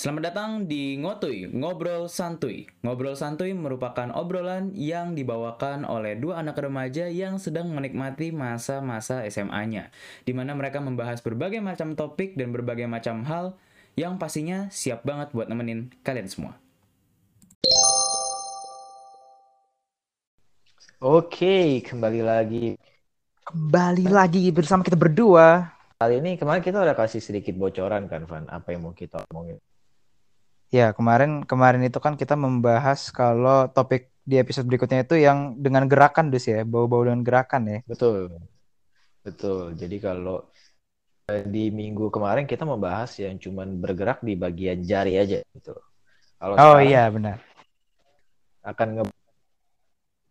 Selamat 0.00 0.32
datang 0.32 0.64
di 0.64 0.96
Ngotuy, 0.96 1.52
Ngobrol 1.52 2.08
Santuy. 2.08 2.64
Ngobrol 2.80 3.20
Santuy 3.20 3.52
merupakan 3.52 4.08
obrolan 4.16 4.72
yang 4.72 5.12
dibawakan 5.12 5.84
oleh 5.84 6.16
dua 6.16 6.40
anak 6.40 6.56
remaja 6.56 7.04
yang 7.12 7.36
sedang 7.36 7.68
menikmati 7.68 8.32
masa-masa 8.32 9.20
SMA-nya, 9.28 9.92
di 10.24 10.32
mana 10.32 10.56
mereka 10.56 10.80
membahas 10.80 11.20
berbagai 11.20 11.60
macam 11.60 11.92
topik 11.92 12.32
dan 12.32 12.48
berbagai 12.48 12.88
macam 12.88 13.28
hal 13.28 13.60
yang 13.92 14.16
pastinya 14.16 14.72
siap 14.72 15.04
banget 15.04 15.36
buat 15.36 15.52
nemenin 15.52 15.92
kalian 16.00 16.32
semua. 16.32 16.56
Oke, 21.04 21.84
kembali 21.84 22.24
lagi. 22.24 22.80
Kembali 23.44 24.08
lagi 24.08 24.48
bersama 24.48 24.80
kita 24.80 24.96
berdua. 24.96 25.76
Kali 26.00 26.24
ini 26.24 26.40
kemarin 26.40 26.64
kita 26.64 26.80
udah 26.80 26.96
kasih 26.96 27.20
sedikit 27.20 27.52
bocoran 27.60 28.08
kan, 28.08 28.24
Van, 28.24 28.48
apa 28.48 28.72
yang 28.72 28.88
mau 28.88 28.96
kita 28.96 29.20
omongin. 29.28 29.60
Ya, 30.70 30.94
kemarin 30.94 31.42
kemarin 31.42 31.82
itu 31.82 31.98
kan 31.98 32.14
kita 32.14 32.38
membahas 32.38 33.10
kalau 33.10 33.66
topik 33.74 34.14
di 34.22 34.38
episode 34.38 34.70
berikutnya 34.70 35.02
itu 35.02 35.18
yang 35.18 35.58
dengan 35.58 35.90
gerakan 35.90 36.30
dus 36.30 36.46
ya, 36.46 36.62
bau-bau 36.62 37.02
dengan 37.02 37.26
gerakan 37.26 37.62
ya. 37.66 37.78
Betul. 37.90 38.38
Betul. 39.26 39.74
Jadi 39.74 39.96
kalau 39.98 40.46
eh, 41.26 41.42
di 41.42 41.74
minggu 41.74 42.08
kemarin 42.14 42.46
kita 42.46 42.62
membahas 42.62 43.10
yang 43.18 43.34
cuman 43.42 43.82
bergerak 43.82 44.22
di 44.22 44.38
bagian 44.38 44.78
jari 44.86 45.18
aja 45.18 45.42
gitu. 45.50 45.74
Kalau 46.38 46.54
Oh 46.56 46.78
iya 46.78 47.10
benar. 47.10 47.42
akan 48.60 48.88
nge 48.94 49.04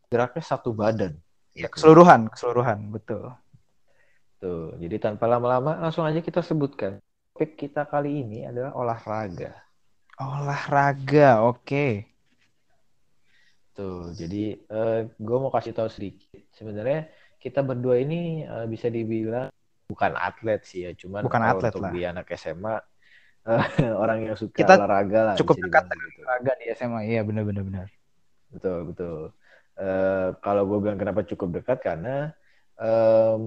geraknya 0.09 0.43
satu 0.45 0.71
badan. 0.71 1.19
Ya, 1.53 1.67
Gitu. 1.67 1.75
keseluruhan, 1.75 2.29
keseluruhan, 2.31 2.79
betul. 2.93 3.35
Tuh, 4.39 4.71
jadi 4.79 4.95
tanpa 5.01 5.27
lama-lama 5.27 5.75
langsung 5.83 6.07
aja 6.07 6.23
kita 6.23 6.39
sebutkan. 6.39 7.03
Topik 7.35 7.59
kita 7.59 7.83
kali 7.83 8.23
ini 8.23 8.47
adalah 8.47 8.71
olahraga. 8.77 9.68
Olahraga, 10.25 11.29
oke. 11.49 11.85
Tuh, 13.77 14.11
jadi 14.11 14.59
gue 15.15 15.37
mau 15.39 15.51
kasih 15.55 15.71
tahu 15.77 15.87
sedikit. 15.87 16.41
Sebenarnya 16.51 17.07
kita 17.39 17.63
berdua 17.63 17.95
ini 18.03 18.43
eh, 18.43 18.67
bisa 18.67 18.91
dibilang 18.91 19.47
bukan 19.87 20.13
atlet 20.19 20.59
sih 20.67 20.79
ya, 20.85 20.91
cuman 20.93 21.23
Bukan 21.25 21.41
atlet 21.41 21.71
untuk 21.71 21.83
lah. 21.87 21.91
di 21.95 22.01
anak 22.03 22.25
SMA 22.35 22.75
eh, 23.47 23.63
orang 24.03 24.17
yang 24.27 24.35
suka 24.35 24.59
Kita 24.59 24.73
olahraga 24.75 25.19
lah 25.31 25.35
Cukup 25.39 25.55
dekat 25.63 25.83
gitu. 25.87 26.19
olahraga 26.27 26.51
di 26.59 26.65
SMA. 26.75 26.99
Iya, 27.07 27.21
benar 27.23 27.43
benar. 27.47 27.87
Betul, 28.51 28.77
betul. 28.91 29.19
Eh, 29.79 30.27
kalau 30.43 30.63
gue 30.67 30.77
bilang 30.83 30.99
kenapa 30.99 31.23
cukup 31.23 31.49
dekat 31.63 31.77
karena 31.79 32.35
em, 32.75 33.43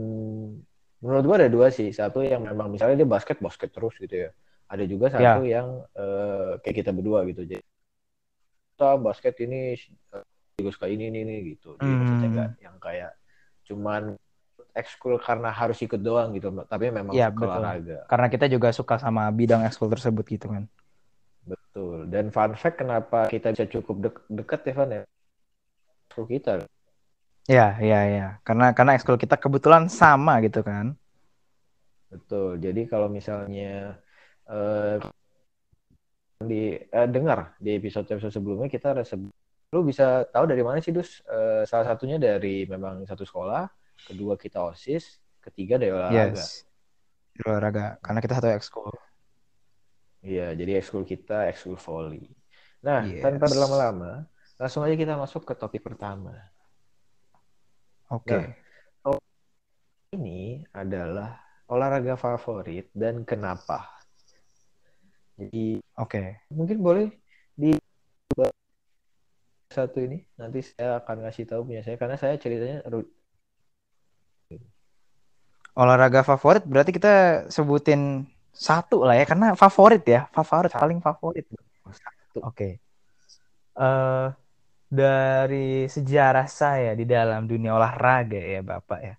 menurut 1.02 1.24
gue 1.28 1.36
ada 1.44 1.50
dua 1.52 1.68
sih. 1.68 1.90
Satu 1.92 2.22
yang 2.24 2.42
memang 2.48 2.72
misalnya 2.72 2.96
dia 3.04 3.08
basket 3.08 3.38
basket 3.44 3.70
terus 3.74 3.94
gitu 4.00 4.28
ya. 4.28 4.30
Ada 4.72 4.84
juga 4.88 5.06
satu 5.12 5.44
yang 5.44 5.68
eh, 5.92 6.50
kayak 6.64 6.76
kita 6.80 6.90
berdua 6.96 7.28
gitu. 7.28 7.44
Jadi 7.44 7.60
kita 8.72 8.88
basket 8.98 9.34
ini 9.44 9.76
eh, 10.16 10.24
juga 10.56 10.70
suka 10.72 10.86
ini 10.88 11.12
ini 11.12 11.18
ini 11.28 11.34
gitu. 11.56 11.76
Jadi 11.76 11.94
maksudnya 12.00 12.28
Hmm. 12.28 12.34
nggak 12.36 12.50
yang 12.64 12.76
kayak 12.80 13.10
cuman 13.68 14.02
ekskul 14.72 15.20
karena 15.20 15.52
harus 15.52 15.78
ikut 15.84 16.00
doang 16.00 16.32
gitu. 16.32 16.48
Tapi 16.64 16.88
memang 16.88 17.12
Iya, 17.12 17.28
suka 17.28 17.44
betul. 17.44 17.60
olahraga. 17.60 17.98
Karena 18.08 18.26
kita 18.32 18.46
juga 18.48 18.68
suka 18.72 18.94
sama 18.96 19.28
bidang 19.28 19.60
ekskul 19.68 19.92
tersebut 19.92 20.24
gitu 20.24 20.46
kan. 20.48 20.64
Betul. 21.44 22.08
Dan 22.08 22.32
fun 22.32 22.54
fact 22.56 22.80
kenapa 22.80 23.28
kita 23.28 23.52
bisa 23.52 23.66
cukup 23.68 23.96
dek- 24.08 24.26
dekat 24.32 24.60
ya 24.64 24.72
Van 24.78 24.90
ya? 24.96 25.02
Ekskul 26.08 26.26
kita. 26.32 26.52
Iya, 27.50 27.66
iya, 27.84 27.98
iya. 28.10 28.26
Karena 28.46 28.64
karena 28.76 28.92
ekskul 28.96 29.18
kita 29.18 29.36
kebetulan 29.42 29.84
sama 29.90 30.38
gitu 30.46 30.62
kan. 30.62 30.94
Betul. 32.12 32.60
Jadi 32.60 32.80
kalau 32.92 33.08
misalnya 33.08 33.96
eh, 34.48 34.96
di 36.42 36.74
eh, 36.74 37.08
dengar 37.08 37.54
di 37.62 37.78
episode-episode 37.78 38.34
sebelumnya 38.34 38.66
kita 38.66 38.98
lu 39.72 39.80
bisa 39.86 40.28
tahu 40.28 40.44
dari 40.44 40.60
mana 40.60 40.82
sih 40.82 40.92
Dus? 40.92 41.22
Eh, 41.24 41.64
salah 41.64 41.86
satunya 41.94 42.20
dari 42.20 42.68
memang 42.68 43.06
satu 43.08 43.24
sekolah, 43.24 43.70
kedua 44.10 44.36
kita 44.36 44.60
OSIS, 44.60 45.22
ketiga 45.40 45.80
dari 45.80 45.92
olahraga. 45.94 46.36
Yes. 46.36 46.68
Olahraga. 47.46 47.96
Karena 48.04 48.20
kita 48.20 48.34
satu 48.36 48.48
ekskul. 48.52 48.92
Iya, 50.22 50.54
jadi 50.54 50.78
ekskul 50.78 51.02
kita 51.08 51.48
ekskul 51.50 51.80
volley. 51.80 52.30
Nah, 52.84 53.06
Yes. 53.08 53.24
tanpa 53.24 53.48
berlama-lama, 53.48 54.28
langsung 54.60 54.84
aja 54.84 54.94
kita 54.94 55.16
masuk 55.16 55.42
ke 55.48 55.54
topik 55.56 55.82
pertama. 55.82 56.36
Oke. 58.12 58.36
Nah. 58.36 58.52
Ini 60.12 60.60
adalah 60.76 61.40
olahraga 61.72 62.20
favorit 62.20 62.92
dan 62.92 63.24
kenapa. 63.24 63.91
Jadi 65.42 65.82
Oke. 65.98 66.46
mungkin 66.54 66.78
boleh 66.78 67.06
di 67.58 67.74
satu 69.72 69.98
ini 70.04 70.20
nanti 70.38 70.60
saya 70.62 71.00
akan 71.02 71.26
ngasih 71.26 71.44
tahu 71.48 71.66
punya 71.66 71.82
saya 71.82 71.96
karena 71.96 72.14
saya 72.20 72.36
ceritanya 72.36 72.84
Olahraga 75.72 76.20
favorit 76.20 76.62
berarti 76.68 76.92
kita 76.92 77.48
sebutin 77.48 78.28
satu 78.52 79.08
lah 79.08 79.16
ya 79.16 79.24
karena 79.24 79.56
favorit 79.56 80.04
ya, 80.04 80.28
favorit 80.28 80.68
paling 80.76 81.00
favorit. 81.00 81.48
satu. 81.88 82.44
Oke. 82.44 82.76
Eh 83.80 84.28
dari 84.92 85.88
sejarah 85.88 86.44
saya 86.44 86.92
di 86.92 87.08
dalam 87.08 87.48
dunia 87.48 87.72
olahraga 87.72 88.36
ya 88.36 88.60
Bapak 88.60 89.00
ya. 89.00 89.14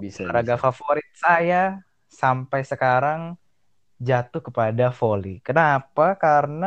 Bisa 0.00 0.24
Olahraga 0.24 0.56
bisa. 0.56 0.64
favorit 0.64 1.08
saya 1.12 1.84
sampai 2.08 2.64
sekarang 2.64 3.36
jatuh 4.08 4.42
kepada 4.48 4.84
volley. 4.98 5.34
Kenapa? 5.46 6.02
Karena 6.22 6.66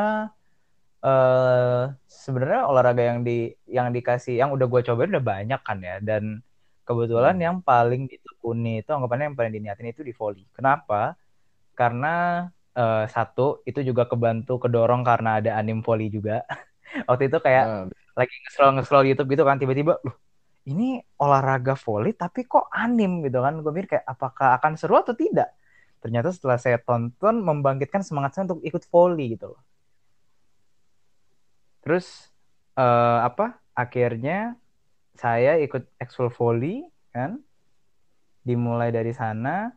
eh 1.05 1.81
sebenarnya 2.23 2.59
olahraga 2.69 3.03
yang 3.11 3.19
di 3.27 3.31
yang 3.77 3.87
dikasih 3.95 4.33
yang 4.41 4.49
udah 4.55 4.65
gue 4.71 4.81
cobain 4.87 5.11
udah 5.13 5.25
banyak 5.33 5.59
kan 5.67 5.77
ya 5.87 5.93
dan 6.09 6.23
kebetulan 6.87 7.35
Hmm. 7.35 7.45
yang 7.45 7.55
paling 7.69 8.01
ditekuni 8.11 8.69
itu 8.79 8.89
anggapannya 8.95 9.25
yang 9.31 9.37
paling 9.39 9.53
diniatin 9.57 9.87
itu 9.91 10.01
di 10.09 10.13
volley. 10.19 10.43
Kenapa? 10.57 10.95
Karena 11.79 12.07
eh, 12.79 12.97
satu 13.15 13.41
itu 13.69 13.79
juga 13.89 14.03
kebantu 14.11 14.51
kedorong 14.63 15.01
karena 15.09 15.29
ada 15.39 15.51
anim 15.59 15.77
volley 15.85 16.07
juga. 16.17 16.33
Waktu 17.09 17.23
itu 17.29 17.37
kayak 17.47 17.65
Nah, 17.65 17.89
lagi 18.19 18.33
nge-scroll 18.43 18.71
nge-scroll 18.77 19.05
YouTube 19.09 19.29
gitu 19.33 19.43
kan 19.49 19.57
tiba-tiba 19.61 19.93
loh 20.05 20.15
ini 20.69 20.83
olahraga 21.23 21.73
volley 21.85 22.11
tapi 22.21 22.39
kok 22.51 22.65
anim 22.81 23.09
gitu 23.25 23.37
kan 23.45 23.53
gue 23.63 23.71
pikir 23.75 23.87
kayak 23.99 24.05
apakah 24.13 24.47
akan 24.57 24.73
seru 24.79 24.95
atau 25.03 25.15
tidak 25.23 25.47
ternyata 26.03 26.35
setelah 26.35 26.59
saya 26.59 26.75
tonton 26.83 27.39
membangkitkan 27.39 28.03
semangat 28.03 28.35
saya 28.35 28.51
untuk 28.51 28.59
ikut 28.67 28.83
volley 28.91 29.39
gitu 29.39 29.55
loh. 29.55 29.61
Terus 31.79 32.27
eh, 32.75 33.19
apa 33.23 33.63
akhirnya 33.71 34.59
saya 35.15 35.55
ikut 35.63 35.87
ekskul 36.03 36.27
volley 36.27 36.83
kan? 37.15 37.39
Dimulai 38.43 38.91
dari 38.91 39.15
sana. 39.15 39.71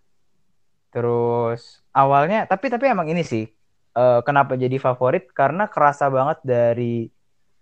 Terus 0.91 1.87
awalnya 1.95 2.51
tapi 2.51 2.75
tapi 2.75 2.91
emang 2.91 3.07
ini 3.07 3.23
sih 3.23 3.47
eh, 3.95 4.21
kenapa 4.27 4.59
jadi 4.59 4.83
favorit? 4.83 5.31
Karena 5.31 5.71
kerasa 5.71 6.11
banget 6.11 6.43
dari 6.43 7.07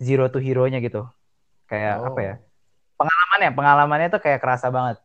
zero 0.00 0.32
to 0.32 0.40
hero-nya 0.40 0.80
gitu. 0.80 1.04
Kayak 1.68 2.00
oh, 2.00 2.16
apa 2.16 2.20
ya 2.24 2.34
pengalamannya 2.96 3.50
pengalamannya 3.52 4.08
tuh 4.08 4.22
kayak 4.24 4.40
kerasa 4.40 4.72
banget. 4.72 5.04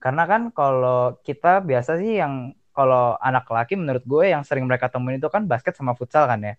Karena 0.00 0.24
kan 0.24 0.42
kalau 0.56 1.20
kita 1.20 1.60
biasa 1.60 2.00
sih 2.00 2.16
yang 2.16 2.56
kalau 2.74 3.14
anak 3.22 3.46
laki 3.46 3.78
menurut 3.78 4.02
gue 4.02 4.34
yang 4.34 4.42
sering 4.42 4.66
mereka 4.66 4.90
temuin 4.90 5.22
itu 5.22 5.30
kan 5.30 5.46
basket 5.46 5.78
sama 5.78 5.94
futsal 5.94 6.26
kan 6.26 6.42
ya. 6.42 6.54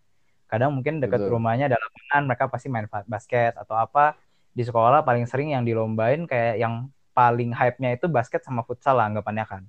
Kadang 0.47 0.71
mungkin 0.71 1.03
dekat 1.03 1.27
Betul. 1.27 1.35
rumahnya 1.35 1.67
ada 1.67 1.77
lapangan 1.77 2.23
mereka 2.25 2.43
pasti 2.47 2.67
main 2.71 2.87
basket 3.05 3.53
atau 3.59 3.75
apa. 3.75 4.15
Di 4.55 4.63
sekolah 4.63 5.03
paling 5.03 5.27
sering 5.27 5.51
yang 5.51 5.67
dilombain 5.67 6.23
kayak 6.23 6.55
yang 6.63 6.87
paling 7.11 7.51
hype-nya 7.51 7.99
itu 7.99 8.07
basket 8.07 8.41
sama 8.47 8.63
futsal 8.63 8.95
lah 8.95 9.11
anggapannya 9.11 9.45
kan. 9.45 9.63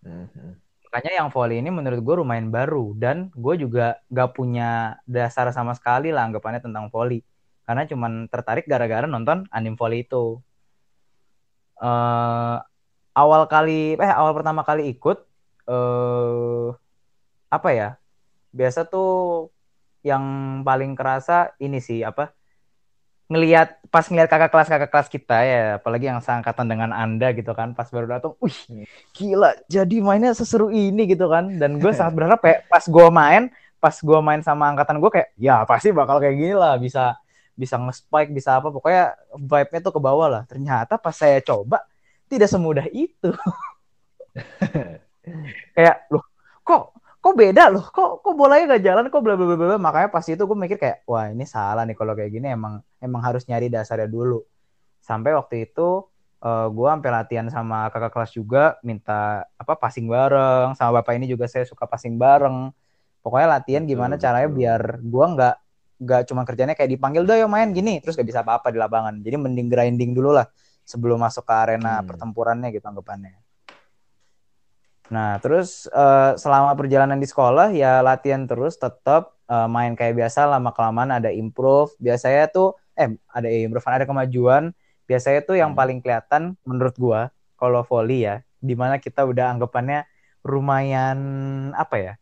Mhm. 0.00 0.56
makanya 0.90 1.22
yang 1.22 1.28
volley 1.30 1.62
ini 1.62 1.70
menurut 1.70 2.02
gue 2.02 2.14
lumayan 2.18 2.50
baru 2.50 2.98
dan 2.98 3.30
gue 3.30 3.54
juga 3.62 4.02
gak 4.10 4.34
punya 4.34 4.98
dasar 5.06 5.46
sama 5.54 5.70
sekali 5.78 6.10
lah 6.10 6.26
anggapannya 6.26 6.58
tentang 6.58 6.90
volley. 6.90 7.22
Karena 7.62 7.86
cuman 7.86 8.26
tertarik 8.26 8.66
gara-gara 8.66 9.06
nonton 9.06 9.46
anime 9.54 9.78
volley 9.78 10.02
itu. 10.02 10.42
Eh 11.78 12.56
awal 13.14 13.46
kali 13.46 13.94
eh 13.94 14.12
awal 14.12 14.34
pertama 14.34 14.66
kali 14.66 14.90
ikut 14.90 15.29
eh 15.66 16.66
apa 17.50 17.68
ya 17.74 17.88
biasa 18.54 18.86
tuh 18.86 19.50
yang 20.00 20.24
paling 20.64 20.96
kerasa 20.96 21.52
ini 21.60 21.82
sih 21.82 22.00
apa 22.00 22.32
ngelihat 23.30 23.78
pas 23.94 24.02
ngelihat 24.10 24.26
kakak 24.26 24.50
kelas 24.50 24.66
kakak 24.66 24.90
kelas 24.90 25.06
kita 25.06 25.38
ya 25.46 25.62
apalagi 25.78 26.10
yang 26.10 26.18
seangkatan 26.18 26.66
dengan 26.66 26.90
anda 26.90 27.30
gitu 27.30 27.54
kan 27.54 27.78
pas 27.78 27.86
baru 27.86 28.18
datang, 28.18 28.34
wih 28.42 28.58
Hmm. 28.66 28.82
gila 29.14 29.54
jadi 29.70 29.96
mainnya 30.02 30.34
seseru 30.34 30.74
ini 30.74 31.06
gitu 31.06 31.30
kan. 31.30 31.46
Dan 31.54 31.78
gue 31.78 31.92
sangat 31.98 32.18
berharap 32.18 32.42
kayak 32.42 32.66
pas 32.66 32.82
gue 32.82 33.06
main 33.14 33.46
pas 33.78 33.94
gue 33.94 34.18
main 34.18 34.42
sama 34.42 34.74
angkatan 34.74 34.98
gue 34.98 35.10
kayak 35.14 35.30
ya 35.38 35.62
pasti 35.62 35.94
bakal 35.94 36.18
kayak 36.18 36.36
gini 36.42 36.58
lah 36.58 36.74
bisa 36.74 37.14
bisa 37.54 37.78
nge-spike 37.78 38.34
bisa 38.34 38.58
apa 38.58 38.68
pokoknya 38.74 39.14
vibe-nya 39.38 39.80
tuh 39.84 39.94
ke 39.94 40.00
bawah 40.02 40.26
lah. 40.26 40.42
Ternyata 40.50 40.98
pas 40.98 41.14
saya 41.14 41.38
coba 41.38 41.86
tidak 42.26 42.50
semudah 42.50 42.86
itu 42.90 43.30
kayak 45.76 46.08
loh 46.08 46.24
kok 46.64 46.82
kok 47.20 47.34
beda 47.36 47.68
loh? 47.68 47.84
Kok 47.84 48.24
kok 48.24 48.34
bolanya 48.34 48.76
gak 48.76 48.84
jalan? 48.84 49.04
Kok 49.12 49.22
bla 49.22 49.34
bla 49.36 49.46
bla 49.52 49.56
bla 49.56 49.76
makanya 49.76 50.08
pas 50.08 50.24
itu 50.24 50.40
gue 50.40 50.56
mikir 50.56 50.80
kayak 50.80 51.04
wah 51.04 51.28
ini 51.28 51.44
salah 51.44 51.84
nih 51.84 51.96
kalau 51.96 52.16
kayak 52.16 52.32
gini. 52.32 52.48
Emang 52.48 52.80
emang 52.98 53.20
harus 53.20 53.44
nyari 53.44 53.68
dasarnya 53.68 54.08
dulu. 54.08 54.40
Sampai 55.04 55.36
waktu 55.36 55.68
itu 55.68 56.08
uh, 56.40 56.66
gue 56.72 56.88
sampai 56.88 57.10
latihan 57.12 57.46
sama 57.52 57.92
kakak 57.92 58.12
kelas 58.16 58.32
juga 58.32 58.62
minta 58.80 59.44
apa 59.60 59.76
passing 59.76 60.08
bareng. 60.08 60.72
Sama 60.76 61.04
bapak 61.04 61.20
ini 61.20 61.28
juga 61.28 61.44
saya 61.44 61.68
suka 61.68 61.84
passing 61.84 62.16
bareng. 62.16 62.72
Pokoknya 63.20 63.60
latihan 63.60 63.84
gimana 63.84 64.16
betul, 64.16 64.24
caranya 64.24 64.48
betul. 64.48 64.58
biar 64.64 64.82
gue 65.04 65.26
nggak 65.36 65.54
nggak 66.00 66.22
cuma 66.32 66.42
kerjanya 66.48 66.72
kayak 66.72 66.90
dipanggil 66.96 67.28
doy 67.28 67.44
main. 67.44 67.68
Gini 67.76 68.00
terus 68.00 68.16
gak 68.16 68.24
bisa 68.24 68.40
apa-apa 68.40 68.72
di 68.72 68.80
lapangan. 68.80 69.20
Jadi 69.20 69.36
mending 69.36 69.68
grinding 69.68 70.16
dulu 70.16 70.32
lah 70.32 70.48
sebelum 70.88 71.20
masuk 71.20 71.44
ke 71.44 71.52
arena 71.52 72.00
hmm. 72.00 72.08
pertempurannya 72.08 72.72
gitu 72.72 72.88
anggapannya 72.88 73.49
Nah, 75.10 75.42
terus 75.42 75.90
uh, 75.90 76.38
selama 76.38 76.78
perjalanan 76.78 77.18
di 77.18 77.26
sekolah 77.26 77.74
ya 77.74 77.98
latihan 77.98 78.46
terus 78.46 78.78
tetap 78.78 79.34
uh, 79.50 79.66
main 79.66 79.98
kayak 79.98 80.14
biasa 80.14 80.46
lama 80.46 80.70
kelamaan 80.70 81.10
ada 81.10 81.34
improve. 81.34 81.90
Biasanya 81.98 82.46
tuh 82.54 82.78
eh 82.94 83.10
ada 83.26 83.48
improve 83.50 83.84
ada 83.90 84.06
kemajuan. 84.06 84.70
Biasanya 85.10 85.42
tuh 85.42 85.58
yang 85.58 85.74
hmm. 85.74 85.80
paling 85.82 85.98
kelihatan 85.98 86.54
menurut 86.62 86.94
gua 86.94 87.20
kalau 87.58 87.82
volley 87.82 88.24
ya, 88.24 88.46
di 88.62 88.78
mana 88.78 89.02
kita 89.02 89.26
udah 89.26 89.50
anggapannya 89.58 90.06
lumayan 90.46 91.18
apa 91.74 91.96
ya? 91.98 92.12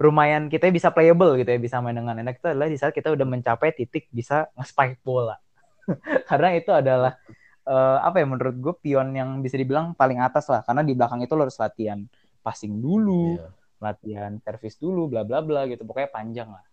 Lumayan 0.00 0.48
kita 0.48 0.72
bisa 0.72 0.88
playable 0.88 1.36
gitu 1.36 1.52
ya, 1.52 1.60
bisa 1.60 1.84
main 1.84 1.94
dengan 2.00 2.16
enak 2.16 2.40
itu 2.40 2.48
adalah 2.48 2.72
di 2.72 2.80
saat 2.80 2.96
kita 2.96 3.12
udah 3.12 3.26
mencapai 3.28 3.76
titik 3.76 4.08
bisa 4.08 4.48
nge-spike 4.56 5.04
bola. 5.04 5.36
Karena 6.30 6.56
itu 6.56 6.72
adalah 6.72 7.20
uh, 7.68 7.98
apa 8.00 8.24
ya 8.24 8.26
menurut 8.26 8.56
gue 8.56 8.74
pion 8.80 9.12
yang 9.12 9.44
bisa 9.44 9.60
dibilang 9.60 9.92
paling 9.92 10.18
atas 10.24 10.48
lah 10.48 10.64
karena 10.64 10.82
di 10.82 10.96
belakang 10.96 11.20
itu 11.20 11.32
lo 11.36 11.44
harus 11.44 11.60
latihan 11.60 12.00
passing 12.48 12.80
dulu, 12.80 13.36
yeah. 13.36 13.52
latihan 13.76 14.40
servis 14.40 14.80
dulu, 14.80 15.12
bla 15.12 15.28
bla 15.28 15.44
bla 15.44 15.68
gitu. 15.68 15.84
Pokoknya 15.84 16.08
panjang 16.08 16.48
lah. 16.48 16.64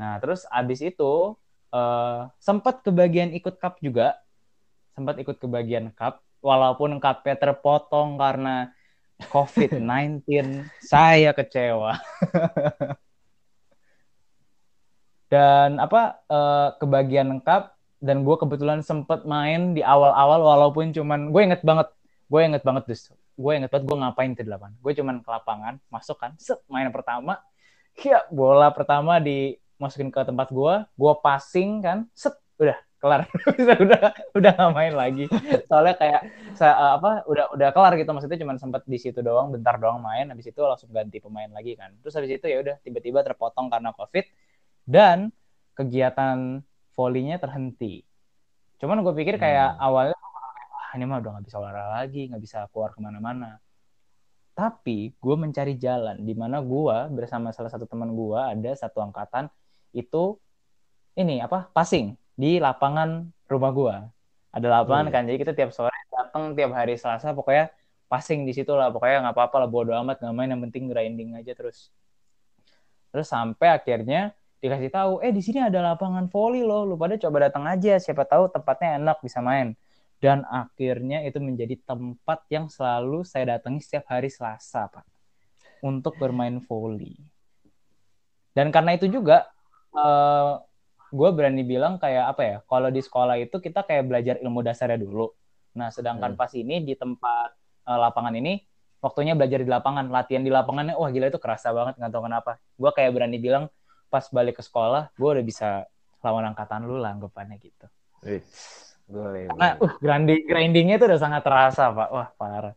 Nah, 0.00 0.16
terus 0.24 0.48
abis 0.48 0.80
itu 0.80 1.36
uh, 1.76 2.32
sempat 2.40 2.80
kebagian 2.80 3.36
ikut 3.36 3.60
cup 3.60 3.76
juga. 3.84 4.16
Sempat 4.96 5.20
ikut 5.20 5.36
kebagian 5.36 5.92
cup 5.92 6.24
walaupun 6.40 6.96
cupnya 6.96 7.36
terpotong 7.36 8.16
karena 8.16 8.72
COVID-19, 9.28 10.24
saya 10.92 11.36
kecewa. 11.36 12.00
dan 15.32 15.82
apa 15.82 16.22
uh, 16.30 16.68
kebagian 16.78 17.42
cup 17.42 17.74
dan 17.98 18.22
gue 18.22 18.36
kebetulan 18.38 18.84
sempet 18.84 19.26
main 19.26 19.74
di 19.74 19.82
awal-awal 19.82 20.44
walaupun 20.44 20.94
cuman 20.94 21.34
gue 21.34 21.42
inget 21.42 21.64
banget 21.66 21.88
gue 22.30 22.40
inget 22.44 22.62
banget 22.62 22.84
justru 22.86 23.18
gue 23.34 23.52
inget 23.54 23.70
banget 23.70 23.84
gue 23.90 23.96
ngapain 23.98 24.30
di 24.30 24.42
delapan 24.46 24.70
gue 24.78 24.92
cuman 24.94 25.16
ke 25.18 25.30
lapangan 25.30 25.74
masuk 25.90 26.16
kan 26.18 26.32
set 26.38 26.60
main 26.70 26.88
pertama. 26.94 27.42
Ya 27.94 28.26
bola 28.30 28.74
pertama 28.74 29.22
dimasukin 29.22 30.10
ke 30.10 30.20
tempat 30.26 30.50
gue 30.50 30.74
gue 30.82 31.12
passing 31.22 31.82
kan 31.82 31.98
set 32.14 32.34
udah 32.58 32.78
kelar. 33.04 33.28
Udah 33.84 34.00
udah 34.32 34.52
nggak 34.56 34.72
main 34.72 34.94
lagi. 34.96 35.28
Soalnya 35.68 35.92
kayak 36.00 36.20
saya 36.56 36.72
eh, 36.72 36.92
apa 36.96 37.10
udah 37.28 37.52
udah 37.52 37.68
kelar 37.76 37.92
gitu. 38.00 38.08
Maksudnya 38.16 38.40
cuman 38.40 38.56
sempat 38.56 38.82
di 38.88 38.96
situ 38.96 39.20
doang 39.20 39.52
bentar 39.52 39.76
doang 39.76 40.00
main. 40.00 40.32
Habis 40.32 40.48
itu 40.48 40.60
langsung 40.64 40.88
ganti 40.88 41.20
pemain 41.20 41.52
lagi 41.52 41.76
kan. 41.76 41.92
Terus 42.00 42.16
habis 42.16 42.32
itu 42.32 42.48
ya 42.48 42.64
udah 42.64 42.80
tiba-tiba 42.80 43.20
terpotong 43.20 43.68
karena 43.68 43.92
covid. 43.92 44.24
Dan 44.88 45.28
kegiatan 45.76 46.64
volleynya 46.96 47.36
terhenti. 47.36 48.00
Cuman 48.80 49.04
gue 49.04 49.12
pikir 49.12 49.36
kayak 49.36 49.76
hmm. 49.76 49.84
awalnya 49.84 50.16
ini 50.94 51.04
mah 51.06 51.18
udah 51.22 51.30
nggak 51.38 51.46
bisa 51.46 51.56
olahraga 51.58 51.90
lagi 52.02 52.30
nggak 52.30 52.42
bisa 52.42 52.58
keluar 52.70 52.90
ke 52.94 53.00
mana-mana. 53.02 53.58
Tapi 54.54 55.12
gue 55.18 55.36
mencari 55.36 55.74
jalan 55.74 56.22
di 56.22 56.34
mana 56.38 56.62
gue 56.62 56.96
bersama 57.10 57.50
salah 57.50 57.70
satu 57.70 57.90
teman 57.90 58.14
gue 58.14 58.38
ada 58.38 58.70
satu 58.78 59.02
angkatan 59.02 59.50
itu 59.90 60.38
ini 61.18 61.42
apa 61.42 61.70
passing 61.74 62.14
di 62.34 62.58
lapangan 62.62 63.30
rumah 63.46 63.70
gue 63.70 63.94
ada 64.54 64.66
lapangan 64.70 65.10
hmm. 65.10 65.14
kan 65.14 65.22
jadi 65.26 65.38
kita 65.42 65.52
tiap 65.58 65.70
sore 65.74 65.90
datang 66.14 66.54
tiap 66.54 66.70
hari 66.70 66.94
Selasa 66.94 67.34
pokoknya 67.34 67.74
passing 68.06 68.46
di 68.46 68.54
situ 68.54 68.70
lah. 68.70 68.94
Pokoknya 68.94 69.26
nggak 69.26 69.34
apa-apa 69.34 69.66
lah 69.66 69.68
bodo 69.68 69.90
amat 69.98 70.22
nggak 70.22 70.34
main 70.34 70.48
yang 70.54 70.62
penting 70.70 70.86
grinding 70.86 71.34
aja 71.34 71.52
terus. 71.58 71.90
Terus 73.10 73.26
sampai 73.26 73.74
akhirnya 73.74 74.30
dikasih 74.62 74.88
tahu 74.94 75.12
eh 75.20 75.34
di 75.34 75.42
sini 75.44 75.60
ada 75.60 75.82
lapangan 75.82 76.30
volley 76.32 76.64
loh 76.64 76.88
lu 76.88 76.96
pada 76.96 77.20
coba 77.20 77.50
datang 77.50 77.68
aja 77.68 78.00
siapa 78.00 78.24
tahu 78.24 78.48
tempatnya 78.48 78.96
enak 78.96 79.20
bisa 79.20 79.44
main 79.44 79.76
dan 80.24 80.40
akhirnya 80.48 81.20
itu 81.28 81.36
menjadi 81.36 81.76
tempat 81.84 82.48
yang 82.48 82.72
selalu 82.72 83.28
saya 83.28 83.60
datangi 83.60 83.84
setiap 83.84 84.08
hari 84.08 84.32
Selasa 84.32 84.88
pak. 84.88 85.04
Untuk 85.84 86.16
bermain 86.16 86.64
volley 86.64 87.20
dan 88.56 88.72
karena 88.72 88.96
itu 88.96 89.10
juga 89.10 89.50
uh, 89.92 90.00
eh, 90.00 90.52
gue 91.12 91.30
berani 91.34 91.60
bilang 91.66 92.00
kayak 92.00 92.24
apa 92.32 92.42
ya 92.42 92.56
kalau 92.64 92.88
di 92.88 93.04
sekolah 93.04 93.36
itu 93.36 93.60
kita 93.60 93.84
kayak 93.84 94.08
belajar 94.08 94.34
ilmu 94.40 94.64
dasarnya 94.64 94.96
dulu. 94.96 95.28
Nah 95.76 95.92
sedangkan 95.92 96.32
hmm. 96.32 96.40
pas 96.40 96.50
ini 96.56 96.80
di 96.80 96.96
tempat 96.96 97.52
uh, 97.84 97.98
lapangan 98.00 98.32
ini 98.32 98.64
waktunya 99.04 99.36
belajar 99.36 99.60
di 99.60 99.68
lapangan. 99.68 100.08
Latihan 100.08 100.40
di 100.40 100.54
lapangannya 100.54 100.96
wah 100.96 101.10
gila 101.12 101.28
itu 101.28 101.42
kerasa 101.42 101.74
banget 101.74 102.00
nggak 102.00 102.10
tahu 102.14 102.22
kenapa. 102.24 102.62
Gue 102.78 102.90
kayak 102.94 103.10
berani 103.12 103.36
bilang 103.42 103.68
pas 104.14 104.30
balik 104.30 104.62
ke 104.62 104.62
sekolah 104.62 105.10
gue 105.18 105.26
udah 105.26 105.42
bisa 105.42 105.90
lawan 106.22 106.46
angkatan 106.46 106.86
lu 106.86 107.02
lah 107.02 107.18
anggapannya 107.18 107.58
gitu 107.58 107.90
boleh. 109.08 109.48
Nah, 109.54 109.76
uh, 109.80 109.92
grinding 110.00 110.42
grindingnya 110.48 110.96
itu 110.96 111.06
udah 111.06 111.20
sangat 111.20 111.42
terasa, 111.44 111.92
Pak. 111.92 112.08
Wah, 112.10 112.28
parah. 112.36 112.74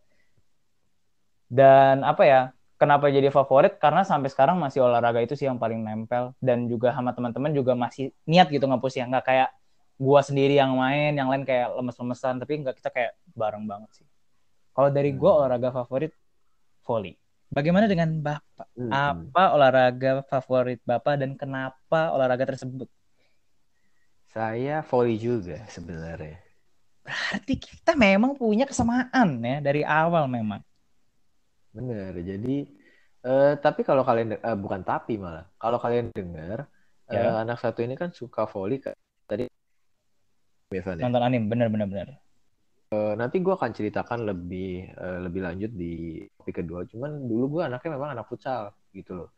Dan 1.47 2.03
apa 2.03 2.23
ya? 2.27 2.41
Kenapa 2.77 3.09
jadi 3.09 3.33
favorit? 3.33 3.81
Karena 3.81 4.05
sampai 4.05 4.29
sekarang 4.29 4.61
masih 4.61 4.85
olahraga 4.85 5.17
itu 5.17 5.33
sih 5.33 5.49
yang 5.49 5.57
paling 5.57 5.81
nempel 5.81 6.37
dan 6.37 6.69
juga 6.69 6.93
sama 6.93 7.09
teman-teman 7.09 7.49
juga 7.49 7.73
masih 7.73 8.13
niat 8.29 8.53
gitu 8.53 8.69
ngapus 8.69 9.01
ya, 9.01 9.09
nggak 9.09 9.25
kayak 9.25 9.49
gua 9.97 10.21
sendiri 10.21 10.61
yang 10.61 10.77
main, 10.77 11.17
yang 11.17 11.25
lain 11.25 11.41
kayak 11.41 11.73
lemes-lemesan, 11.73 12.37
tapi 12.37 12.61
nggak 12.61 12.77
kita 12.77 12.93
kayak 12.93 13.11
bareng 13.33 13.65
banget 13.65 13.89
sih. 13.97 14.07
Kalau 14.77 14.93
dari 14.93 15.09
gua 15.17 15.31
hmm. 15.33 15.37
olahraga 15.41 15.69
favorit 15.73 16.13
volley. 16.85 17.17
Bagaimana 17.49 17.89
dengan 17.89 18.13
Bapak? 18.21 18.67
Hmm. 18.77 18.91
Apa 18.93 19.43
olahraga 19.57 20.21
favorit 20.29 20.77
Bapak 20.85 21.17
dan 21.17 21.33
kenapa 21.33 22.13
olahraga 22.13 22.45
tersebut? 22.45 22.85
Saya 24.37 24.85
volley 24.85 25.17
juga 25.17 25.65
sebenarnya. 25.65 26.37
Berarti 27.01 27.57
kita 27.57 27.97
memang 27.97 28.37
punya 28.37 28.69
kesamaan 28.69 29.41
ya 29.41 29.57
dari 29.65 29.81
awal 29.81 30.29
memang. 30.29 30.61
Benar. 31.73 32.13
Jadi 32.21 32.69
uh, 33.25 33.57
tapi 33.57 33.81
kalau 33.81 34.05
kalian 34.05 34.37
uh, 34.37 34.53
bukan 34.53 34.85
tapi 34.85 35.17
malah 35.17 35.49
kalau 35.57 35.81
kalian 35.81 36.13
dengar 36.13 36.69
ya. 37.09 37.33
uh, 37.33 37.41
anak 37.41 37.57
satu 37.57 37.81
ini 37.81 37.97
kan 37.97 38.13
suka 38.13 38.45
volley 38.45 38.77
tadi 39.25 39.49
biasanya. 40.69 41.09
Nonton 41.09 41.25
anim 41.25 41.49
benar 41.49 41.73
benar 41.73 41.89
benar. 41.89 42.07
Uh, 42.93 43.17
nanti 43.17 43.41
gue 43.41 43.51
akan 43.57 43.73
ceritakan 43.73 44.21
lebih 44.21 44.93
uh, 45.01 45.17
lebih 45.25 45.49
lanjut 45.49 45.73
di 45.73 46.21
topik 46.37 46.61
kedua. 46.61 46.85
Cuman 46.85 47.25
dulu 47.25 47.57
gue 47.57 47.61
anaknya 47.65 47.89
memang 47.89 48.13
anak 48.13 48.29
futsal 48.29 48.69
gitu 48.93 49.17
loh. 49.17 49.29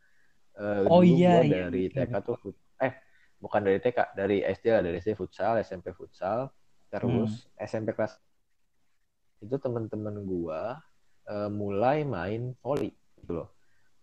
Uh, 0.60 0.84
oh 0.92 1.00
iya, 1.00 1.40
iya. 1.40 1.72
dari 1.72 1.88
TK 1.88 2.12
tuh 2.20 2.36
eh 2.84 3.09
bukan 3.40 3.64
dari 3.64 3.80
TK 3.80 4.12
dari 4.12 4.44
SD 4.44 4.64
lah 4.68 4.82
dari 4.84 5.00
SD 5.00 5.16
futsal 5.16 5.58
SMP 5.64 5.96
futsal. 5.96 6.52
Terus 6.92 7.48
hmm. 7.48 7.64
SMP 7.64 7.96
kelas 7.96 8.20
itu 9.40 9.56
teman-teman 9.56 10.20
gua 10.28 10.76
uh, 11.26 11.48
mulai 11.48 12.04
main 12.04 12.52
volley 12.60 12.92
gitu 13.18 13.42
loh. 13.42 13.48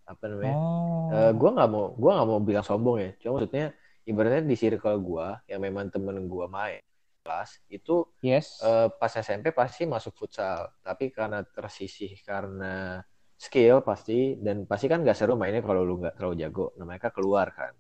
Apa 0.09 0.25
namanya? 0.25 0.57
Oh. 0.57 1.13
uh, 1.13 1.31
gua 1.37 1.49
nggak 1.53 1.69
mau 1.69 1.85
gua 1.93 2.11
nggak 2.19 2.27
mau 2.27 2.39
bilang 2.41 2.65
sombong 2.65 2.97
ya. 2.97 3.11
Cuma 3.21 3.37
maksudnya 3.37 3.77
ibaratnya 4.09 4.43
di 4.43 4.55
circle 4.57 4.97
gua 4.99 5.37
yang 5.45 5.61
memang 5.61 5.93
temen 5.93 6.25
gua 6.25 6.49
main 6.49 6.81
kelas 7.21 7.59
itu 7.67 8.07
yes. 8.23 8.63
uh, 8.63 8.87
pas 8.87 9.11
SMP 9.13 9.53
pasti 9.53 9.85
masuk 9.85 10.17
futsal. 10.17 10.73
Tapi 10.81 11.13
karena 11.13 11.45
tersisih 11.45 12.17
karena 12.25 13.05
skill 13.37 13.85
pasti 13.85 14.33
dan 14.41 14.65
pasti 14.65 14.89
kan 14.89 15.05
gak 15.05 15.13
seru 15.13 15.37
mainnya 15.37 15.61
kalau 15.61 15.85
lu 15.85 16.01
nggak 16.01 16.17
terlalu 16.17 16.41
jago. 16.41 16.73
Nah 16.81 16.89
mereka 16.89 17.13
keluar 17.13 17.53
kan 17.53 17.75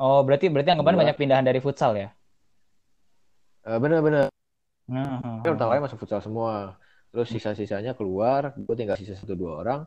Oh, 0.00 0.24
berarti 0.24 0.48
berarti 0.48 0.72
anggapan 0.72 0.96
banyak 0.96 1.16
pindahan 1.16 1.44
dari 1.44 1.60
futsal 1.60 1.96
ya? 1.96 2.08
Uh, 3.62 3.78
bener-bener. 3.78 4.32
Uh, 4.90 4.98
uh, 4.98 5.38
pertama 5.44 5.76
kali 5.76 5.82
masuk 5.84 6.00
futsal 6.02 6.20
semua. 6.24 6.76
Terus 7.12 7.28
sisa-sisanya 7.28 7.92
keluar, 7.92 8.56
gue 8.56 8.74
tinggal 8.74 8.96
sisa 8.96 9.12
satu 9.12 9.36
dua 9.36 9.60
orang. 9.60 9.80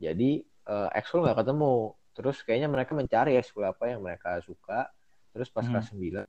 Jadi 0.00 0.40
uh, 0.66 0.88
ekskul 0.96 1.22
nggak 1.22 1.44
ketemu. 1.44 1.92
Terus 2.16 2.36
kayaknya 2.42 2.68
mereka 2.72 2.96
mencari 2.96 3.36
ekskul 3.36 3.68
apa 3.68 3.84
yang 3.92 4.00
mereka 4.00 4.40
suka. 4.40 4.88
Terus 5.30 5.46
pas 5.52 5.62
hmm. 5.62 5.72
kelas 5.76 5.88
9, 5.94 6.26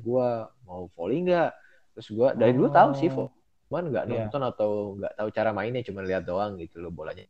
gue 0.00 0.28
mau 0.64 0.88
volley 0.96 1.28
nggak? 1.28 1.50
Terus 1.98 2.08
gue 2.08 2.28
dari 2.38 2.52
dulu 2.56 2.72
tahu 2.72 2.90
sih 2.96 3.10
oh. 3.12 3.28
volley. 3.28 3.34
Cuman 3.66 3.84
nggak 3.90 4.04
yeah. 4.06 4.18
nonton 4.22 4.42
atau 4.46 4.70
nggak 4.94 5.12
tahu 5.18 5.28
cara 5.34 5.50
mainnya, 5.50 5.82
cuma 5.82 6.06
lihat 6.06 6.22
doang 6.22 6.54
gitu 6.56 6.78
loh 6.78 6.94
bolanya. 6.94 7.26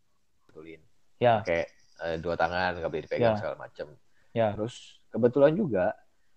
Betulin. 0.47 0.85
Ya. 1.16 1.25
Yeah. 1.25 1.38
Kayak 1.49 1.66
uh, 2.04 2.16
dua 2.21 2.35
tangan 2.37 2.76
nggak 2.76 2.90
boleh 2.92 3.04
dipegang 3.09 3.35
yeah. 3.35 3.40
segala 3.40 3.56
macem. 3.56 3.88
Ya. 4.37 4.52
Terus 4.52 5.00
kebetulan 5.09 5.57
juga 5.57 5.97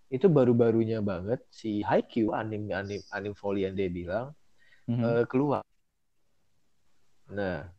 itu 0.10 0.26
baru-barunya 0.32 1.04
banget 1.04 1.44
si 1.52 1.84
Haikyuu 1.86 2.34
anim 2.34 2.72
anim 2.74 3.04
anim 3.14 3.34
volley 3.38 3.68
yang 3.68 3.76
dia 3.78 3.92
bilang 3.92 4.34
mm-hmm. 4.90 5.04
uh, 5.04 5.26
keluar. 5.30 5.62
Nah, 7.30 7.70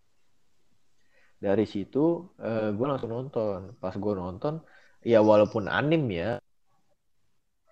dari 1.42 1.66
situ 1.66 2.30
uh, 2.38 2.70
gue 2.70 2.86
langsung 2.86 3.10
nonton 3.10 3.74
pas 3.82 3.96
gue 3.96 4.12
nonton 4.14 4.62
ya 5.02 5.18
walaupun 5.24 5.66
anim 5.66 6.04
ya 6.12 6.38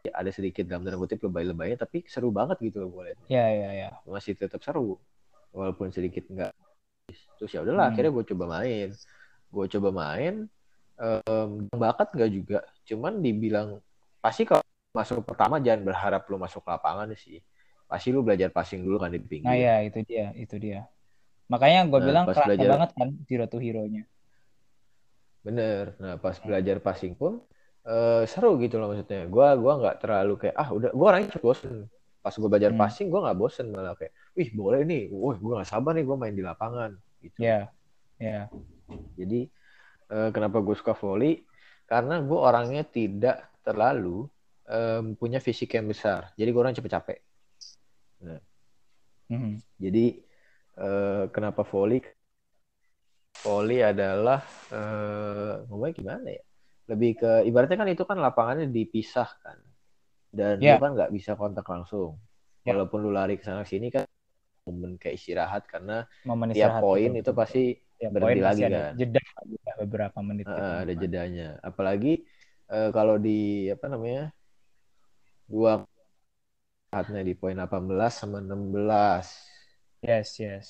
ada 0.09 0.31
sedikit 0.33 0.65
dalam 0.65 0.89
tanda 0.89 0.97
kutip 0.97 1.21
lebay-lebaynya 1.21 1.85
tapi 1.85 2.03
seru 2.09 2.33
banget 2.33 2.59
gitu 2.65 2.83
loh 2.83 2.91
gue 2.99 3.13
lihat. 3.13 3.19
Iya 3.31 3.47
iya 3.47 3.71
iya. 3.77 3.89
Masih 4.09 4.35
tetap 4.35 4.59
seru 4.65 4.99
walaupun 5.55 5.95
sedikit 5.95 6.27
enggak. 6.33 6.57
Terus 7.39 7.51
ya 7.55 7.63
udahlah 7.63 7.87
hmm. 7.87 7.93
akhirnya 7.95 8.11
gue 8.11 8.25
coba 8.35 8.45
main. 8.59 8.89
Gue 9.53 9.67
coba 9.71 9.89
main 9.95 10.51
um, 10.99 11.65
bakat 11.73 12.13
enggak 12.15 12.31
juga. 12.31 12.59
Cuman 12.85 13.23
dibilang 13.23 13.79
pasti 14.19 14.45
kalau 14.45 14.63
masuk 14.93 15.23
pertama 15.23 15.63
jangan 15.63 15.87
berharap 15.87 16.27
lu 16.27 16.37
masuk 16.37 16.67
lapangan 16.67 17.15
sih. 17.15 17.41
Pasti 17.89 18.13
lu 18.13 18.21
belajar 18.21 18.53
passing 18.53 18.85
dulu 18.85 19.01
kan 19.01 19.15
di 19.15 19.23
pinggir. 19.23 19.49
Nah 19.49 19.57
ya 19.57 19.81
itu 19.81 20.05
dia, 20.05 20.35
itu 20.37 20.59
dia. 20.61 20.85
Makanya 21.49 21.89
gue 21.89 22.01
nah, 22.03 22.07
bilang 22.07 22.25
kerasa 22.29 22.45
belajar... 22.45 22.69
banget 22.69 22.91
kan 22.93 23.09
Zero 23.25 23.47
to 23.49 23.57
Hero-nya. 23.57 24.05
Bener. 25.41 25.97
Nah 25.97 26.21
pas 26.21 26.37
belajar 26.37 26.77
passing 26.85 27.17
pun 27.17 27.41
uh, 27.89 28.23
seru 28.29 28.61
gitu 28.61 28.77
loh 28.77 28.93
maksudnya. 28.93 29.25
Gue 29.25 29.49
gua 29.57 29.73
nggak 29.81 29.97
terlalu 30.05 30.35
kayak 30.37 30.57
ah 30.61 30.69
udah 30.69 30.91
gue 30.93 31.07
orangnya 31.09 31.33
cepet 31.33 31.45
bosen. 31.47 31.89
Pas 32.21 32.35
gue 32.35 32.49
belajar 32.51 32.77
hmm. 32.77 32.81
passing 32.83 33.07
gue 33.09 33.21
nggak 33.25 33.39
bosen 33.39 33.67
malah 33.73 33.97
kayak, 33.97 34.13
wih 34.37 34.51
boleh 34.53 34.83
nih, 34.85 35.09
wah 35.09 35.39
gue 35.39 35.53
nggak 35.55 35.71
sabar 35.71 35.97
nih 35.97 36.05
gue 36.05 36.17
main 36.19 36.35
di 36.35 36.45
lapangan 36.45 36.91
gitu. 37.25 37.39
Iya, 37.41 37.49
yeah. 37.49 37.65
iya. 38.21 38.33
Yeah. 38.35 38.45
Jadi 39.17 39.41
uh, 40.13 40.31
kenapa 40.35 40.61
gue 40.61 40.77
suka 40.77 40.93
volley? 40.97 41.45
Karena 41.89 42.21
gue 42.21 42.39
orangnya 42.39 42.85
tidak 42.85 43.61
terlalu 43.65 44.29
um, 44.69 45.17
punya 45.17 45.41
fisik 45.41 45.73
yang 45.77 45.89
besar. 45.89 46.33
Jadi 46.37 46.49
gue 46.53 46.61
orang 46.61 46.77
cepet 46.77 46.93
capek. 46.93 47.19
Nah. 48.25 48.43
Mm-hmm. 49.29 49.55
Jadi 49.81 50.07
uh, 50.81 51.25
kenapa 51.33 51.65
volley? 51.65 52.01
Volley 53.45 53.81
adalah 53.85 54.43
uh, 54.73 55.65
ngomongnya 55.69 55.95
gimana 55.95 56.29
ya? 56.33 56.43
lebih 56.89 57.21
ke 57.21 57.33
ibaratnya 57.45 57.77
kan 57.77 57.89
itu 57.93 58.05
kan 58.09 58.19
lapangannya 58.19 58.73
dipisahkan 58.73 59.61
dan 60.33 60.57
yeah. 60.59 60.81
lu 60.81 60.83
kan 60.83 60.93
nggak 60.97 61.13
bisa 61.13 61.37
kontak 61.37 61.69
langsung 61.69 62.17
yeah. 62.65 62.73
walaupun 62.73 63.05
lu 63.05 63.13
lari 63.13 63.37
ke 63.37 63.45
sana 63.45 63.63
sini 63.69 63.93
kan 63.93 64.09
momen 64.65 64.97
kayak 64.97 65.21
istirahat 65.21 65.69
karena 65.69 66.09
momen 66.25 66.53
tiap 66.53 66.81
poin 66.81 67.13
itu 67.13 67.31
pasti 67.37 67.77
ya, 67.99 68.09
berhenti 68.09 68.41
lagi 68.43 68.63
kan 68.65 68.95
jeda 68.95 69.21
beberapa 69.79 70.19
menit 70.23 70.47
uh, 70.47 70.87
ada 70.87 70.95
jedanya 70.95 71.59
apalagi 71.61 72.25
uh, 72.71 72.91
kalau 72.95 73.19
di 73.19 73.69
apa 73.69 73.87
namanya 73.91 74.31
gua 75.51 75.85
saatnya 76.89 77.21
di 77.21 77.37
poin 77.37 77.59
18 77.59 77.69
sama 78.09 78.41
16 78.41 80.07
yes 80.07 80.29
yes 80.41 80.67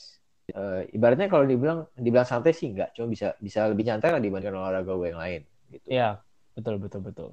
uh, 0.57 0.83
ibaratnya 0.91 1.31
kalau 1.31 1.45
dibilang 1.45 1.87
dibilang 1.95 2.27
santai 2.27 2.57
sih 2.57 2.73
enggak 2.73 2.97
cuma 2.97 3.07
bisa 3.13 3.37
bisa 3.39 3.69
lebih 3.71 3.87
nyantai 3.87 4.11
lah 4.11 4.21
dibandingkan 4.21 4.59
olahraga 4.59 4.93
gue 4.97 5.09
yang 5.13 5.23
lain 5.23 5.43
gitu. 5.73 5.87
Iya, 5.89 6.09
betul 6.57 6.81
betul 6.81 7.01
betul. 7.05 7.31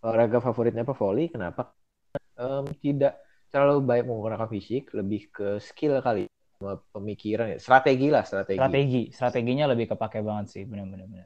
Olahraga 0.00 0.40
favoritnya 0.40 0.84
apa 0.84 0.96
volley? 0.96 1.28
Kenapa? 1.28 1.76
Um, 2.40 2.64
tidak 2.80 3.20
terlalu 3.52 3.84
baik 3.84 4.04
menggunakan 4.08 4.48
fisik, 4.48 4.96
lebih 4.96 5.28
ke 5.28 5.60
skill 5.60 6.00
kali, 6.00 6.24
pemikiran, 6.92 7.56
ya. 7.56 7.58
strategi 7.58 8.12
lah 8.12 8.24
strategi. 8.28 8.60
Strategi, 8.60 9.02
strateginya 9.08 9.64
lebih 9.72 9.96
kepake 9.96 10.20
banget 10.20 10.46
sih, 10.52 10.62
benar-benar. 10.68 11.24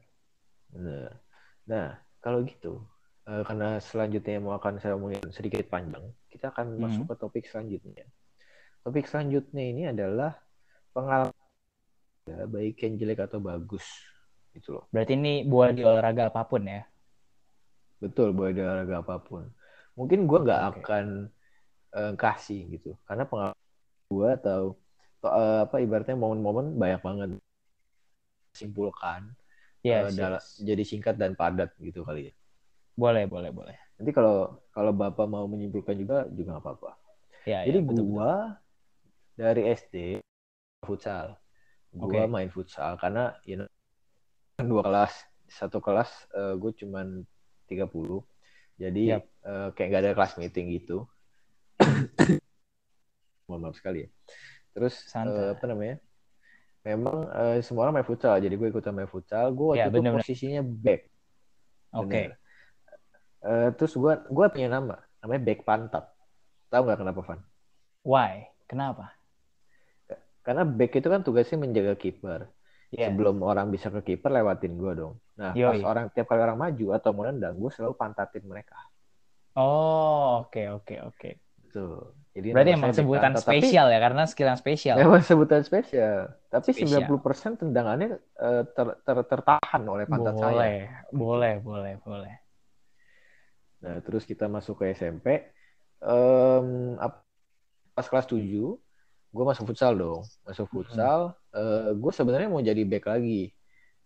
Nah, 0.78 1.10
nah 1.66 1.86
kalau 2.22 2.46
gitu, 2.46 2.86
uh, 3.26 3.42
karena 3.42 3.82
selanjutnya 3.82 4.38
mau 4.38 4.54
akan 4.54 4.78
saya 4.78 4.94
omongin 4.94 5.20
sedikit 5.34 5.66
panjang, 5.66 6.06
kita 6.30 6.54
akan 6.54 6.78
hmm. 6.78 6.80
masuk 6.80 7.04
ke 7.10 7.14
topik 7.18 7.44
selanjutnya. 7.50 8.06
Topik 8.86 9.10
selanjutnya 9.10 9.64
ini 9.66 9.82
adalah 9.90 10.38
pengalaman 10.94 11.34
ya, 12.30 12.46
baik 12.46 12.78
yang 12.86 12.94
jelek 12.94 13.26
atau 13.26 13.42
bagus 13.42 13.84
gitu 14.54 14.78
loh. 14.78 14.84
Berarti 14.94 15.18
ini 15.18 15.42
buat 15.42 15.74
di 15.74 15.82
olahraga 15.82 16.30
apa 16.30 16.46
pun 16.46 16.62
ya? 16.62 16.86
Betul, 17.98 18.30
buat 18.30 18.54
di 18.54 18.62
olahraga 18.62 19.02
apa 19.02 19.18
pun. 19.18 19.50
Mungkin 19.98 20.30
gue 20.30 20.38
nggak 20.46 20.62
okay. 20.62 20.78
akan 20.78 21.06
uh, 21.90 22.12
kasih 22.14 22.70
gitu, 22.70 22.94
karena 23.02 23.26
pengalaman 23.26 23.58
gue 24.14 24.30
atau 24.38 24.78
uh, 25.28 25.60
apa 25.68 25.80
ibaratnya 25.80 26.16
momen-momen 26.18 26.76
banyak 26.76 27.00
banget 27.00 27.30
simpulkan 28.54 29.34
yes, 29.82 30.14
uh, 30.16 30.38
yes. 30.38 30.60
jadi 30.62 30.82
singkat 30.86 31.18
dan 31.18 31.34
padat 31.34 31.74
gitu 31.80 32.06
kali 32.06 32.30
ya. 32.30 32.34
Boleh, 32.94 33.26
boleh, 33.26 33.50
boleh. 33.50 33.74
Nanti 33.98 34.14
kalau 34.14 34.62
kalau 34.70 34.94
bapak 34.94 35.26
mau 35.26 35.46
menyimpulkan 35.50 35.98
juga 35.98 36.28
juga 36.30 36.56
nggak 36.56 36.62
apa-apa. 36.62 36.90
Ya, 37.44 37.66
jadi 37.66 37.82
ya, 37.82 37.86
betul, 37.86 38.04
gua 38.06 38.56
dari 39.34 39.62
SD 39.74 40.24
futsal, 40.86 41.34
gua 41.90 42.06
okay. 42.06 42.30
main 42.30 42.48
futsal 42.48 42.94
karena 42.96 43.34
you 43.44 43.58
know, 43.58 43.68
dua 44.62 44.86
kelas 44.86 45.12
satu 45.50 45.78
kelas 45.78 46.10
uh, 46.34 46.52
eh, 46.52 46.54
gue 46.58 46.72
cuman 46.84 47.06
30 47.70 47.86
jadi 48.74 49.02
yep. 49.18 49.24
uh, 49.46 49.70
kayak 49.72 49.88
gak 49.94 50.02
ada 50.02 50.12
kelas 50.16 50.34
meeting 50.40 50.74
gitu 50.74 51.06
mohon 53.46 53.60
maaf 53.68 53.76
sekali 53.78 54.08
ya 54.08 54.10
terus 54.74 54.94
uh, 55.14 55.54
apa 55.54 55.64
namanya 55.70 55.96
memang 56.84 57.16
uh, 57.30 57.56
semua 57.64 57.88
orang 57.88 58.02
main 58.02 58.06
futsal 58.06 58.36
jadi 58.42 58.52
gue 58.52 58.68
ikutan 58.68 58.92
main 58.92 59.08
futsal 59.08 59.54
gue 59.54 59.78
waktu 59.78 59.88
ya, 59.88 59.88
itu 59.88 60.10
posisinya 60.10 60.62
back 60.66 61.00
oke 61.94 62.10
okay. 62.10 62.26
uh, 63.46 63.70
terus 63.72 63.94
gue 63.94 64.12
gue 64.28 64.46
punya 64.50 64.68
nama 64.68 64.98
namanya 65.24 65.40
back 65.46 65.60
pantat 65.64 66.04
tahu 66.68 66.82
nggak 66.90 67.00
kenapa 67.00 67.20
Van 67.22 67.40
why 68.04 68.50
kenapa 68.66 69.14
karena 70.44 70.62
back 70.68 70.92
itu 71.00 71.08
kan 71.08 71.24
tugasnya 71.24 71.56
menjaga 71.56 71.96
kiper 71.96 72.52
yeah. 72.92 73.08
sebelum 73.10 73.42
orang 73.42 73.72
bisa 73.72 73.90
ke 73.90 74.14
kiper 74.14 74.30
lewatin 74.30 74.78
gue 74.78 74.92
dong. 74.94 75.14
Nah 75.40 75.56
Yoi. 75.56 75.82
pas 75.82 75.96
orang 75.96 76.06
tiap 76.14 76.30
kali 76.30 76.40
orang 76.44 76.60
maju 76.60 76.86
atau 76.94 77.10
mau 77.16 77.24
nendang, 77.26 77.58
gue 77.58 77.70
selalu 77.72 77.96
pantatin 77.98 78.44
mereka. 78.46 78.78
Oh 79.56 80.46
oke 80.46 80.52
okay, 80.52 80.66
oke 80.70 80.84
okay, 80.84 80.98
oke. 81.00 81.16
Okay. 81.18 81.32
Tuh. 81.74 82.12
Jadi 82.34 82.50
Berarti 82.50 82.70
emang 82.74 82.90
sebutan 82.90 83.30
pantat, 83.38 83.46
spesial 83.46 83.86
tapi, 83.86 83.94
ya 83.94 83.98
karena 84.02 84.22
skill 84.26 84.48
yang 84.50 84.58
spesial. 84.58 84.96
Emang 84.98 85.22
sebutan 85.22 85.62
spesial. 85.62 86.34
Tapi 86.50 86.70
spesial. 86.74 87.06
90% 87.06 87.62
tendangannya 87.62 88.18
uh, 88.42 88.66
ter, 88.66 88.86
ter, 89.06 89.16
tertahan 89.22 89.82
oleh 89.86 90.02
pantat 90.10 90.34
boleh, 90.34 90.42
saya. 90.42 90.58
Boleh, 90.58 90.82
boleh, 91.14 91.54
boleh, 91.62 91.94
boleh. 92.02 92.34
Nah, 93.86 94.02
terus 94.02 94.26
kita 94.26 94.50
masuk 94.50 94.82
ke 94.82 94.98
SMP. 94.98 95.46
Um, 96.02 96.98
pas 97.94 98.06
kelas 98.10 98.26
7, 98.26 98.42
gue 98.42 99.44
masuk 99.46 99.70
futsal 99.70 99.94
dong. 99.94 100.26
Masuk 100.42 100.66
futsal, 100.74 101.38
uh, 101.54 101.60
eh, 101.60 101.90
gue 101.94 102.12
sebenarnya 102.12 102.50
mau 102.50 102.58
jadi 102.58 102.82
back 102.82 103.14
lagi. 103.14 103.54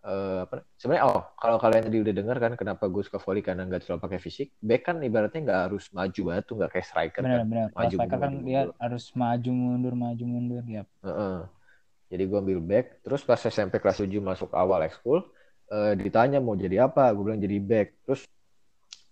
Uh, 0.08 0.48
apa 0.48 0.64
sebenarnya 0.80 1.04
oh 1.04 1.20
kalau 1.36 1.60
kalian 1.60 1.84
tadi 1.84 2.00
udah 2.00 2.14
dengar 2.16 2.40
kan 2.40 2.56
kenapa 2.56 2.88
gue 2.88 3.04
suka 3.04 3.20
volley 3.20 3.44
karena 3.44 3.68
nggak 3.68 3.84
terlalu 3.84 4.00
pakai 4.08 4.20
fisik. 4.24 4.56
Back 4.56 4.88
kan 4.88 4.96
ibaratnya 5.04 5.44
nggak 5.44 5.60
harus 5.68 5.92
maju 5.92 6.20
banget 6.32 6.44
tuh 6.48 6.54
nggak 6.56 6.70
kayak 6.72 6.86
striker 6.88 7.20
bener, 7.20 7.44
kan. 7.44 7.48
bener. 7.52 7.68
maju 7.76 7.94
striker 8.00 8.18
kan 8.24 8.32
dia 8.40 8.60
harus 8.80 9.04
maju 9.12 9.50
mundur 9.52 9.92
maju 9.92 10.24
mundur 10.24 10.64
ya 10.64 10.88
uh 11.04 11.10
-uh. 11.12 11.36
jadi 12.08 12.22
gue 12.24 12.38
ambil 12.40 12.60
back. 12.64 13.04
Terus 13.04 13.20
pas 13.20 13.36
SMP 13.36 13.76
kelas 13.76 14.00
7 14.00 14.08
masuk 14.24 14.48
awal 14.56 14.80
ekskul 14.88 15.28
uh, 15.68 15.92
ditanya 15.92 16.40
mau 16.40 16.56
jadi 16.56 16.88
apa 16.88 17.12
gue 17.12 17.22
bilang 17.28 17.42
jadi 17.44 17.60
back. 17.60 17.88
Terus 18.08 18.24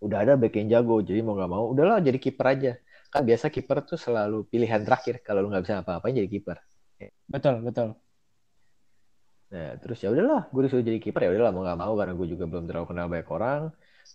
udah 0.01 0.25
ada 0.25 0.33
back 0.41 0.57
yang 0.57 0.81
jago 0.81 1.05
jadi 1.05 1.21
mau 1.21 1.37
nggak 1.37 1.51
mau 1.53 1.77
udahlah 1.77 2.01
jadi 2.01 2.17
kiper 2.17 2.47
aja. 2.57 2.73
Kan 3.13 3.29
biasa 3.29 3.53
kiper 3.53 3.85
tuh 3.85 4.01
selalu 4.01 4.49
pilihan 4.49 4.81
terakhir 4.81 5.21
kalau 5.21 5.45
lu 5.45 5.53
nggak 5.53 5.61
bisa 5.69 5.85
apa-apain 5.85 6.17
jadi 6.17 6.31
kiper. 6.33 6.57
Betul 7.29 7.61
betul 7.61 8.01
Nah, 9.47 9.79
terus 9.79 10.03
ya 10.03 10.11
udahlah, 10.11 10.51
gue 10.51 10.63
disuruh 10.67 10.83
jadi 10.83 10.99
kiper 10.99 11.23
ya 11.23 11.31
udahlah 11.31 11.53
mau 11.55 11.63
nggak 11.63 11.79
mau 11.79 11.93
karena 11.95 12.15
gue 12.19 12.27
juga 12.27 12.45
belum 12.51 12.65
terlalu 12.67 12.87
kenal 12.91 13.07
banyak 13.07 13.31
orang. 13.31 13.63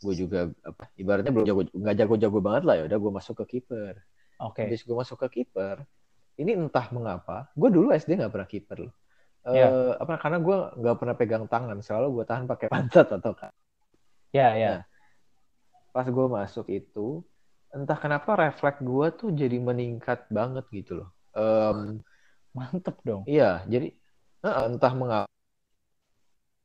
Gue 0.01 0.13
juga 0.15 0.39
apa 0.63 0.83
ibaratnya 0.99 1.31
belum 1.31 1.45
jago 1.47 1.61
nggak 1.71 1.95
jago-jago 2.03 2.39
banget 2.43 2.63
lah 2.67 2.75
ya 2.79 2.83
udah 2.91 2.97
gue 2.99 3.11
masuk 3.11 3.35
ke 3.43 3.45
kiper. 3.57 3.95
Oke. 4.41 4.59
Okay. 4.59 4.63
Habis 4.67 4.81
gue 4.83 4.95
masuk 4.97 5.17
ke 5.23 5.27
kiper, 5.39 5.85
ini 6.41 6.57
entah 6.57 6.87
mengapa, 6.89 7.51
gue 7.53 7.69
dulu 7.69 7.93
SD 7.93 8.17
nggak 8.17 8.33
pernah 8.33 8.49
kiper 8.49 8.77
loh. 8.89 8.93
Yeah. 9.45 9.55
Ya. 9.55 9.67
Uh, 9.69 9.93
apa 10.01 10.13
karena 10.21 10.37
gue 10.41 10.57
nggak 10.81 10.95
pernah 10.97 11.15
pegang 11.15 11.45
tangan, 11.45 11.77
selalu 11.79 12.21
gue 12.21 12.25
tahan 12.25 12.45
pakai 12.49 12.67
pantat 12.73 13.07
atau 13.13 13.31
kan. 13.37 13.53
Ya, 14.31 14.39
yeah, 14.39 14.51
ya. 14.51 14.61
Yeah. 14.61 14.77
Nah, 14.81 14.83
pas 15.91 16.07
gue 16.07 16.27
masuk 16.27 16.65
itu, 16.71 17.21
entah 17.71 17.99
kenapa 17.99 18.35
refleks 18.35 18.79
gue 18.79 19.07
tuh 19.15 19.29
jadi 19.35 19.57
meningkat 19.59 20.27
banget 20.31 20.65
gitu 20.71 21.03
loh. 21.03 21.09
Um, 21.31 22.03
Mantep 22.51 22.99
dong. 23.07 23.23
Iya, 23.27 23.63
jadi 23.63 23.95
entah 24.41 24.93
mengapa 24.97 25.29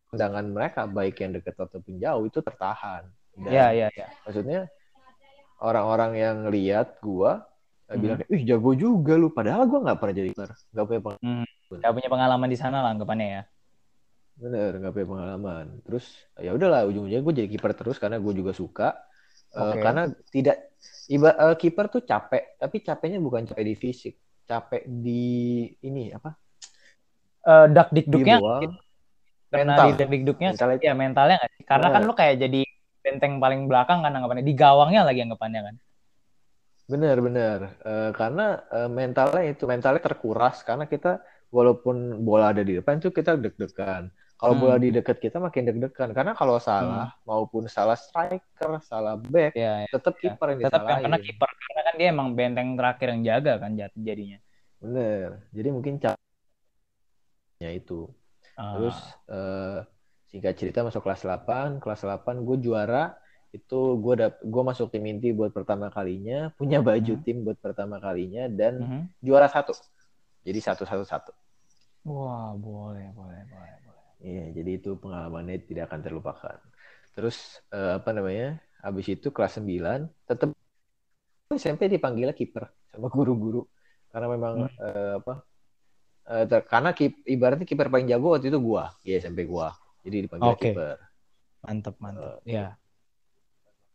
pandangan 0.08 0.46
mereka 0.48 0.80
baik 0.88 1.20
yang 1.20 1.36
dekat 1.36 1.54
ataupun 1.60 2.00
jauh 2.00 2.24
itu 2.24 2.40
tertahan. 2.40 3.04
Iya 3.36 3.66
iya 3.76 3.88
iya. 3.92 4.08
Maksudnya 4.24 4.64
orang-orang 5.60 6.12
yang 6.16 6.36
lihat 6.48 6.96
gua 7.04 7.44
hmm. 7.92 8.00
bilang, 8.00 8.20
ih 8.32 8.42
jago 8.48 8.72
juga 8.72 9.12
lu. 9.20 9.28
Padahal 9.28 9.68
gua 9.68 9.84
nggak 9.84 9.98
pernah 10.00 10.14
jadi 10.16 10.28
kiper, 10.32 10.50
nggak 10.72 10.86
punya 10.88 11.00
pengalaman. 11.04 11.44
Hmm. 11.44 11.80
Gak 11.82 11.94
punya 11.98 12.08
pengalaman 12.08 12.48
di 12.48 12.58
sana 12.58 12.78
lah 12.78 12.94
anggapannya 12.94 13.28
ya. 13.28 13.42
Bener, 14.38 14.70
nggak 14.78 14.92
punya 14.94 15.08
pengalaman. 15.10 15.66
Terus 15.82 16.06
ya 16.38 16.54
udahlah 16.54 16.86
ujung-ujungnya 16.86 17.20
gue 17.26 17.34
jadi 17.44 17.48
kiper 17.50 17.72
terus 17.74 17.98
karena 17.98 18.22
gue 18.22 18.32
juga 18.32 18.54
suka. 18.54 18.94
Okay. 19.50 19.60
Uh, 19.60 19.74
karena 19.82 20.02
tidak 20.30 20.56
iba 21.10 21.30
uh, 21.34 21.56
kiper 21.58 21.90
tuh 21.90 22.06
capek, 22.06 22.56
tapi 22.56 22.76
capeknya 22.86 23.18
bukan 23.18 23.50
capek 23.50 23.64
di 23.66 23.74
fisik, 23.74 24.14
capek 24.46 24.86
di 24.86 25.66
ini 25.82 26.14
apa? 26.14 26.38
Uh, 27.46 27.66
dak 27.66 27.88
dikduknya 27.90 28.36
Di 28.60 28.66
karena 29.46 29.72
Mental. 29.72 29.86
di 29.86 29.92
dak 29.94 30.10
dikduknya 30.10 30.48
Mentalnya- 30.52 30.82
ya 30.82 30.92
mentalnya 30.92 31.36
nggak 31.38 31.52
sih 31.54 31.62
karena 31.64 31.86
kan 31.88 32.00
Bener. 32.00 32.08
lu 32.10 32.14
kayak 32.14 32.36
jadi 32.36 32.60
benteng 33.00 33.32
paling 33.38 33.60
belakang 33.64 34.02
kan 34.02 34.10
anggapannya 34.10 34.42
di 34.42 34.54
gawangnya 34.54 35.02
lagi 35.02 35.22
anggapannya 35.22 35.62
kan 35.62 35.76
Bener 36.86 37.18
bener 37.18 37.58
Eh, 37.82 38.10
karena 38.12 38.46
eh, 38.68 38.86
mentalnya 38.88 39.42
itu 39.44 39.64
mentalnya 39.64 39.98
terkuras 39.98 40.62
karena 40.62 40.84
kita 40.84 41.18
walaupun 41.48 42.22
bola 42.22 42.50
ada 42.50 42.62
di 42.62 42.74
depan 42.74 42.98
itu 42.98 43.10
kita 43.10 43.34
deg-degan. 43.34 44.06
Kalau 44.36 44.52
Hmm. 44.52 44.62
bola 44.62 44.76
di 44.76 44.92
dekat 44.92 45.16
kita 45.16 45.40
makin 45.40 45.64
deg-degan 45.64 46.12
karena 46.12 46.30
kalau 46.32 46.60
salah 46.60 47.08
maupun 47.24 47.66
salah 47.66 47.96
striker, 47.96 48.78
salah 48.82 49.16
back 49.16 49.56
ya, 49.56 49.82
ya. 49.82 49.88
tetap 49.88 50.14
Ya, 50.16 50.30
kiper 50.30 50.46
yang 50.52 50.58
tetap 50.60 50.80
kena 50.84 50.94
disalahin. 51.00 51.24
kiper 51.24 51.50
karena 51.56 51.80
kan 51.82 51.94
dia 51.96 52.08
emang 52.12 52.28
benteng 52.34 52.68
terakhir 52.76 53.06
yang 53.08 53.22
jaga 53.24 53.52
kan 53.56 53.70
jadinya 53.96 54.38
Bener. 54.76 55.28
Jadi 55.50 55.68
mungkin 55.72 55.94
caranya 57.58 57.72
itu. 57.80 57.94
Ah, 58.56 58.72
Terus 58.72 58.96
eh, 59.30 59.78
singkat 60.30 60.54
cerita 60.60 60.78
masuk 60.86 61.02
kelas 61.06 61.22
8, 61.24 61.80
kelas 61.82 62.00
8 62.04 62.44
gue 62.46 62.56
juara 62.60 63.16
itu 63.54 63.76
gue 64.02 64.14
dap 64.20 64.34
gue 64.44 64.62
masuk 64.70 64.92
tim 64.92 65.04
inti 65.08 65.32
buat 65.32 65.52
pertama 65.56 65.88
kalinya, 65.88 66.52
punya 66.58 66.78
baju 66.84 67.14
Hmm. 67.16 67.24
tim 67.24 67.36
buat 67.46 67.58
pertama 67.60 67.96
kalinya 68.02 68.48
dan 68.52 68.74
mhm. 68.84 69.00
juara 69.24 69.48
satu. 69.48 69.72
Jadi 70.46 70.58
satu 70.62 70.84
satu 70.86 71.04
satu. 71.06 71.32
wah 72.06 72.50
boleh 72.56 73.08
boleh 73.18 73.42
boleh 73.52 73.74
boleh 73.84 74.04
Iya, 74.24 74.42
jadi 74.56 74.70
itu 74.80 74.90
pengalamannya 75.02 75.56
tidak 75.68 75.92
akan 75.92 76.00
terlupakan. 76.04 76.58
Terus 77.14 77.36
eh, 77.74 77.92
apa 78.00 78.10
namanya? 78.16 78.46
Habis 78.84 79.06
itu 79.14 79.28
kelas 79.34 79.52
9 79.60 80.08
tetap 80.28 80.48
SMP 81.62 81.82
dipanggilnya 81.94 82.34
kiper 82.34 82.64
sama 82.90 83.08
guru-guru 83.16 83.62
karena 84.12 84.26
memang 84.34 84.54
eh, 84.82 85.12
apa? 85.20 85.32
Eh, 86.26 86.44
ter- 86.44 86.66
karena 86.66 86.90
kip, 86.90 87.22
ibaratnya 87.22 87.64
kiper 87.64 87.88
paling 87.88 88.06
jago 88.06 88.34
waktu 88.34 88.50
itu 88.50 88.58
gua 88.58 88.90
di 89.00 89.14
SMP 89.14 89.46
gua. 89.46 89.72
Jadi 90.02 90.16
dipanggil 90.26 90.52
Oke. 90.52 90.70
kiper. 90.70 90.96
mantep 91.62 91.98
mantep 91.98 92.38
Eh, 92.46 92.54
ya 92.54 92.66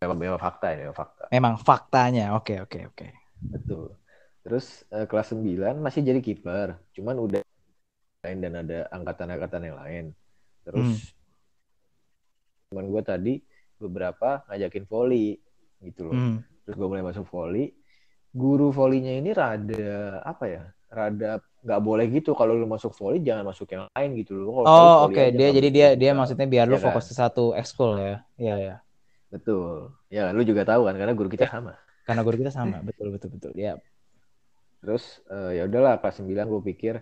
Memang, 0.01 0.17
memang 0.17 0.41
fakta 0.41 0.73
ini, 0.73 0.81
memang 0.89 0.97
fakta. 0.97 1.23
memang 1.29 1.53
faktanya 1.55 2.25
oke 2.33 2.57
oke 2.65 2.79
oke 2.89 3.07
Betul. 3.47 3.95
Terus 4.41 4.65
eh, 4.89 5.05
kelas 5.05 5.31
9 5.31 5.77
masih 5.77 6.01
jadi 6.01 6.19
kiper, 6.19 6.67
cuman 6.91 7.15
udah 7.21 7.39
lain 8.21 8.37
dan 8.41 8.53
ada 8.59 8.89
angkatan-angkatan 8.89 9.61
yang 9.61 9.77
lain. 9.77 10.05
Terus 10.61 11.13
teman 12.69 12.87
gue 12.87 13.01
tadi 13.03 13.33
beberapa 13.77 14.41
ngajakin 14.47 14.85
volley 14.85 15.37
gitu 15.81 16.09
loh. 16.09 16.15
Hmm. 16.17 16.37
Terus 16.65 16.75
gue 16.75 16.87
mulai 16.87 17.05
masuk 17.05 17.25
volley. 17.29 17.73
Guru 18.31 18.71
volleynya 18.71 19.19
ini 19.19 19.31
rada 19.31 20.21
apa 20.23 20.45
ya? 20.47 20.63
Rada 20.87 21.39
nggak 21.61 21.81
boleh 21.81 22.05
gitu 22.09 22.33
kalau 22.33 22.57
lu 22.57 22.65
masuk 22.65 22.91
volley 22.97 23.21
jangan 23.21 23.45
masuk 23.45 23.69
yang 23.69 23.85
lain 23.93 24.09
gitu 24.17 24.33
loh. 24.33 24.65
Volley, 24.65 24.69
oh 24.69 24.95
oke 25.09 25.21
aja, 25.21 25.29
dia 25.33 25.49
jadi 25.53 25.69
dia 25.69 25.87
gitu. 25.93 25.99
dia 26.01 26.11
maksudnya 26.17 26.47
biar 26.49 26.65
lu 26.65 26.75
Iya 26.75 26.81
kan? 26.81 26.85
fokus 26.89 27.05
ke 27.09 27.13
satu 27.13 27.43
ekskul 27.53 28.01
ya 28.01 28.15
iya 28.41 28.55
ya 28.57 28.75
betul. 29.31 29.93
Ya 30.11 30.33
lu 30.35 30.43
juga 30.43 30.67
tahu 30.67 30.89
kan 30.89 30.95
karena 30.97 31.13
guru 31.15 31.29
kita 31.31 31.47
sama. 31.47 31.77
karena 32.03 32.21
guru 32.25 32.35
kita 32.41 32.51
sama 32.51 32.81
betul 32.89 33.13
betul 33.13 33.29
betul 33.31 33.53
ya 33.55 33.77
Terus 34.81 35.21
eh, 35.29 35.61
ya 35.61 35.69
udahlah 35.69 36.01
kelas 36.01 36.25
9 36.25 36.49
gue 36.49 36.61
pikir 36.73 36.95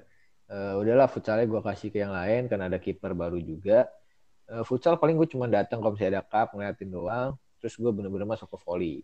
eh, 0.51 0.73
udahlah 0.75 1.07
futsalnya 1.07 1.47
gue 1.47 1.61
kasih 1.63 1.89
ke 1.95 2.03
yang 2.03 2.11
lain 2.11 2.51
karena 2.51 2.67
ada 2.67 2.75
kiper 2.77 3.15
baru 3.15 3.39
juga. 3.39 3.87
Eh, 4.51 4.63
futsal 4.67 4.99
paling 4.99 5.15
gue 5.15 5.27
cuma 5.31 5.47
datang 5.47 5.79
kalau 5.79 5.95
misalnya 5.95 6.19
ada 6.19 6.23
cup 6.27 6.51
ngeliatin 6.51 6.91
doang. 6.91 7.29
Terus 7.63 7.79
gue 7.79 7.91
bener-bener 7.91 8.27
masuk 8.27 8.51
ke 8.51 8.57
volley. 8.67 8.95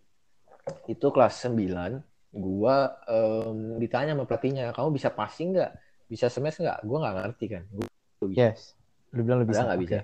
Itu 0.84 1.08
kelas 1.08 1.40
9 1.48 2.04
gue 2.36 2.76
em, 3.08 3.58
ditanya 3.80 4.12
sama 4.12 4.24
pelatihnya, 4.28 4.70
kamu 4.76 4.88
bisa 4.94 5.08
passing 5.10 5.56
nggak? 5.56 5.72
Bisa 6.06 6.30
smash 6.30 6.60
nggak? 6.60 6.84
Gue 6.84 6.96
nggak 7.00 7.14
ngerti 7.18 7.46
kan. 7.50 7.62
Gue 7.72 7.88
yes 8.36 8.76
lu 9.16 9.24
bilang 9.24 9.38
lu 9.42 9.46
bisa 9.48 9.64
nggak 9.64 9.80
bisa. 9.80 9.98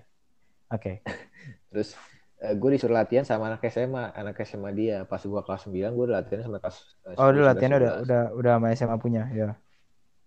oke 0.72 0.92
Terus 1.72 1.96
gue 2.42 2.70
disuruh 2.74 2.98
latihan 2.98 3.22
sama 3.22 3.54
anak 3.54 3.62
SMA, 3.70 4.12
anak 4.18 4.42
SMA 4.42 4.70
dia. 4.74 4.96
Pas 5.06 5.22
gue 5.22 5.40
kelas 5.46 5.62
9 5.70 5.94
gue 5.94 6.06
latihan 6.10 6.42
sama 6.42 6.58
kelas 6.58 6.76
eh, 7.06 7.14
oh 7.20 7.28
10, 7.30 7.38
udah 7.38 7.46
latihannya 7.54 7.78
udah 7.78 7.92
11. 8.02 8.04
udah 8.04 8.22
udah 8.34 8.52
sama 8.58 8.66
SMA 8.74 8.96
punya 8.98 9.22
ya 9.30 9.54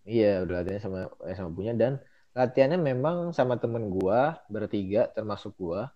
Iya, 0.05 0.45
udah 0.45 0.53
latihannya 0.61 0.83
sama 0.85 0.99
sama 1.33 1.49
punya 1.51 1.73
dan 1.73 1.97
latihannya 2.37 2.77
memang 2.77 3.33
sama 3.33 3.57
temen 3.57 3.89
gua 3.89 4.37
bertiga 4.51 5.09
termasuk 5.09 5.57
gua. 5.57 5.89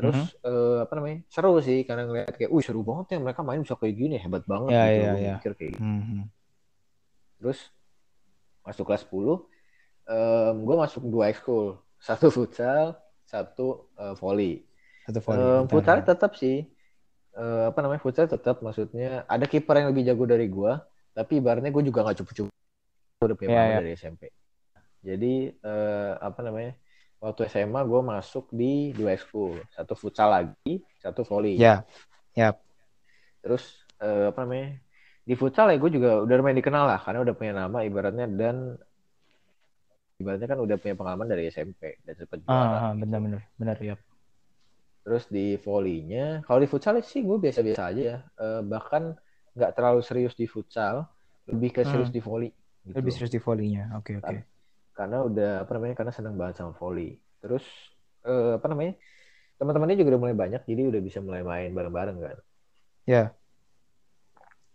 Terus 0.00 0.16
Mhm. 0.16 0.48
eh, 0.48 0.78
apa 0.80 0.92
namanya? 0.96 1.18
Seru 1.28 1.52
sih 1.60 1.84
karena 1.84 2.08
ngeliat 2.08 2.32
kayak, 2.32 2.48
"Wih, 2.48 2.64
seru 2.64 2.80
banget 2.80 3.06
ya 3.12 3.18
mereka 3.20 3.44
main 3.44 3.60
bisa 3.60 3.76
kayak 3.76 3.94
gini, 4.00 4.16
hebat 4.16 4.48
banget." 4.48 4.72
Ya, 4.72 4.82
gitu. 4.88 5.00
ya, 5.04 5.12
Gua 5.12 5.20
ya. 5.20 5.34
mikir 5.36 5.52
kayak 5.60 5.70
gitu. 5.76 5.84
Mhm. 5.84 6.20
Terus 7.36 7.58
masuk 8.64 8.84
kelas 8.88 9.02
10, 9.04 9.44
em, 10.08 10.54
gua 10.64 10.76
masuk 10.88 11.04
dua 11.04 11.28
ekskul. 11.28 11.76
Satu 12.08 12.32
futsal, 12.32 12.96
satu 13.28 13.92
eh, 14.00 14.16
volley. 14.16 14.64
satu 15.04 15.20
volley 15.20 15.44
bentar. 15.44 15.68
futsal 15.68 15.98
tetap 16.00 16.32
sih. 16.40 16.64
Eh, 17.36 17.64
apa 17.68 17.78
namanya? 17.84 18.00
Futsal 18.00 18.24
tetap 18.24 18.64
maksudnya 18.64 19.28
ada 19.28 19.44
kiper 19.44 19.84
yang 19.84 19.92
lebih 19.92 20.08
jago 20.08 20.24
dari 20.24 20.48
gua, 20.48 20.80
tapi 21.12 21.44
ibaratnya 21.44 21.68
gua 21.68 21.84
juga 21.84 22.08
nggak 22.08 22.24
cupu-cupu 22.24 22.48
udah 23.20 23.36
punya 23.36 23.48
Iya, 23.52 23.56
pengalaman 23.60 23.76
iya. 23.76 23.80
dari 23.84 23.92
SMP. 24.00 24.22
Jadi 25.04 25.34
eh, 25.52 26.12
apa 26.16 26.40
namanya? 26.40 26.72
Waktu 27.24 27.40
SMA 27.52 27.80
gue 27.90 28.00
masuk 28.12 28.44
di 28.60 28.72
dua 28.98 29.10
ekskul, 29.16 29.52
satu 29.76 29.92
futsal 30.02 30.28
lagi, 30.36 30.74
satu 31.02 31.20
volley. 31.28 31.56
ya 31.56 31.84
ya 32.36 32.54
Terus 33.42 33.62
eh, 34.04 34.22
apa 34.30 34.38
namanya? 34.44 34.68
Di 35.28 35.34
futsal 35.40 35.66
ya 35.72 35.76
gue 35.82 35.90
juga 35.96 36.08
udah 36.24 36.34
lumayan 36.38 36.58
dikenal 36.60 36.84
lah, 36.90 36.98
karena 37.04 37.18
udah 37.24 37.34
punya 37.38 37.52
nama 37.60 37.78
ibaratnya 37.88 38.26
dan 38.40 38.56
ibaratnya 40.20 40.48
kan 40.52 40.58
udah 40.64 40.76
punya 40.82 40.94
pengalaman 40.98 41.26
dari 41.32 41.42
SMP 41.54 41.82
dan 42.06 42.14
sempat 42.20 42.38
juara. 42.46 42.76
ah, 42.76 42.90
ah, 42.90 42.92
gitu. 42.94 43.00
benar 43.00 43.20
benar 43.24 43.42
benar 43.60 43.76
ya 43.88 43.94
Terus 45.04 45.24
di 45.32 45.56
volleynya, 45.64 46.44
kalau 46.44 46.60
di 46.64 46.68
futsal 46.72 46.94
sih 47.00 47.20
gue 47.28 47.36
biasa-biasa 47.44 47.82
aja 47.90 48.02
ya. 48.12 48.16
Eh, 48.44 48.60
bahkan 48.72 49.02
nggak 49.56 49.70
terlalu 49.76 50.00
serius 50.04 50.34
di 50.40 50.46
futsal, 50.54 50.96
lebih 51.48 51.70
ke 51.76 51.82
serius 51.88 52.10
Hmm. 52.10 52.16
di 52.16 52.20
volley. 52.20 52.50
Gitu. 52.88 52.96
lebih 52.96 53.12
serius 53.14 53.34
di 53.36 53.40
volleynya 53.46 53.82
oke 53.98 54.12
oke 54.22 54.34
Kan. 54.34 54.44
Karena 55.00 55.18
udah 55.28 55.50
apa 55.64 55.72
namanya? 55.76 55.96
Karena 56.00 56.14
senang 56.18 56.36
banget 56.40 56.56
sama 56.60 56.72
volley. 56.80 57.08
Terus 57.42 57.64
eh, 58.28 58.50
apa 58.58 58.66
namanya? 58.72 58.94
Teman-temannya 59.58 59.96
juga 60.00 60.10
udah 60.14 60.22
mulai 60.24 60.38
banyak, 60.44 60.62
jadi 60.70 60.82
udah 60.90 61.02
bisa 61.08 61.20
mulai 61.26 61.42
main 61.50 61.70
bareng-bareng 61.78 62.18
kan. 62.26 62.38
ya 63.06 63.34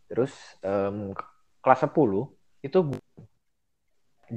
Terus 0.10 0.34
em, 0.66 1.14
k- 1.18 1.28
kelas 1.64 1.80
10 1.86 2.22
itu 2.66 2.80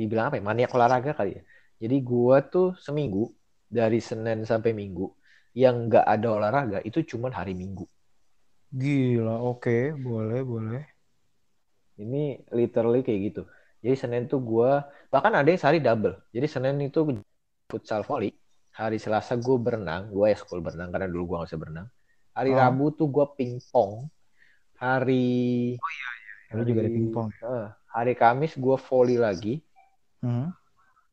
dibilang 0.01 0.27
apa 0.33 0.37
ya? 0.40 0.44
Maniak 0.48 0.72
olahraga 0.77 1.12
kali 1.18 1.31
ya. 1.38 1.42
Jadi 1.83 1.96
gua 2.11 2.37
tuh 2.55 2.68
seminggu 2.87 3.22
dari 3.79 3.98
Senin 4.09 4.38
sampai 4.51 4.70
Minggu 4.81 5.07
yang 5.62 5.74
nggak 5.88 6.05
ada 6.14 6.29
olahraga 6.37 6.79
itu 6.88 7.01
cuman 7.11 7.33
hari 7.38 7.53
Minggu. 7.57 7.85
gila 8.81 9.35
oke 9.51 9.77
boleh 10.05 10.40
boleh 10.51 10.83
Ini 12.05 12.22
literally 12.59 13.01
kayak 13.07 13.20
gitu. 13.29 13.42
Jadi 13.79 13.95
Senin 13.95 14.23
tuh 14.27 14.43
gua 14.43 14.83
bahkan 15.09 15.31
ada 15.33 15.47
yang 15.47 15.61
sehari 15.61 15.79
double. 15.79 16.19
Jadi 16.35 16.47
Senin 16.47 16.77
itu 16.83 17.07
futsal 17.67 18.03
volley. 18.03 18.35
Hari 18.75 18.95
Selasa 18.97 19.35
gue 19.35 19.59
berenang, 19.59 20.07
gue 20.09 20.31
ekskul 20.31 20.62
berenang 20.62 20.95
karena 20.95 21.11
dulu 21.11 21.35
gue 21.35 21.37
gak 21.43 21.49
bisa 21.51 21.59
berenang. 21.59 21.87
Hari 22.31 22.55
Oh. 22.55 22.59
Rabu 22.62 22.87
tuh 22.95 23.11
gue 23.11 23.27
pingpong. 23.35 24.07
Hari 24.79 25.27
lu 26.49 26.62
juga 26.64 26.81
ada 26.81 26.88
pingpong 26.88 27.29
Eh, 27.35 27.67
hari 27.91 28.12
Kamis 28.14 28.55
gue 28.55 28.77
volley 28.79 29.19
lagi. 29.19 29.59
Mhm. 30.23 30.55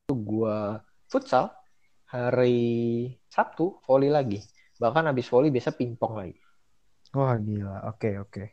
gue 0.06 0.58
futsal. 1.10 1.50
Hari 2.06 2.58
Sabtu 3.26 3.82
volley 3.82 4.14
lagi. 4.14 4.38
Bahkan 4.78 5.10
habis 5.10 5.26
volley 5.26 5.50
biasa 5.50 5.74
pingpong 5.74 6.14
lagi. 6.16 6.38
wah 7.16 7.34
gila 7.40 7.88
oke 7.90 8.10
oke 8.22 8.44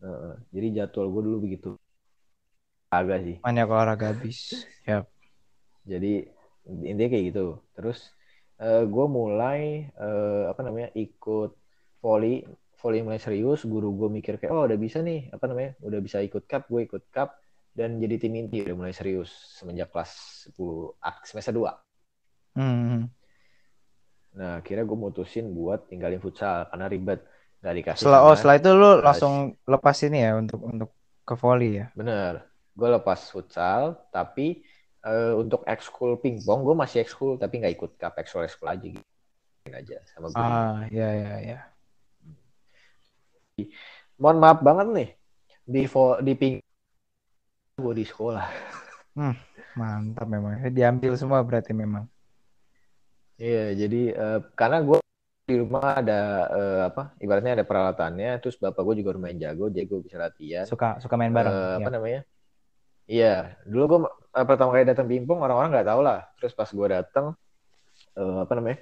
Eh, 0.00 0.34
jadi 0.54 0.66
jadwal 0.84 1.10
gue 1.10 1.22
dulu 1.26 1.38
begitu. 1.44 1.76
Agak 3.00 3.18
sih. 3.26 3.36
maniak 3.42 3.68
olahraga 3.70 4.14
habis 4.14 4.66
ya 4.86 5.02
Jadi 5.84 6.24
intinya 6.68 7.08
kayak 7.12 7.24
gitu. 7.34 7.46
Terus 7.76 7.98
gue 8.64 9.06
mulai 9.10 9.90
eh, 9.92 10.44
apa 10.48 10.60
namanya 10.64 10.88
ikut 10.96 11.50
volley, 12.00 12.46
volley 12.80 13.00
mulai 13.04 13.20
serius. 13.20 13.66
Guru 13.68 13.92
gue 13.92 14.08
mikir 14.08 14.40
kayak 14.40 14.52
oh 14.54 14.64
udah 14.64 14.78
bisa 14.80 15.04
nih 15.04 15.28
apa 15.28 15.44
namanya, 15.50 15.76
udah 15.84 16.00
bisa 16.00 16.24
ikut 16.24 16.48
cup, 16.48 16.70
gue 16.72 16.88
ikut 16.88 17.04
cup 17.12 17.36
dan 17.74 17.98
jadi 17.98 18.16
tim 18.22 18.38
inti 18.38 18.62
udah 18.62 18.76
mulai 18.78 18.94
serius 18.94 19.58
semenjak 19.58 19.90
kelas 19.90 20.46
10 20.48 20.94
ah, 21.02 21.18
semester 21.26 21.52
2. 21.52 21.74
Mhm. 22.54 23.10
Nah 24.38 24.62
akhirnya 24.62 24.86
gue 24.86 24.98
mutusin 24.98 25.50
buat 25.50 25.90
tinggalin 25.90 26.22
futsal 26.22 26.70
karena 26.70 26.86
ribet 26.86 27.20
nggak 27.64 27.74
dikasih. 27.80 28.00
setelah 28.04 28.20
oh 28.28 28.34
setelah 28.36 28.56
itu 28.60 28.70
lu 28.76 28.90
langsung 29.00 29.34
lepas 29.64 29.96
ini 30.04 30.18
ya 30.20 30.36
untuk 30.36 30.60
untuk 30.60 30.90
ke 31.24 31.34
volley 31.40 31.80
ya 31.80 31.86
Bener, 31.96 32.44
gue 32.74 32.88
lepas 32.90 33.18
futsal, 33.30 33.96
tapi 34.10 34.66
eh, 35.04 35.32
untuk 35.36 35.62
ekskul 35.68 36.18
pingpong 36.18 36.64
gue 36.66 36.74
masih 36.74 37.04
ekskul 37.04 37.36
tapi 37.36 37.60
nggak 37.60 37.74
ikut 37.76 37.90
cup 38.00 38.14
ekskul 38.18 38.42
ekskul 38.42 38.68
aja 38.68 38.86
gitu 38.88 39.02
aja 39.72 39.96
sama 40.12 40.28
gue. 40.28 40.36
ah 40.36 40.84
ya 40.92 41.08
ya 41.08 41.34
ya 41.40 41.58
Mohon 44.20 44.38
maaf 44.42 44.58
banget 44.60 44.86
nih 44.92 45.10
di 45.64 45.82
di 46.26 46.32
ping 46.34 46.54
gue 47.78 47.94
di 47.94 48.04
sekolah. 48.06 48.46
Hmm, 49.14 49.30
mantap 49.78 50.26
memang. 50.26 50.58
Diambil 50.74 51.14
semua 51.14 51.38
berarti 51.46 51.70
memang. 51.70 52.10
Iya, 53.38 53.86
jadi 53.86 54.10
uh, 54.10 54.40
karena 54.58 54.82
gue 54.82 54.98
di 55.46 55.54
rumah 55.54 56.02
ada 56.02 56.50
uh, 56.50 56.80
apa? 56.90 57.14
Ibaratnya 57.22 57.62
ada 57.62 57.62
peralatannya, 57.62 58.42
terus 58.42 58.58
bapak 58.58 58.82
gue 58.82 59.06
juga 59.06 59.14
lumayan 59.14 59.38
jago, 59.38 59.70
jadi 59.70 59.86
gue 59.86 60.02
bisa 60.02 60.18
latihan. 60.18 60.66
Suka 60.66 60.98
suka 60.98 61.14
main 61.14 61.30
bareng. 61.30 61.54
Uh, 61.54 61.74
apa 61.78 61.86
ya. 61.86 61.94
namanya? 61.94 62.20
Iya, 63.04 63.60
dulu 63.68 63.84
gue 63.84 64.00
uh, 64.08 64.46
pertama 64.48 64.72
kali 64.72 64.88
datang 64.88 65.04
Pimpong 65.04 65.44
orang-orang 65.44 65.70
nggak 65.76 65.88
tahu 65.88 66.00
lah. 66.00 66.20
Terus 66.40 66.52
pas 66.56 66.68
gue 66.68 66.86
datang, 66.88 67.26
uh, 68.16 68.38
apa 68.44 68.52
namanya? 68.56 68.78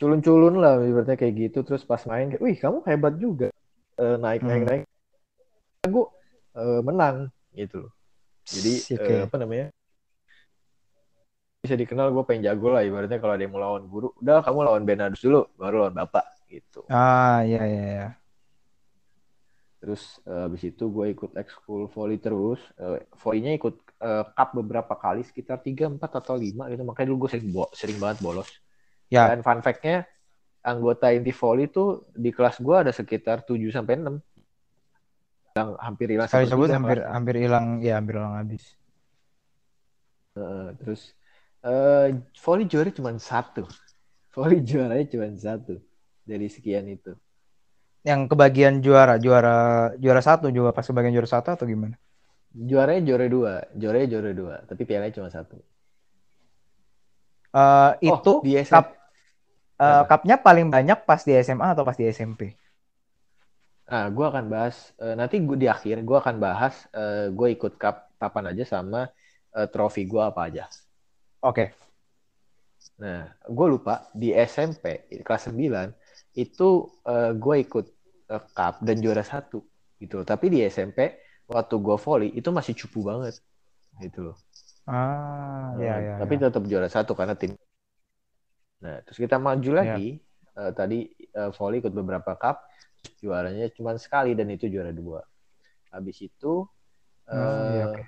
Culun-culun 0.00 0.54
lah, 0.56 0.80
ibaratnya 0.80 1.16
kayak 1.20 1.34
gitu. 1.36 1.58
Terus 1.62 1.84
pas 1.84 2.00
main, 2.08 2.32
kayak, 2.32 2.42
wih 2.42 2.56
kamu 2.56 2.78
hebat 2.88 3.14
juga, 3.20 3.48
uh, 4.00 4.16
naik 4.16 4.40
naik 4.40 4.62
hmm. 4.64 4.70
naik. 4.72 4.82
Gue 5.84 6.06
uh, 6.56 6.80
menang 6.80 7.28
gitu 7.52 7.86
loh. 7.88 7.92
Jadi 8.48 8.72
okay. 8.96 9.16
uh, 9.20 9.28
apa 9.28 9.36
namanya? 9.36 9.68
bisa 11.62 11.78
dikenal 11.78 12.10
gue 12.10 12.26
pengen 12.26 12.50
jago 12.50 12.74
lah 12.74 12.82
ibaratnya 12.82 13.22
kalau 13.22 13.38
ada 13.38 13.46
yang 13.46 13.54
mau 13.54 13.62
lawan 13.62 13.86
guru 13.86 14.10
udah 14.18 14.42
kamu 14.42 14.66
lawan 14.66 14.82
Benadus 14.82 15.22
dulu 15.22 15.46
baru 15.54 15.86
lawan 15.86 15.94
bapak 15.94 16.26
gitu 16.50 16.82
ah 16.90 17.38
iya 17.46 17.62
iya 17.62 17.82
iya 17.86 18.08
terus 19.82 20.22
uh, 20.30 20.46
habis 20.46 20.62
itu 20.70 20.86
gue 20.86 21.10
ikut 21.10 21.34
ekskul 21.34 21.90
volley 21.90 22.22
terus 22.22 22.62
uh, 22.78 23.02
volleynya 23.18 23.58
ikut 23.58 23.74
uh, 23.98 24.30
cup 24.30 24.54
beberapa 24.54 24.94
kali 24.94 25.26
sekitar 25.26 25.58
tiga 25.58 25.90
empat 25.90 26.22
atau 26.22 26.38
lima 26.38 26.70
gitu 26.70 26.86
makanya 26.86 27.10
dulu 27.10 27.26
gue 27.26 27.30
sering 27.34 27.50
sering 27.74 27.98
banget 27.98 28.22
bolos 28.22 28.46
ya. 29.10 29.26
dan 29.26 29.42
fun 29.42 29.58
factnya 29.58 30.06
anggota 30.62 31.10
inti 31.10 31.34
volley 31.34 31.66
tuh 31.66 32.06
di 32.14 32.30
kelas 32.30 32.62
gue 32.62 32.76
ada 32.78 32.94
sekitar 32.94 33.42
7 33.42 33.58
sampai 33.74 33.98
enam 33.98 34.22
yang 35.58 35.74
hampir 35.82 36.14
hilang 36.14 36.30
Kali 36.30 36.46
sebut 36.46 36.70
hampir 36.70 37.02
hampir 37.02 37.36
hilang 37.42 37.82
ya 37.82 37.98
hampir 37.98 38.22
hilang 38.22 38.38
habis 38.38 38.78
uh, 40.38 40.70
terus 40.78 41.10
uh, 41.66 42.08
volley 42.42 42.66
juara 42.66 42.90
cuma 42.90 43.14
satu. 43.16 43.66
Volley 44.34 44.60
juaranya 44.64 45.06
cuma 45.08 45.28
satu 45.36 45.78
dari 46.26 46.46
sekian 46.50 46.86
itu. 46.90 47.14
Yang 48.02 48.34
kebagian 48.34 48.82
juara, 48.82 49.14
juara 49.22 49.90
juara 49.94 50.22
satu 50.22 50.50
juga 50.50 50.74
pas 50.74 50.82
kebagian 50.82 51.14
juara 51.14 51.30
satu 51.30 51.54
atau 51.54 51.66
gimana? 51.66 51.94
Juaranya 52.52 53.02
juara 53.06 53.26
dua, 53.30 53.52
juaranya 53.78 54.08
juara 54.10 54.30
dua, 54.34 54.54
tapi 54.66 54.82
pialanya 54.84 55.14
cuma 55.14 55.30
satu. 55.30 55.56
Uh, 57.52 57.94
itu 58.02 58.32
oh, 58.32 58.40
di 58.42 58.58
SM... 58.58 58.74
cup, 58.74 58.96
uh, 59.78 60.02
cupnya 60.08 60.36
paling 60.40 60.68
banyak 60.72 61.04
pas 61.04 61.20
di 61.22 61.32
SMA 61.40 61.76
atau 61.76 61.84
pas 61.86 61.96
di 61.96 62.04
SMP? 62.10 62.58
Nah, 63.92 64.08
gue 64.08 64.24
akan 64.24 64.48
bahas 64.48 64.96
uh, 64.98 65.12
nanti 65.12 65.36
gue 65.36 65.58
di 65.58 65.68
akhir 65.68 66.00
gue 66.00 66.16
akan 66.16 66.40
bahas 66.40 66.88
uh, 66.96 67.28
gue 67.28 67.48
ikut 67.52 67.76
cup 67.76 68.08
kapan 68.16 68.56
aja 68.56 68.64
sama 68.64 69.12
uh, 69.52 69.68
trofi 69.68 70.08
gue 70.08 70.22
apa 70.22 70.48
aja. 70.48 70.64
Oke. 71.44 71.52
Okay. 71.52 71.68
Nah, 73.02 73.28
gue 73.44 73.66
lupa 73.68 74.08
di 74.16 74.32
SMP 74.32 75.06
kelas 75.20 75.52
9 75.52 76.01
itu 76.34 76.88
uh, 77.04 77.32
gue 77.36 77.56
ikut 77.64 77.86
uh, 78.32 78.42
cup 78.52 78.80
dan 78.84 78.96
juara 79.00 79.24
satu 79.24 79.62
gitu. 80.00 80.24
Tapi 80.24 80.46
di 80.52 80.64
SMP 80.66 81.20
waktu 81.48 81.74
gue 81.78 81.96
volley 82.00 82.30
itu 82.32 82.48
masih 82.48 82.72
cupu 82.76 83.04
banget 83.04 83.38
gitu 84.00 84.32
loh. 84.32 84.36
Ah, 84.88 85.78
ya, 85.78 85.94
ya. 86.00 86.14
Tapi 86.18 86.34
ya. 86.40 86.48
tetap 86.48 86.62
juara 86.66 86.88
satu 86.90 87.12
karena 87.14 87.38
tim. 87.38 87.54
Nah, 88.82 88.98
terus 89.06 89.18
kita 89.20 89.38
maju 89.38 89.70
ya. 89.72 89.78
lagi. 89.78 90.18
Uh, 90.52 90.68
tadi 90.68 91.08
uh, 91.32 91.48
volley 91.56 91.80
ikut 91.80 91.96
beberapa 91.96 92.36
cup, 92.36 92.68
juaranya 93.24 93.72
cuma 93.72 93.96
sekali 93.96 94.36
dan 94.36 94.52
itu 94.52 94.68
juara 94.68 94.92
dua. 94.92 95.24
Habis 95.88 96.28
itu 96.28 96.68
uh, 97.28 97.32
oh, 97.32 97.72
ya, 97.72 97.84
okay 97.88 98.04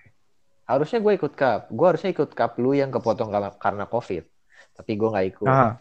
harusnya 0.64 0.98
gue 1.00 1.12
ikut 1.20 1.32
cup 1.37 1.68
gue 1.68 1.87
harusnya 1.87 2.10
ikut 2.12 2.30
cup 2.32 2.56
lu 2.56 2.72
yang 2.72 2.88
kepotong 2.88 3.28
karena 3.60 3.84
covid 3.84 4.24
tapi 4.72 4.96
gue 4.96 5.08
nggak 5.12 5.26
ikut 5.37 5.48
ah. 5.48 5.76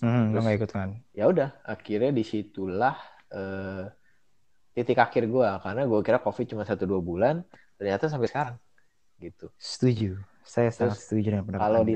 Hmm, 0.00 0.24
Terus, 0.34 0.44
gak 0.44 0.56
ikut 0.60 0.70
kan 0.72 0.88
ya 1.14 1.24
udah 1.28 1.48
akhirnya 1.64 2.10
di 2.12 2.24
situlah 2.24 2.96
uh, 3.32 3.84
titik 4.74 4.98
akhir 4.98 5.26
gue 5.26 5.48
karena 5.60 5.82
gue 5.84 6.00
kira 6.00 6.18
covid 6.22 6.46
cuma 6.46 6.62
satu 6.64 6.86
dua 6.86 7.00
bulan 7.02 7.42
ternyata 7.80 8.12
sampai 8.12 8.28
sekarang 8.28 8.56
gitu. 9.20 9.52
Setuju. 9.60 10.16
Saya 10.40 10.72
sangat 10.72 10.98
setuju 10.98 11.36
dengan 11.36 11.44
pendapat 11.46 11.64
kalau 11.68 11.82
di 11.84 11.94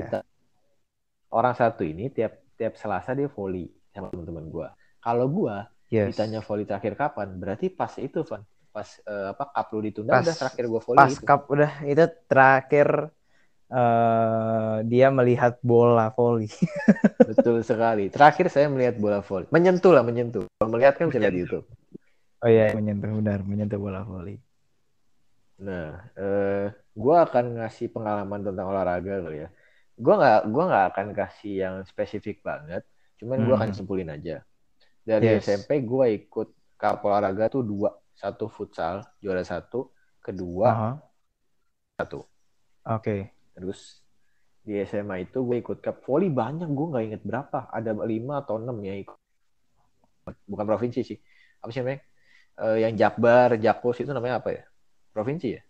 orang 1.33 1.55
satu 1.57 1.83
ini 1.83 2.07
tiap 2.13 2.39
tiap 2.55 2.77
selasa 2.79 3.11
dia 3.17 3.27
volley 3.27 3.67
sama 3.91 4.13
teman-teman 4.13 4.45
gue 4.47 4.67
kalau 5.03 5.27
gue 5.27 5.55
yes. 5.91 6.15
ditanya 6.15 6.39
volley 6.39 6.63
terakhir 6.63 6.95
kapan 6.95 7.35
berarti 7.35 7.67
pas 7.73 7.91
itu 7.99 8.23
Van. 8.23 8.45
Pas 8.71 8.87
uh, 9.07 9.31
apa 9.31 9.43
cup 9.55 9.67
lu 9.71 9.79
ditunda 9.87 10.19
pas, 10.19 10.23
udah 10.23 10.35
terakhir 10.35 10.65
gue 10.67 10.81
volley 10.83 10.99
pas 10.99 11.11
gitu. 11.11 11.25
cup 11.27 11.41
udah 11.51 11.71
itu 11.83 12.05
terakhir 12.27 12.87
uh, 13.71 14.81
dia 14.85 15.07
melihat 15.09 15.57
bola 15.61 16.11
volley 16.13 16.51
betul 17.29 17.61
sekali 17.65 18.09
terakhir 18.09 18.49
saya 18.49 18.69
melihat 18.69 18.97
bola 18.97 19.21
volley 19.21 19.47
menyentuh 19.49 19.93
lah 19.93 20.03
menyentuh 20.03 20.45
kalau 20.57 20.69
melihat 20.73 20.97
kan 20.97 21.09
bisa 21.09 21.21
lihat 21.21 21.33
di 21.33 21.41
YouTube 21.45 21.65
oh 22.41 22.49
iya 22.49 22.73
menyentuh 22.75 23.09
benar 23.15 23.39
menyentuh 23.45 23.79
bola 23.79 24.01
volley 24.05 24.37
nah 25.55 26.03
eh, 26.19 26.67
gue 26.75 27.15
akan 27.15 27.63
ngasih 27.63 27.87
pengalaman 27.95 28.43
tentang 28.43 28.67
olahraga 28.67 29.23
kali 29.23 29.47
ya 29.47 29.49
gue 29.95 30.13
nggak 30.19 30.41
gue 30.51 30.63
nggak 30.67 30.85
akan 30.91 31.07
kasih 31.15 31.53
yang 31.63 31.75
spesifik 31.87 32.43
banget 32.43 32.83
cuman 33.15 33.47
gue 33.47 33.55
hmm. 33.55 33.59
akan 33.63 33.71
simpulin 33.71 34.11
aja 34.11 34.43
dari 35.05 35.31
yes. 35.31 35.47
SMP 35.47 35.85
gue 35.85 36.27
ikut 36.27 36.75
cup 36.75 36.99
olahraga 37.07 37.47
tuh 37.47 37.63
dua 37.63 37.95
satu 38.15 38.47
futsal 38.47 39.03
juara 39.19 39.43
satu, 39.43 39.91
kedua 40.23 40.67
uh 40.67 40.75
-huh. 40.75 40.95
satu. 41.99 42.19
Oke. 42.87 43.03
Okay. 43.03 43.21
Terus 43.55 44.03
di 44.65 44.81
SMA 44.83 45.29
itu 45.29 45.45
gue 45.47 45.57
ikut 45.63 45.79
cup 45.79 46.03
volley 46.03 46.27
banyak 46.27 46.67
gue 46.67 46.87
nggak 46.91 47.03
inget 47.07 47.21
berapa. 47.23 47.71
Ada 47.71 47.95
lima 48.03 48.43
atau 48.43 48.59
enam 48.59 48.75
ya 48.83 48.93
ikut. 48.99 49.17
Bukan 50.45 50.65
provinsi 50.67 51.01
sih. 51.01 51.17
Apa 51.63 51.71
sih 51.71 51.79
namanya? 51.81 52.03
Uh, 52.55 52.77
yang 52.79 52.93
Jakbar 52.95 53.55
Jakpus 53.55 54.03
itu 54.03 54.11
namanya 54.11 54.43
apa 54.43 54.51
ya? 54.51 54.63
Provinsi 55.15 55.55
ya? 55.55 55.61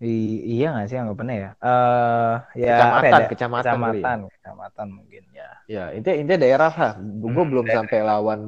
I 0.00 0.40
iya 0.56 0.72
nggak 0.72 0.86
sih 0.88 0.96
nggak 0.96 1.18
pernah 1.20 1.36
ya 1.36 1.50
uh, 1.60 2.34
ya 2.56 2.72
kecamatan 2.72 3.20
ya? 3.20 3.28
kecamatan 3.28 3.68
kecamatan 3.68 4.16
ya. 4.24 4.30
kecamatan 4.32 4.86
mungkin 4.96 5.22
ya. 5.28 5.48
Ya 5.68 5.84
intinya 5.92 6.16
intinya 6.16 6.40
daerah 6.40 6.72
lah. 6.72 6.92
Gue 6.96 7.28
hmm, 7.28 7.50
belum 7.52 7.66
daerah. 7.68 7.76
sampai 7.84 7.98
lawan 8.00 8.40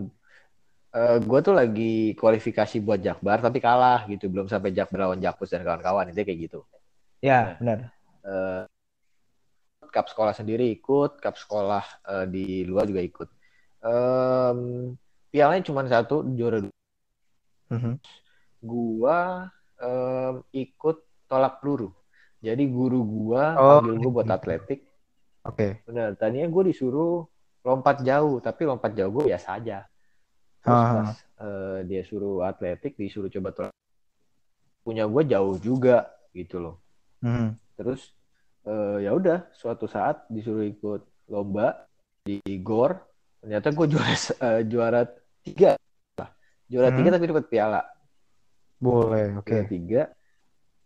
uh, 0.97 1.01
eh, 1.13 1.17
gue 1.21 1.39
tuh 1.45 1.53
lagi 1.53 2.17
kualifikasi 2.17 2.77
buat 2.81 3.05
Jakbar 3.05 3.45
tapi 3.45 3.61
kalah 3.61 4.09
gitu. 4.09 4.33
Belum 4.33 4.49
sampai 4.49 4.73
Jakbar 4.73 5.13
lawan 5.13 5.21
Jakpus 5.21 5.53
dan 5.53 5.61
kawan-kawan 5.61 6.09
itu 6.09 6.25
kayak 6.25 6.41
gitu. 6.49 6.65
Ya 7.21 7.61
nah, 7.61 7.77
benar 7.77 7.79
uh, 8.27 8.65
cup 9.93 10.07
sekolah 10.09 10.33
sendiri 10.33 10.73
ikut 10.73 11.21
cup 11.21 11.37
sekolah 11.37 11.85
uh, 12.09 12.25
di 12.27 12.65
luar 12.65 12.89
juga 12.89 13.03
ikut 13.05 13.29
um, 13.85 14.59
pialanya 15.29 15.63
cuma 15.67 15.85
satu 15.85 16.25
juara 16.33 16.65
dua 16.65 16.77
mm-hmm. 17.73 17.95
gua 18.65 19.19
um, 19.79 20.35
ikut 20.57 21.29
tolak 21.29 21.61
peluru 21.61 21.93
jadi 22.41 22.65
guru 22.67 23.05
gua 23.05 23.43
oh. 23.59 23.69
panggil 23.85 23.97
gua 24.01 24.13
buat 24.23 24.31
atletik 24.33 24.81
oke 25.45 25.57
okay. 25.57 25.71
benar 25.85 26.17
tadinya 26.17 26.49
gua 26.49 26.65
disuruh 26.65 27.29
lompat 27.63 28.01
jauh 28.01 28.41
tapi 28.41 28.65
lompat 28.65 28.97
jauh 28.97 29.13
gua 29.13 29.29
biasa 29.29 29.61
aja 29.61 29.87
Terus 30.63 30.79
uh. 30.79 30.91
pas 30.95 31.13
uh, 31.43 31.79
dia 31.85 32.03
suruh 32.07 32.47
atletik, 32.47 32.95
disuruh 32.95 33.29
coba 33.29 33.51
tolak. 33.51 33.75
Punya 34.83 35.05
gue 35.11 35.23
jauh 35.27 35.55
juga 35.59 36.11
gitu 36.35 36.63
loh. 36.63 36.77
Hmm. 37.23 37.59
Terus 37.75 38.13
uh, 38.69 38.99
ya 39.01 39.13
udah 39.13 39.51
suatu 39.57 39.89
saat 39.89 40.27
disuruh 40.29 40.67
ikut 40.67 41.31
lomba 41.31 41.89
di 42.23 42.41
GOR, 42.63 42.95
ternyata 43.43 43.75
gue 43.75 43.87
juara 43.91 44.15
uh, 44.17 44.61
juara 44.67 45.03
tiga. 45.43 45.79
Juara 46.71 46.89
hmm. 46.93 46.99
tiga 46.99 47.09
tapi 47.13 47.25
dapat 47.29 47.47
piala. 47.51 47.83
Boleh, 48.83 49.39
oke. 49.39 49.47
Okay. 49.47 49.63
tiga. 49.69 50.11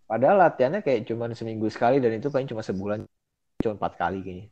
Padahal 0.06 0.38
latihannya 0.46 0.80
kayak 0.86 1.06
cuma 1.08 1.26
seminggu 1.34 1.66
sekali 1.66 1.98
dan 1.98 2.14
itu 2.14 2.30
paling 2.30 2.46
cuma 2.46 2.62
sebulan, 2.62 3.02
cuma 3.62 3.74
empat 3.74 3.92
kali 3.98 4.22
kayaknya. 4.22 4.46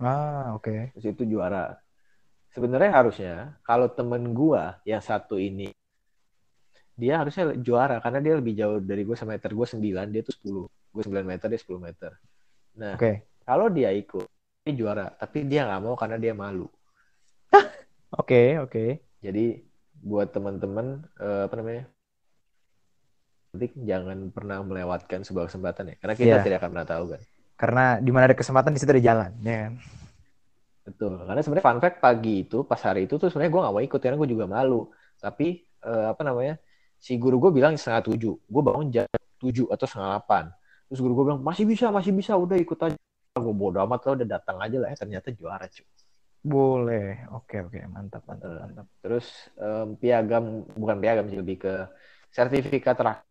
Ah, 0.00 0.56
oke. 0.56 0.64
Okay. 0.64 0.80
Terus 0.96 1.06
itu 1.12 1.36
juara 1.36 1.76
sebenarnya 2.52 2.90
harusnya 2.90 3.34
kalau 3.62 3.86
temen 3.92 4.32
gua 4.32 4.80
yang 4.88 4.98
satu 5.04 5.36
ini 5.36 5.70
dia 6.98 7.22
harusnya 7.22 7.54
juara 7.62 8.02
karena 8.02 8.18
dia 8.18 8.34
lebih 8.34 8.58
jauh 8.58 8.82
dari 8.82 9.06
gue 9.06 9.14
sama 9.14 9.38
meter 9.38 9.54
gue 9.54 9.62
9 9.62 10.10
dia 10.10 10.22
tuh 10.26 10.66
10 10.66 10.77
gue 10.92 11.02
9 11.02 11.24
meter 11.24 11.46
dia 11.48 11.60
10 11.60 11.78
meter 11.80 12.10
nah 12.78 12.94
okay. 12.94 13.26
kalau 13.44 13.68
dia 13.68 13.90
ikut 13.92 14.26
dia 14.64 14.74
juara 14.74 15.12
tapi 15.16 15.44
dia 15.48 15.64
nggak 15.64 15.82
mau 15.82 15.94
karena 15.98 16.16
dia 16.20 16.32
malu 16.36 16.66
oke 17.52 17.62
oke 18.12 18.24
okay, 18.24 18.46
okay. 18.58 18.90
jadi 19.24 19.62
buat 19.98 20.30
teman-teman 20.30 21.02
uh, 21.18 21.50
apa 21.50 21.54
namanya 21.58 21.84
penting 23.50 23.72
jangan 23.88 24.18
pernah 24.30 24.60
melewatkan 24.62 25.24
sebuah 25.24 25.50
kesempatan 25.50 25.92
ya 25.92 25.96
karena 25.98 26.14
kita 26.14 26.28
yeah. 26.38 26.44
tidak 26.44 26.58
akan 26.62 26.70
pernah 26.76 26.88
tahu 26.88 27.04
kan 27.16 27.20
karena 27.58 27.84
di 27.98 28.10
mana 28.14 28.30
ada 28.30 28.38
kesempatan 28.38 28.70
di 28.70 28.78
situ 28.78 28.92
ada 28.94 29.02
jalan 29.02 29.32
ya 29.42 29.56
kan 29.66 29.74
Betul. 30.88 31.20
Karena 31.20 31.40
sebenarnya 31.44 31.66
fun 31.68 31.80
fact 31.84 31.98
pagi 32.00 32.48
itu 32.48 32.64
pas 32.64 32.80
hari 32.80 33.04
itu 33.04 33.20
tuh 33.20 33.28
sebenarnya 33.28 33.52
gue 33.52 33.60
gak 33.60 33.74
mau 33.76 33.84
ikut 33.84 34.00
karena 34.00 34.16
gue 34.16 34.28
juga 34.32 34.44
malu. 34.48 34.88
Tapi 35.20 35.60
uh, 35.84 36.16
apa 36.16 36.22
namanya 36.24 36.56
si 36.96 37.20
guru 37.20 37.36
gue 37.36 37.52
bilang 37.52 37.76
setengah 37.76 38.08
tujuh. 38.08 38.34
Gue 38.48 38.62
bangun 38.64 38.88
jam 38.88 39.04
tujuh 39.36 39.68
atau 39.68 39.84
setengah 39.84 40.16
delapan. 40.16 40.44
Terus 40.88 41.00
guru 41.04 41.12
gue 41.20 41.24
bilang 41.32 41.40
masih 41.44 41.64
bisa 41.68 41.92
masih 41.92 42.12
bisa 42.16 42.32
udah 42.34 42.56
ikut 42.56 42.78
aja 42.80 42.96
gue 43.38 43.54
bodo 43.54 43.78
amat 43.84 44.00
lo 44.08 44.10
udah 44.18 44.28
datang 44.40 44.56
aja 44.58 44.76
lah 44.82 44.88
ya 44.92 44.96
ternyata 44.98 45.28
juara 45.32 45.66
cuy 45.70 45.86
Boleh. 46.38 47.26
Oke, 47.34 47.60
oke. 47.60 47.76
Mantap, 47.90 48.22
mantap, 48.24 48.48
Eh, 48.48 48.60
mantap. 48.62 48.86
terus 49.02 49.26
em, 49.58 49.98
piagam 49.98 50.64
bukan 50.78 50.96
piagam 51.02 51.26
sih 51.28 51.38
lebih 51.42 51.56
ke 51.60 51.72
sertifikat 52.30 52.94
terakhir 52.94 53.26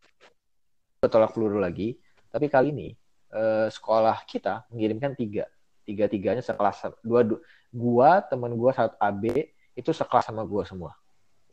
tolak 1.08 1.32
peluru 1.34 1.58
lagi 1.62 1.96
tapi 2.28 2.46
kali 2.52 2.68
ini 2.76 2.88
eh, 3.32 3.68
sekolah 3.72 4.28
kita 4.28 4.68
mengirimkan 4.74 5.16
tiga 5.16 5.48
tiga 5.88 6.06
tiganya 6.12 6.44
sekelas 6.44 7.00
dua, 7.00 7.24
du- 7.24 7.42
gua 7.72 8.20
teman 8.20 8.52
gua 8.60 8.76
satu 8.76 8.96
AB 9.00 9.24
itu 9.74 9.90
sekelas 9.96 10.28
sama 10.28 10.44
gua 10.44 10.68
semua 10.68 10.92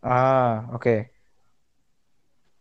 Ah, 0.02 0.68
oke. 0.76 1.10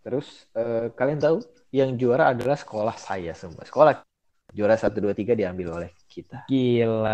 terus 0.04 0.28
eh, 0.54 0.92
kalian 0.94 1.20
tahu 1.20 1.38
yang 1.74 1.90
juara 2.02 2.24
adalah 2.34 2.58
sekolah 2.64 2.96
saya 3.08 3.32
semua 3.42 3.64
sekolah 3.70 3.94
juara 4.58 4.76
satu 4.78 4.98
dua 5.04 5.14
tiga 5.20 5.34
diambil 5.40 5.68
oleh 5.82 5.90
kita 6.14 6.40
Gila. 6.50 7.10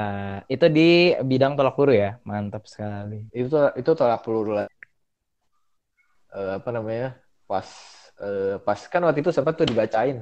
Itu 0.54 0.66
di 0.76 0.82
bidang 1.30 1.52
tolak 1.58 1.74
peluru 1.78 1.94
ya? 2.04 2.10
Mantap 2.30 2.64
sekali. 2.74 3.16
itu 3.40 3.56
itu 3.80 3.92
tolak 4.00 4.20
peluru 4.24 4.52
lagi 4.58 4.74
Eh, 6.36 6.50
apa 6.62 6.70
namanya 6.76 7.06
pas 7.50 7.68
eh, 8.22 8.62
pas 8.66 8.80
kan 8.92 9.02
waktu 9.06 9.20
itu 9.26 9.32
sempat 9.38 9.54
tuh 9.60 9.66
dibacain 9.72 10.18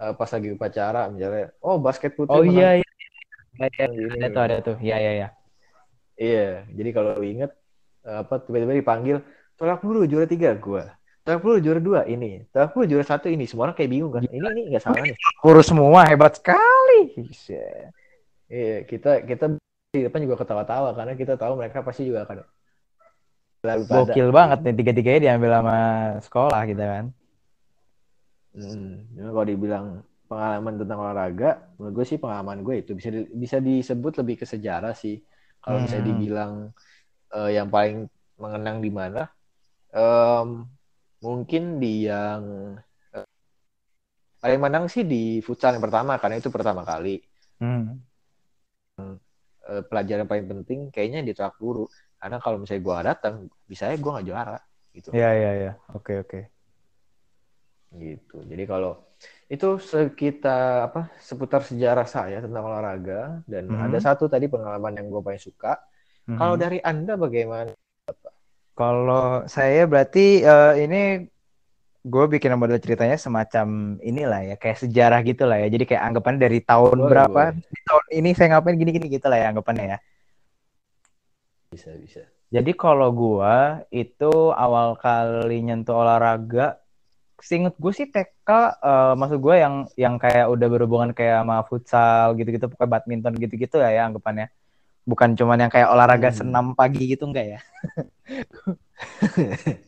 eh, 0.00 0.12
pas 0.18 0.30
lagi 0.34 0.48
upacara 0.56 0.98
misalnya 1.14 1.44
oh 1.66 1.76
basket 1.86 2.12
putri 2.18 2.38
Oh 2.38 2.42
menang 2.48 2.68
iya, 2.70 2.80
iya. 2.80 2.84
Gini, 3.94 4.20
Ada 4.22 4.26
tuh, 4.34 4.42
ada 4.46 4.56
tuh. 4.66 4.76
Iya, 4.84 4.96
iya, 5.02 5.10
iya. 5.18 5.28
iya 6.22 6.38
jadi 6.76 6.88
kalau 6.96 7.08
lu 7.20 7.24
inget 7.32 7.50
eh, 8.06 8.16
apa 8.22 8.34
tiba-tiba 8.44 8.74
dipanggil 8.80 9.16
tolak 9.56 9.76
peluru 9.80 10.00
juara 10.10 10.26
tiga 10.32 10.48
gua 10.64 10.82
peluru 11.38 11.60
juara 11.62 11.80
dua 11.80 12.00
ini 12.08 12.42
peluru 12.50 12.88
juara 12.90 13.04
satu 13.06 13.30
ini 13.30 13.46
semua 13.46 13.70
orang 13.70 13.76
kayak 13.78 13.90
bingung 13.92 14.10
kan 14.10 14.26
ini 14.26 14.46
ini 14.50 14.60
nggak 14.74 14.82
salah 14.82 15.04
nih 15.06 15.16
Peluru 15.38 15.62
semua 15.62 16.00
hebat 16.08 16.34
sekali. 16.40 17.00
Iya 18.50 18.82
kita 18.82 19.22
kita 19.22 19.44
di 19.94 20.00
depan 20.06 20.20
juga 20.26 20.42
ketawa-tawa 20.42 20.90
karena 20.98 21.14
kita 21.14 21.34
tahu 21.38 21.54
mereka 21.54 21.86
pasti 21.86 22.02
juga 22.08 22.26
akan 22.26 22.42
Gokil 23.60 24.32
banget 24.32 24.58
nih 24.64 24.74
tiga-tiganya 24.74 25.20
diambil 25.20 25.50
sama 25.60 25.76
sekolah 26.24 26.60
kita 26.64 26.84
kan. 26.84 27.04
Hmm, 28.56 29.06
cuma 29.14 29.30
kalau 29.30 29.46
dibilang 29.46 29.86
pengalaman 30.26 30.74
tentang 30.80 30.98
olahraga, 30.98 31.50
menurut 31.78 31.94
gue 32.00 32.06
sih 32.08 32.18
pengalaman 32.18 32.64
gue 32.66 32.74
itu 32.82 32.92
bisa 32.98 33.08
di- 33.14 33.30
bisa 33.30 33.56
disebut 33.62 34.12
lebih 34.24 34.42
ke 34.42 34.46
sejarah 34.48 34.94
sih. 34.96 35.20
Kalau 35.60 35.78
Hmm. 35.84 36.02
dibilang 36.02 36.52
eh, 37.30 37.50
yang 37.54 37.70
paling 37.70 38.10
mengenang 38.42 38.82
di 38.82 38.90
mana, 38.90 39.30
em, 39.94 40.66
mungkin 41.24 41.62
di 41.82 42.08
yang 42.08 42.42
eh, 43.16 43.26
paling 44.40 44.60
menang 44.64 44.84
sih 44.92 45.04
di 45.12 45.44
futsal 45.46 45.76
yang 45.76 45.84
pertama 45.84 46.12
karena 46.20 46.36
itu 46.40 46.48
pertama 46.48 46.82
kali. 46.90 47.20
Hmm. 47.60 48.00
Eh, 49.70 49.82
pelajaran 49.86 50.26
paling 50.26 50.46
penting 50.48 50.78
kayaknya 50.94 51.20
di 51.22 51.32
tolak 51.36 51.54
peluru. 51.60 51.84
Karena 52.20 52.36
kalau 52.40 52.56
misalnya 52.60 52.82
gue 52.84 52.96
datang, 53.04 53.34
bisa 53.70 53.92
gue 53.92 54.10
nggak 54.12 54.26
juara 54.28 54.58
gitu. 54.96 55.08
Iya, 55.12 55.30
iya, 55.40 55.50
iya. 55.60 55.72
Oke, 55.96 56.12
oke. 56.20 56.40
gitu. 57.90 58.38
Jadi 58.46 58.64
kalau 58.70 59.02
itu 59.50 59.66
sekitar 59.82 60.86
apa 60.86 61.10
seputar 61.18 61.66
sejarah 61.66 62.06
saya 62.06 62.38
tentang 62.38 62.62
olahraga 62.70 63.42
dan 63.50 63.66
Hmm. 63.66 63.82
ada 63.82 63.98
satu 63.98 64.30
tadi 64.30 64.46
pengalaman 64.46 64.94
yang 64.94 65.06
gue 65.10 65.22
paling 65.26 65.42
suka. 65.42 65.74
Mhm. 66.30 66.38
Kalau 66.38 66.54
dari 66.54 66.78
anda 66.86 67.18
bagaimana? 67.18 67.74
Kalau 68.80 69.44
saya 69.44 69.84
berarti 69.84 70.40
eh, 70.40 70.72
ini 70.88 71.28
gue 72.00 72.24
bikin 72.32 72.56
model 72.56 72.80
ceritanya 72.80 73.20
semacam 73.20 74.00
inilah 74.00 74.40
ya, 74.40 74.54
kayak 74.56 74.88
sejarah 74.88 75.20
gitu 75.20 75.44
lah 75.44 75.60
ya. 75.60 75.68
Jadi 75.68 75.84
kayak 75.84 76.00
anggapannya 76.08 76.40
dari 76.48 76.64
tahun 76.64 76.96
Boleh, 76.96 77.10
berapa, 77.12 77.42
boleh. 77.52 77.84
tahun 77.84 78.06
ini 78.08 78.28
saya 78.32 78.56
ngapain 78.56 78.80
gini-gini 78.80 79.06
gitu 79.12 79.28
lah 79.28 79.36
ya 79.36 79.46
anggapannya 79.52 79.84
ya. 79.84 79.98
Bisa 81.68 81.92
bisa. 82.00 82.24
Jadi 82.50 82.72
kalau 82.74 83.12
gua 83.12 83.84
itu 83.92 84.32
awal 84.56 84.96
kali 84.96 85.60
nyentuh 85.60 85.94
olahraga, 86.00 86.80
seinget 87.38 87.76
gue 87.76 87.92
sih 87.92 88.08
TK, 88.08 88.48
eh, 88.80 89.12
maksud 89.20 89.38
gue 89.44 89.54
yang 89.60 89.74
yang 89.94 90.16
kayak 90.16 90.48
udah 90.48 90.68
berhubungan 90.72 91.10
kayak 91.12 91.44
sama 91.44 91.62
futsal 91.68 92.32
gitu-gitu, 92.34 92.66
pokoknya 92.72 92.90
badminton 92.96 93.34
gitu-gitu 93.36 93.76
lah 93.76 93.92
ya 93.92 94.08
anggapannya. 94.08 94.48
Bukan 95.02 95.34
cuman 95.34 95.58
yang 95.58 95.72
kayak 95.72 95.90
olahraga 95.90 96.30
Hmm. 96.30 96.38
senam 96.38 96.66
pagi 96.74 97.02
gitu 97.08 97.26
enggak 97.26 97.46
ya. 97.56 97.60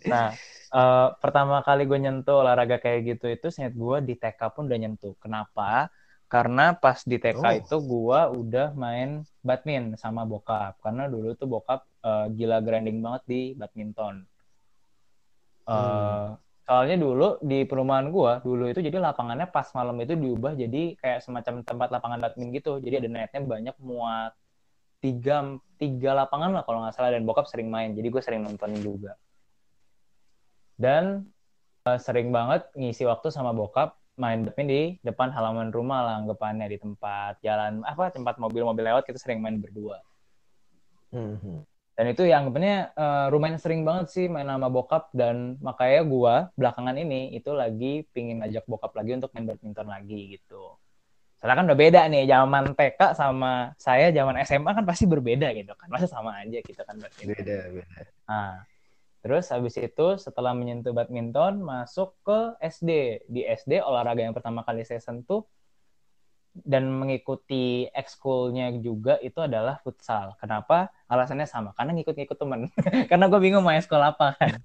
Nah, 0.09 0.33
eh, 0.73 1.09
pertama 1.21 1.61
kali 1.61 1.85
gue 1.85 1.99
nyentuh 2.01 2.41
olahraga 2.41 2.81
kayak 2.81 3.01
gitu 3.07 3.27
itu 3.29 3.47
seinget 3.53 3.75
gue 3.75 3.97
di 4.03 4.15
TK 4.17 4.41
pun 4.51 4.67
udah 4.67 4.79
nyentuh. 4.81 5.15
Kenapa? 5.21 5.93
Karena 6.27 6.73
pas 6.73 7.05
di 7.05 7.21
TK 7.21 7.45
Oh. 7.45 7.53
itu 7.53 7.77
gue 7.79 8.21
udah 8.41 8.69
main 8.73 9.23
badminton 9.41 9.97
sama 9.97 10.25
bokap. 10.25 10.81
Karena 10.81 11.07
dulu 11.07 11.37
tuh 11.37 11.47
bokap 11.47 11.85
eh, 12.03 12.27
gila 12.33 12.59
grinding 12.59 12.99
banget 12.99 13.23
di 13.29 13.41
badminton. 13.53 14.25
Eh, 15.63 15.69
Hmm. 15.69 16.41
Soalnya 16.63 16.95
dulu 16.97 17.43
di 17.43 17.67
perumahan 17.67 18.07
gue, 18.09 18.33
dulu 18.41 18.71
itu 18.71 18.79
jadi 18.79 18.97
lapangannya 18.97 19.51
pas 19.51 19.67
malam 19.75 19.99
itu 19.99 20.15
diubah 20.15 20.55
jadi 20.55 20.95
kayak 20.95 21.21
semacam 21.21 21.59
tempat 21.67 21.91
lapangan 21.91 22.23
badminton 22.23 22.55
gitu. 22.55 22.73
Jadi 22.79 23.03
ada 23.03 23.09
netnya 23.11 23.43
banyak 23.43 23.77
muat 23.83 24.33
tiga, 25.03 25.59
tiga 25.77 26.11
lapangan 26.15 26.55
lah 26.55 26.63
kalau 26.63 26.79
nggak 26.87 26.95
salah 26.95 27.11
dan 27.11 27.27
bokap 27.27 27.51
sering 27.51 27.69
main. 27.69 27.91
Jadi 27.93 28.09
gue 28.09 28.23
sering 28.23 28.47
nonton 28.47 28.71
juga 28.79 29.19
dan 30.83 31.05
eh, 31.87 31.99
sering 32.01 32.35
banget 32.35 32.67
ngisi 32.75 33.07
waktu 33.07 33.29
sama 33.31 33.55
bokap 33.55 33.95
main 34.19 34.45
badminton 34.45 34.69
di 34.69 34.83
depan 35.01 35.33
halaman 35.33 35.73
rumah 35.73 36.05
lah 36.05 36.15
anggapannya 36.21 36.69
di 36.69 36.79
tempat 36.83 37.41
jalan 37.41 37.81
apa 37.87 38.13
tempat 38.13 38.37
mobil-mobil 38.37 38.85
lewat 38.85 39.07
kita 39.09 39.19
sering 39.23 39.41
main 39.41 39.57
berdua 39.63 40.03
Mhm. 41.13 41.65
dan 41.93 42.07
itu 42.09 42.23
ya 42.25 42.41
anggapannya 42.41 42.77
eh, 42.97 43.27
lumayan 43.33 43.61
sering 43.61 43.85
banget 43.85 44.07
sih 44.13 44.27
main 44.29 44.49
sama 44.49 44.69
bokap 44.73 45.13
dan 45.13 45.61
makanya 45.61 46.01
gua 46.09 46.35
belakangan 46.57 46.97
ini 46.97 47.37
itu 47.37 47.53
lagi 47.53 48.05
pingin 48.17 48.41
ajak 48.45 48.65
bokap 48.69 48.93
lagi 48.97 49.13
untuk 49.17 49.31
main 49.37 49.47
badminton 49.49 49.89
lagi 49.89 50.41
gitu 50.41 50.77
soalnya 51.43 51.59
kan 51.59 51.67
udah 51.67 51.79
beda 51.83 52.01
nih 52.07 52.23
zaman 52.31 52.71
TK 52.79 53.19
sama 53.19 53.75
saya 53.75 54.15
zaman 54.15 54.39
SMA 54.47 54.71
kan 54.79 54.87
pasti 54.87 55.11
berbeda 55.11 55.51
gitu 55.59 55.75
kan 55.75 55.91
masa 55.91 56.07
sama 56.07 56.39
aja 56.39 56.63
kita 56.63 56.87
kan 56.87 57.03
badminton 57.03 57.35
Beda 57.35 57.59
beda. 57.67 57.99
Nah, 58.31 58.63
terus 59.27 59.51
habis 59.51 59.75
itu 59.75 60.07
setelah 60.23 60.55
menyentuh 60.55 60.95
badminton 60.95 61.59
masuk 61.67 62.15
ke 62.23 62.55
SD. 62.63 62.91
Di 63.27 63.43
SD 63.43 63.83
olahraga 63.83 64.23
yang 64.23 64.39
pertama 64.39 64.63
kali 64.63 64.87
saya 64.87 65.03
sentuh 65.03 65.43
dan 66.55 66.87
mengikuti 66.87 67.91
ekskulnya 67.91 68.71
juga 68.79 69.19
itu 69.19 69.43
adalah 69.43 69.83
futsal. 69.83 70.39
Kenapa? 70.39 70.95
Alasannya 71.11 71.51
sama, 71.51 71.75
karena 71.75 71.97
ngikut-ngikut 71.97 72.39
temen. 72.39 72.71
karena 73.11 73.25
gue 73.27 73.41
bingung 73.43 73.67
mau 73.67 73.75
ekskul 73.75 73.99
apa 73.99 74.39
kan. 74.39 74.63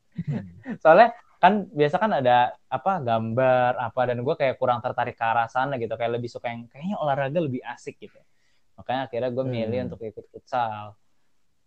Soalnya 0.83 1.17
kan 1.43 1.53
biasa 1.69 1.95
kan 2.01 2.11
ada 2.19 2.55
apa 2.67 2.91
gambar 3.03 3.71
apa 3.77 4.01
dan 4.09 4.17
gue 4.25 4.35
kayak 4.37 4.55
kurang 4.61 4.79
tertarik 4.85 5.15
ke 5.19 5.23
arah 5.25 5.47
sana 5.49 5.77
gitu. 5.81 5.93
Kayak 5.99 6.17
lebih 6.21 6.29
suka 6.31 6.49
yang 6.53 6.65
kayaknya 6.71 6.95
olahraga 7.01 7.39
lebih 7.41 7.61
asik 7.63 7.97
gitu 8.01 8.17
makanya 8.77 9.09
akhirnya 9.09 9.29
gue 9.33 9.45
milih 9.45 9.77
Hmm. 9.81 9.87
untuk 9.89 10.01
ikut 10.05 10.25
futsal. 10.29 10.93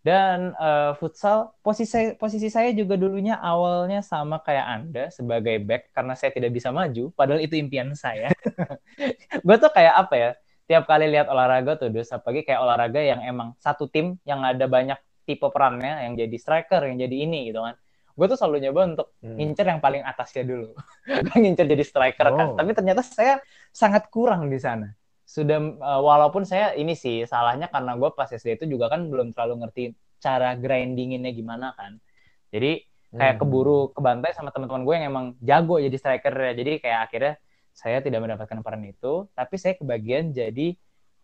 Dan 0.01 0.57
eh, 0.57 0.91
futsal 0.97 1.53
posisi 1.61 2.17
posisi 2.17 2.49
saya 2.49 2.73
juga 2.73 2.97
dulunya 2.97 3.37
awalnya 3.37 4.01
sama 4.01 4.41
kayak 4.41 4.65
anda 4.65 5.03
sebagai 5.13 5.61
back 5.61 5.93
karena 5.93 6.13
saya 6.17 6.33
tidak 6.33 6.51
bisa 6.57 6.73
maju 6.73 7.13
padahal 7.13 7.37
itu 7.43 7.53
impian 7.61 7.93
saya. 7.93 8.33
Gue 9.45 9.57
tuh 9.61 9.69
kayak 9.69 9.93
apa 9.93 10.15
ya 10.17 10.29
tiap 10.65 10.83
kali 10.89 11.05
lihat 11.11 11.27
olahraga 11.29 11.77
tuh 11.77 11.93
dus 11.93 12.09
apalagi 12.09 12.47
kayak 12.47 12.61
olahraga 12.63 12.97
yang 13.03 13.21
emang 13.27 13.53
satu 13.61 13.85
tim 13.91 14.17
yang 14.25 14.41
ada 14.41 14.65
banyak 14.65 14.97
tipe 15.27 15.45
perannya 15.51 16.07
yang 16.07 16.13
jadi 16.17 16.35
striker 16.39 16.81
yang 16.87 16.97
jadi 16.97 17.15
ini 17.27 17.51
gitu 17.51 17.59
kan 17.61 17.75
gue 18.11 18.25
tuh 18.27 18.37
selalu 18.37 18.57
nyoba 18.63 18.81
untuk 18.91 19.07
Hmm. 19.19 19.37
ngincer 19.37 19.65
yang 19.65 19.79
paling 19.79 20.01
atasnya 20.01 20.43
dulu. 20.43 20.73
Ngincer 21.37 21.65
jadi 21.65 21.83
striker 21.83 22.27
kan. 22.29 22.47
Oh. 22.51 22.57
tapi 22.57 22.71
ternyata 22.71 23.01
saya 23.01 23.39
sangat 23.69 24.07
kurang 24.07 24.47
di 24.47 24.57
sana. 24.57 24.91
Sudah 25.23 25.57
eh, 25.57 26.01
walaupun 26.01 26.43
saya 26.43 26.73
ini 26.73 26.91
sih 26.91 27.23
salahnya 27.23 27.67
karena 27.67 27.95
gue 27.95 28.09
pas 28.11 28.27
SD 28.27 28.57
itu 28.57 28.65
juga 28.67 28.87
kan 28.87 29.07
belum 29.07 29.31
terlalu 29.31 29.63
ngerti 29.63 29.83
cara 30.17 30.53
grindinginnya 30.53 31.31
gimana 31.31 31.71
kan. 31.73 31.97
Jadi 32.49 32.83
kayak 33.11 33.35
Hmm. 33.35 33.41
keburu 33.43 33.91
kebantai 33.91 34.31
sama 34.31 34.49
teman-teman 34.49 34.83
gue 34.83 34.93
yang 34.95 35.05
emang 35.07 35.25
jago 35.39 35.75
jadi 35.77 35.95
striker 35.95 36.31
ya 36.31 36.51
jadi 36.53 36.71
kayak 36.79 36.99
akhirnya 37.05 37.33
saya 37.71 37.99
tidak 37.99 38.19
mendapatkan 38.19 38.59
peran 38.59 38.83
itu 38.83 39.27
tapi 39.31 39.55
saya 39.55 39.73
kebagian 39.75 40.31
jadi 40.31 40.75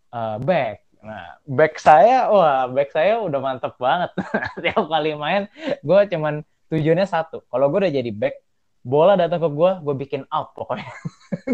eh, 0.08 0.36
back. 0.40 0.84
Nah 0.98 1.38
back 1.46 1.78
saya 1.78 2.26
wah 2.26 2.66
back 2.66 2.90
saya 2.90 3.20
udah 3.20 3.38
mantep 3.38 3.76
banget. 3.76 4.10
Tiap 4.64 4.84
kali 4.84 5.12
main 5.14 5.46
gue 5.80 6.00
cuman 6.08 6.40
tujuannya 6.68 7.06
satu 7.06 7.42
kalau 7.46 7.68
gue 7.68 7.78
udah 7.82 7.94
jadi 7.94 8.10
back 8.12 8.36
bola 8.78 9.18
datang 9.18 9.42
ke 9.42 9.50
gue 9.50 9.70
gue 9.84 9.94
bikin 9.98 10.22
out 10.30 10.54
pokoknya 10.54 10.86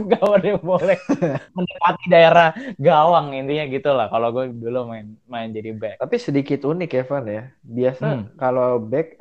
gak 0.06 0.22
ada 0.22 0.46
yang 0.46 0.62
boleh 0.62 0.98
mendekati 1.56 2.04
daerah 2.06 2.48
gawang 2.76 3.32
intinya 3.32 3.64
gitu 3.66 3.90
lah 3.90 4.06
kalau 4.06 4.28
gue 4.30 4.44
dulu 4.52 4.86
main 4.86 5.06
main 5.26 5.48
jadi 5.50 5.70
back 5.72 5.96
Tapi 5.98 6.16
sedikit 6.20 6.62
unik 6.62 6.90
ya 6.90 7.02
Van 7.02 7.24
ya. 7.26 7.42
Biasa 7.60 8.04
Hmm. 8.04 8.22
kalau 8.36 8.78
back 8.78 9.18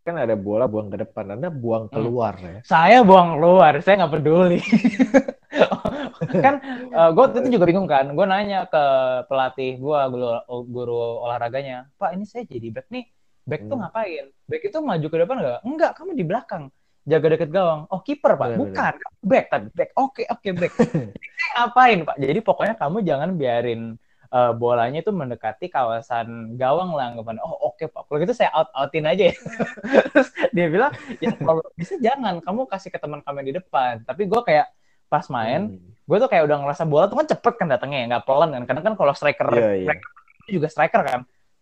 kan 0.00 0.16
ada 0.16 0.32
bola 0.32 0.64
buang 0.64 0.88
ke 0.88 0.96
depan, 1.04 1.36
Anda 1.36 1.52
buang 1.52 1.86
Hmm. 1.86 1.92
keluar 1.92 2.34
ya. 2.40 2.58
saya 2.64 3.04
buang 3.04 3.36
keluar 3.36 3.72
saya 3.84 3.94
nggak 4.00 4.12
peduli 4.16 4.58
kan 6.44 6.54
uh, 6.90 7.10
gue 7.12 7.24
itu 7.34 7.58
juga 7.58 7.64
bingung 7.68 7.88
kan 7.90 8.08
gue 8.08 8.26
nanya 8.26 8.64
ke 8.66 8.82
pelatih 9.26 9.76
gue 9.76 9.98
guru, 10.08 10.26
guru 10.66 10.96
olahraganya 11.26 11.90
pak 11.96 12.14
ini 12.16 12.24
saya 12.24 12.46
jadi 12.46 12.68
back 12.72 12.88
nih 12.88 13.04
back 13.46 13.62
hmm. 13.64 13.70
tuh 13.70 13.76
ngapain? 13.78 14.24
Back 14.48 14.62
itu 14.66 14.78
maju 14.80 15.06
ke 15.06 15.16
depan 15.16 15.36
nggak? 15.40 15.60
Enggak 15.64 15.90
kamu 15.96 16.10
di 16.16 16.24
belakang. 16.24 16.64
Jaga 17.08 17.26
deket 17.32 17.50
gawang. 17.50 17.88
Oh 17.88 18.00
kiper 18.04 18.36
pak. 18.36 18.60
Bukan. 18.60 18.94
back 19.24 19.44
tapi 19.48 19.68
back. 19.72 19.90
Oke 19.96 20.22
oke 20.28 20.48
back. 20.52 20.72
Jadi 21.16 21.46
ngapain 21.56 21.98
pak? 22.04 22.16
Jadi 22.20 22.40
pokoknya 22.44 22.74
kamu 22.76 22.98
jangan 23.02 23.30
biarin 23.40 23.96
uh, 24.30 24.52
bolanya 24.52 25.00
itu 25.00 25.10
mendekati 25.10 25.72
kawasan 25.72 26.54
gawang 26.60 26.94
lah 26.94 27.10
anggapan 27.10 27.40
oh 27.40 27.72
oke 27.72 27.80
okay, 27.80 27.86
pak. 27.88 28.04
Kalau 28.04 28.18
gitu 28.20 28.34
saya 28.36 28.50
out 28.52 28.68
outin 28.76 29.08
aja 29.08 29.32
ya. 29.32 29.36
Terus 30.12 30.28
dia 30.52 30.66
bilang 30.68 30.92
ya 31.18 31.32
kalau 31.40 31.64
bisa 31.74 31.96
jangan. 31.98 32.44
Kamu 32.44 32.68
kasih 32.68 32.92
ke 32.92 32.98
teman 33.00 33.24
kamu 33.24 33.48
di 33.48 33.52
depan. 33.56 34.04
Tapi 34.04 34.28
gue 34.28 34.40
kayak 34.44 34.68
pas 35.10 35.26
main 35.26 35.74
hmm. 35.74 36.06
gue 36.06 36.16
tuh 36.22 36.30
kayak 36.30 36.46
udah 36.46 36.62
ngerasa 36.62 36.86
bola 36.86 37.10
tuh 37.10 37.18
kan 37.18 37.26
cepet 37.26 37.54
kan 37.58 37.66
datangnya 37.66 37.98
ya 38.04 38.06
nggak 38.16 38.24
pelan 38.28 38.50
kan. 38.54 38.62
Karena 38.68 38.82
kan 38.84 38.94
kalau 38.94 39.12
striker, 39.16 39.48
yeah, 39.56 39.72
yeah. 39.72 39.88
striker 39.88 40.10
juga 40.50 40.68
striker 40.68 41.02
kan 41.06 41.20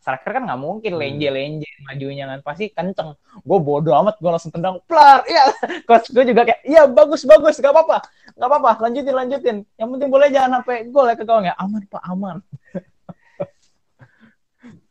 striker 0.09 0.41
kan 0.41 0.49
nggak 0.49 0.57
mungkin 0.57 0.97
hmm. 0.97 1.01
lenje-lenje 1.05 1.69
majunya 1.85 2.25
kan. 2.25 2.41
Pasti 2.41 2.73
kenceng. 2.73 3.13
Gue 3.45 3.59
bodoh 3.61 3.93
amat 4.01 4.17
gue 4.17 4.31
langsung 4.33 4.49
tendang 4.49 4.81
plar! 4.89 5.21
Iya. 5.29 5.53
Coach 5.89 6.09
gue 6.09 6.25
juga 6.25 6.49
kayak 6.49 6.65
iya 6.65 6.89
bagus 6.89 7.29
bagus 7.29 7.61
gak 7.61 7.77
apa-apa 7.77 8.09
gak 8.33 8.49
apa-apa 8.49 8.89
lanjutin 8.89 9.13
lanjutin. 9.13 9.57
Yang 9.77 9.89
penting 9.93 10.09
boleh 10.09 10.33
jangan 10.33 10.65
sampai 10.65 10.89
gol 10.89 11.13
ya 11.13 11.15
ke 11.21 11.29
gawang 11.29 11.45
ya. 11.45 11.55
Aman 11.61 11.85
pak 11.85 12.03
aman. 12.09 12.41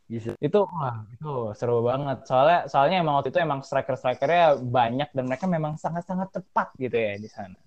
Bisa. 0.07 0.39
itu 0.39 0.59
wah 0.63 1.03
itu 1.09 1.33
seru 1.57 1.81
banget. 1.81 2.23
Soalnya 2.29 2.69
soalnya 2.69 3.01
emang 3.01 3.17
waktu 3.17 3.33
itu 3.33 3.41
emang 3.41 3.65
striker 3.65 3.97
strikernya 3.97 4.61
banyak 4.61 5.09
dan 5.17 5.23
mereka 5.25 5.49
memang 5.49 5.81
sangat 5.81 6.05
sangat 6.05 6.29
cepat 6.29 6.77
gitu 6.77 6.93
ya 6.93 7.17
di 7.17 7.25
sana. 7.25 7.57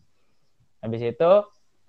Habis 0.81 1.03
itu 1.19 1.33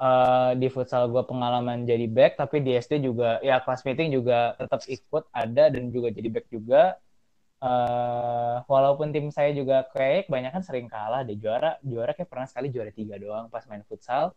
uh, 0.02 0.52
di 0.58 0.68
futsal 0.74 1.08
gue 1.14 1.22
pengalaman 1.30 1.86
jadi 1.86 2.10
back 2.10 2.42
tapi 2.42 2.66
di 2.66 2.74
SD 2.74 3.06
juga 3.06 3.38
ya 3.46 3.62
kelas 3.62 3.86
meeting 3.86 4.10
juga 4.10 4.58
tetap 4.58 4.82
ikut 4.90 5.24
ada 5.30 5.64
dan 5.70 5.94
juga 5.94 6.10
jadi 6.10 6.30
back 6.34 6.48
juga. 6.50 6.98
Uh, 7.62 8.58
walaupun 8.66 9.14
tim 9.14 9.30
saya 9.30 9.54
juga 9.54 9.86
kayak 9.94 10.26
kebanyakan 10.26 10.66
sering 10.66 10.90
kalah 10.90 11.22
di 11.22 11.38
juara 11.38 11.78
juara 11.86 12.18
kayak 12.18 12.26
pernah 12.26 12.50
sekali 12.50 12.74
juara 12.74 12.90
tiga 12.90 13.22
doang 13.22 13.54
pas 13.54 13.62
main 13.70 13.86
futsal. 13.86 14.34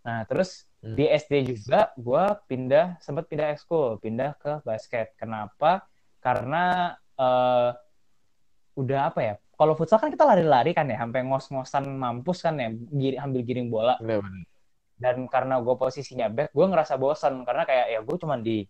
Nah 0.00 0.24
terus 0.24 0.64
hmm. 0.80 0.96
di 0.96 1.04
SD 1.12 1.32
juga 1.52 1.92
gue 1.92 2.24
pindah 2.48 2.96
sempat 3.04 3.28
pindah 3.28 3.52
ekskul 3.52 4.00
pindah 4.00 4.32
ke 4.40 4.64
basket. 4.64 5.12
Kenapa? 5.20 5.84
Karena 6.24 6.96
uh, 7.20 7.76
udah 8.80 9.12
apa 9.12 9.20
ya 9.20 9.34
kalau 9.60 9.76
futsal 9.76 10.00
kan 10.00 10.08
kita 10.08 10.24
lari-lari 10.24 10.72
kan 10.72 10.88
ya 10.88 10.98
sampai 11.04 11.20
ngos-ngosan 11.20 11.84
mampus 11.84 12.42
kan 12.42 12.56
ya 12.56 12.72
giri, 12.72 13.16
ambil 13.20 13.44
giring 13.44 13.68
bola. 13.68 14.00
Bener, 14.00 14.24
bener. 14.24 14.53
Dan 14.94 15.26
karena 15.26 15.58
gue 15.58 15.74
posisinya 15.74 16.30
back 16.30 16.54
gue 16.54 16.66
ngerasa 16.66 16.94
bosan. 16.96 17.42
Karena 17.42 17.66
kayak 17.66 17.86
ya 17.90 18.00
gue 18.00 18.16
cuman 18.16 18.40
di 18.40 18.62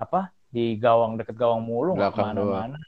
apa 0.00 0.32
di 0.50 0.74
gawang 0.76 1.14
deket 1.20 1.38
gawang 1.38 1.62
mulu 1.62 1.94
nggak 1.94 2.12
ke 2.14 2.20
mana-mana. 2.20 2.78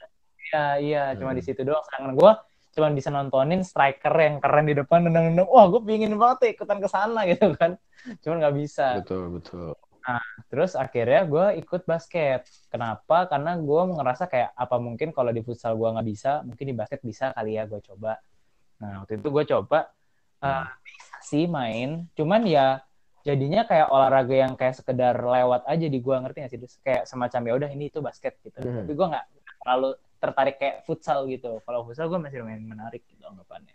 iya 0.53 0.65
iya 0.83 1.05
hmm. 1.11 1.23
cuma 1.23 1.33
di 1.33 1.43
situ 1.43 1.63
doang. 1.63 1.83
Sedangkan 1.87 2.13
gue 2.19 2.33
cuma 2.73 2.89
bisa 2.91 3.09
nontonin 3.13 3.61
striker 3.63 4.13
yang 4.17 4.41
keren 4.41 4.65
di 4.65 4.73
depan 4.73 5.05
nendang-nendang 5.05 5.45
wah 5.45 5.69
gue 5.69 5.85
pingin 5.85 6.17
banget 6.17 6.39
ya 6.41 6.49
ikutan 6.57 6.79
ke 6.81 6.89
sana 6.91 7.21
gitu 7.31 7.55
kan. 7.55 7.79
Cuman 8.21 8.37
nggak 8.43 8.57
bisa. 8.59 8.87
Betul 9.01 9.39
betul. 9.39 9.73
Nah 10.03 10.25
terus 10.51 10.75
akhirnya 10.75 11.23
gue 11.29 11.47
ikut 11.63 11.87
basket. 11.87 12.43
Kenapa? 12.67 13.31
Karena 13.31 13.55
gue 13.55 13.83
ngerasa 13.95 14.27
kayak 14.27 14.51
apa 14.59 14.77
mungkin 14.83 15.15
kalau 15.15 15.31
di 15.31 15.41
futsal 15.47 15.79
gue 15.79 15.89
nggak 15.89 16.09
bisa 16.09 16.43
mungkin 16.43 16.65
di 16.67 16.75
basket 16.75 17.01
bisa 17.07 17.31
kali 17.31 17.55
ya 17.55 17.71
gue 17.71 17.79
coba. 17.79 18.19
Nah 18.83 19.07
waktu 19.07 19.23
itu 19.23 19.29
gue 19.31 19.45
coba 19.47 19.79
uh, 20.43 20.67
sih 21.33 21.49
main 21.49 22.05
cuman 22.13 22.45
ya 22.45 22.85
jadinya 23.25 23.65
kayak 23.65 23.89
olahraga 23.89 24.35
yang 24.45 24.53
kayak 24.61 24.77
sekedar 24.77 25.17
lewat 25.17 25.65
aja 25.65 25.87
di 25.89 25.99
gue 26.05 26.17
ngerti 26.21 26.39
gak 26.45 26.51
sih 26.53 26.61
kayak 26.85 27.03
semacam 27.09 27.41
ya 27.49 27.53
udah 27.57 27.71
ini 27.73 27.89
itu 27.89 28.05
basket 28.05 28.37
gitu 28.45 28.61
hmm. 28.61 28.85
tapi 28.85 28.93
gue 28.93 29.07
nggak 29.09 29.27
terlalu 29.63 29.91
tertarik 30.23 30.57
kayak 30.63 30.77
futsal 30.87 31.27
gitu. 31.27 31.59
Kalau 31.67 31.83
futsal 31.83 32.07
gue 32.07 32.21
masih 32.23 32.47
lumayan 32.47 32.63
menarik 32.63 33.03
gitu 33.11 33.27
anggapannya. 33.27 33.75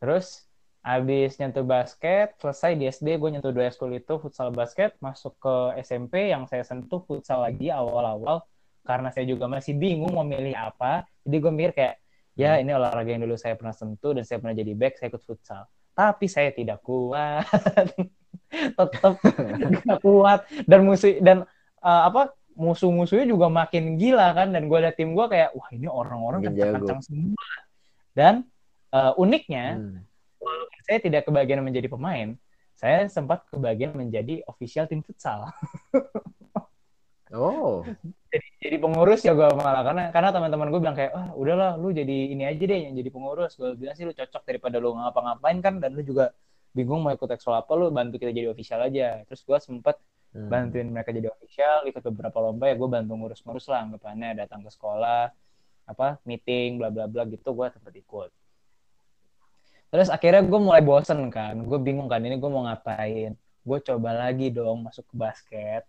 Terus 0.00 0.48
habis 0.80 1.36
nyentuh 1.36 1.66
basket, 1.66 2.32
selesai 2.40 2.72
di 2.80 2.88
SD 2.88 3.20
gue 3.20 3.28
nyentuh 3.36 3.52
dua 3.52 3.68
school 3.68 3.92
itu 3.92 4.16
futsal 4.16 4.48
basket, 4.56 4.96
masuk 5.04 5.36
ke 5.36 5.56
SMP 5.84 6.32
yang 6.32 6.48
saya 6.48 6.64
sentuh 6.64 7.04
futsal 7.04 7.44
lagi 7.44 7.68
awal-awal 7.68 8.48
karena 8.86 9.10
saya 9.10 9.26
juga 9.28 9.50
masih 9.50 9.76
bingung 9.76 10.16
mau 10.16 10.24
milih 10.24 10.56
apa. 10.56 11.04
Jadi 11.28 11.36
gue 11.44 11.52
mikir 11.52 11.72
kayak 11.76 11.94
ya 12.36 12.56
ini 12.56 12.72
olahraga 12.72 13.12
yang 13.12 13.24
dulu 13.28 13.36
saya 13.36 13.52
pernah 13.56 13.76
sentuh 13.76 14.16
dan 14.16 14.24
saya 14.24 14.40
pernah 14.40 14.56
jadi 14.56 14.72
back, 14.72 14.96
saya 14.96 15.12
ikut 15.12 15.24
futsal. 15.26 15.68
Tapi 15.96 16.28
saya 16.28 16.52
tidak 16.52 16.84
kuat. 16.84 17.48
Tetap 18.76 19.16
tidak 19.24 19.98
kuat. 20.04 20.44
Dan 20.68 20.84
musuh 20.84 21.16
dan 21.24 21.48
uh, 21.80 22.02
apa 22.12 22.36
musuh-musuhnya 22.52 23.26
juga 23.26 23.48
makin 23.48 23.96
gila 23.96 24.36
kan. 24.36 24.52
Dan 24.52 24.68
gue 24.68 24.78
liat 24.78 24.94
tim 25.00 25.16
gue 25.16 25.26
kayak 25.26 25.56
wah 25.56 25.68
ini 25.72 25.88
orang-orang 25.88 26.52
kencang-kencang 26.52 27.00
semua. 27.00 27.48
Dan 28.12 28.44
uh, 28.92 29.16
uniknya 29.16 29.80
hmm. 29.80 30.00
walaupun 30.36 30.80
saya 30.84 30.98
tidak 31.00 31.24
kebagian 31.24 31.64
menjadi 31.64 31.88
pemain 31.88 32.36
saya 32.76 33.08
sempat 33.08 33.48
kebagian 33.48 33.96
menjadi 33.96 34.44
official 34.44 34.84
tim 34.84 35.00
futsal 35.00 35.48
oh. 37.34 37.82
Jadi 38.30 38.46
jadi 38.60 38.76
pengurus 38.76 39.20
ya 39.24 39.32
gue 39.32 39.48
malah. 39.56 39.82
Karena 39.82 40.02
karena 40.12 40.30
teman-teman 40.30 40.68
gue 40.68 40.80
bilang 40.82 40.96
kayak 40.98 41.12
ah 41.16 41.28
udahlah 41.34 41.80
lu 41.80 41.90
jadi 41.90 42.36
ini 42.36 42.44
aja 42.44 42.62
deh 42.62 42.80
yang 42.90 42.94
jadi 42.94 43.10
pengurus. 43.10 43.56
Gue 43.56 43.74
bilang 43.74 43.96
sih 43.96 44.04
lu 44.04 44.12
cocok 44.12 44.42
daripada 44.44 44.76
lu 44.78 44.94
ngapa-ngapain 44.94 45.58
kan 45.64 45.80
dan 45.80 45.96
lu 45.96 46.04
juga 46.04 46.36
bingung 46.76 47.00
mau 47.00 47.16
ikut 47.16 47.24
ekskul 47.24 47.56
apa 47.56 47.72
lu 47.72 47.88
bantu 47.88 48.20
kita 48.20 48.30
jadi 48.30 48.52
official 48.52 48.84
aja. 48.84 49.24
Terus 49.24 49.40
gue 49.42 49.58
sempat 49.58 49.96
hmm. 50.36 50.48
bantuin 50.52 50.88
mereka 50.92 51.10
jadi 51.10 51.32
official 51.32 51.88
ikut 51.88 52.02
beberapa 52.12 52.38
lomba 52.44 52.68
ya 52.68 52.76
gue 52.76 52.88
bantu 52.88 53.12
ngurus-ngurus 53.16 53.66
lah 53.72 53.88
anggapannya 53.88 54.44
datang 54.44 54.60
ke 54.60 54.70
sekolah 54.70 55.32
apa 55.86 56.18
meeting 56.26 56.82
bla 56.82 56.90
bla 56.92 57.08
bla 57.08 57.24
gitu 57.24 57.56
gue 57.56 57.66
sempat 57.72 57.94
ikut. 57.96 58.30
Terus 59.86 60.12
akhirnya 60.12 60.44
gue 60.44 60.60
mulai 60.60 60.84
bosen 60.84 61.32
kan 61.32 61.56
gue 61.56 61.78
bingung 61.80 62.10
kan 62.12 62.20
ini 62.20 62.36
gue 62.36 62.50
mau 62.52 62.68
ngapain? 62.68 63.32
Gue 63.66 63.78
coba 63.82 64.12
lagi 64.14 64.52
dong 64.52 64.84
masuk 64.84 65.08
ke 65.08 65.14
basket 65.16 65.82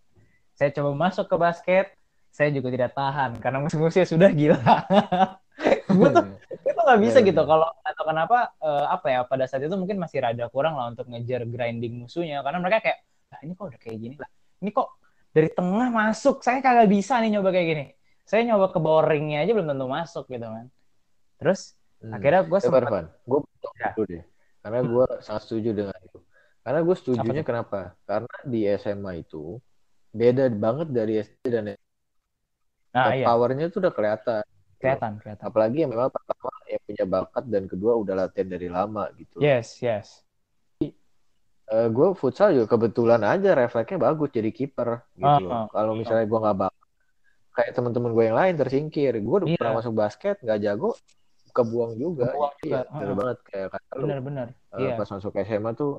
saya 0.57 0.73
coba 0.73 0.91
masuk 0.97 1.29
ke 1.29 1.35
basket 1.37 1.85
saya 2.33 2.49
juga 2.53 2.69
tidak 2.69 2.93
tahan 2.93 3.37
karena 3.41 3.57
musuh-musuhnya 3.65 4.05
sudah 4.05 4.29
gila. 4.29 4.57
Gue 5.89 6.09
tuh 6.13 6.25
itu 6.53 6.81
nggak 6.85 7.01
bisa 7.01 7.17
gitu 7.25 7.41
kalau 7.49 7.65
atau 7.81 8.03
kenapa 8.05 8.53
uh, 8.61 8.93
apa 8.93 9.07
ya 9.09 9.19
pada 9.25 9.49
saat 9.49 9.65
itu 9.65 9.73
mungkin 9.73 9.97
masih 9.97 10.21
rada 10.21 10.45
kurang 10.53 10.77
lah 10.77 10.93
untuk 10.93 11.09
ngejar 11.09 11.49
grinding 11.49 12.05
musuhnya 12.05 12.45
karena 12.45 12.61
mereka 12.61 12.85
kayak 12.85 12.99
lah 13.33 13.39
ini 13.41 13.51
kok 13.57 13.65
udah 13.73 13.79
kayak 13.81 13.97
gini? 13.97 14.15
Lah 14.21 14.29
ini 14.61 14.69
kok 14.69 14.87
dari 15.33 15.49
tengah 15.49 15.89
masuk? 15.89 16.45
Saya 16.45 16.61
kagak 16.61 16.89
bisa 16.93 17.17
nih 17.17 17.37
nyoba 17.37 17.49
kayak 17.49 17.67
gini. 17.73 17.85
Saya 18.27 18.45
nyoba 18.45 18.69
ke 18.69 18.79
boringnya 18.81 19.41
aja 19.41 19.51
belum 19.57 19.67
tentu 19.73 19.87
masuk 19.89 20.25
gitu 20.29 20.45
kan. 20.45 20.65
Terus 21.41 21.73
hmm. 22.05 22.13
akhirnya 22.13 22.41
gue 22.45 22.59
sempat 22.61 22.81
ya, 22.85 23.01
gue 23.25 23.39
ya. 23.81 23.91
deh 24.05 24.23
karena 24.61 24.79
gue 24.83 25.05
hmm. 25.09 25.21
sangat 25.25 25.41
setuju 25.49 25.69
dengan 25.73 25.97
itu. 26.05 26.19
Karena 26.61 26.79
gue 26.83 26.95
setuju 26.99 27.27
nya 27.33 27.43
kenapa? 27.47 27.97
Karena 28.05 28.35
di 28.45 28.59
SMA 28.77 29.25
itu 29.25 29.57
beda 30.17 30.49
banget 30.49 30.87
dari 30.89 31.13
SD 31.21 31.43
dan 31.53 31.77
nah, 32.91 33.13
iya. 33.13 33.29
powernya 33.29 33.69
tuh 33.69 33.85
udah 33.85 33.93
kelihatan 33.93 34.43
kelihatan 34.81 35.21
kelihatan 35.21 35.45
apalagi 35.45 35.85
yang 35.85 35.91
memang 35.93 36.09
pertama 36.09 36.49
yang 36.65 36.81
punya 36.81 37.05
bakat 37.05 37.43
dan 37.45 37.63
kedua 37.69 37.93
udah 37.97 38.13
latihan 38.25 38.49
dari 38.49 38.67
lama 38.69 39.09
gitu 39.13 39.37
yes 39.37 39.77
yes 39.81 40.27
uh, 41.71 41.85
eh, 41.85 41.87
gue 41.91 42.07
futsal 42.15 42.55
juga 42.55 42.77
kebetulan 42.77 43.21
aja 43.23 43.53
refleksnya 43.55 43.99
bagus 43.99 44.29
jadi 44.31 44.51
kiper 44.51 45.03
gitu. 45.19 45.47
Uh, 45.47 45.51
uh, 45.51 45.65
Kalau 45.71 45.93
misalnya 45.95 46.25
gue 46.25 46.39
nggak 46.39 46.57
bagus, 46.67 46.87
kayak 47.55 47.71
teman-teman 47.75 48.11
gue 48.15 48.23
yang 48.23 48.37
lain 48.37 48.53
tersingkir. 48.55 49.13
Gue 49.19 49.35
udah 49.43 49.47
yeah. 49.51 49.59
pernah 49.59 49.75
masuk 49.83 49.93
basket 49.95 50.35
nggak 50.39 50.59
jago, 50.63 50.91
kebuang 51.51 51.91
juga. 51.99 52.31
Kebuang 52.31 52.53
iya, 52.63 52.63
juga. 52.63 52.79
bener 52.95 53.11
uh, 53.11 53.15
banget 53.15 53.37
kayak 53.47 53.67
kata 53.75 53.93
bener, 53.99 54.19
bener. 54.23 54.47
Uh, 54.71 54.79
yeah. 54.79 54.95
Pas 54.95 55.09
masuk 55.11 55.31
SMA 55.35 55.71
tuh 55.75 55.93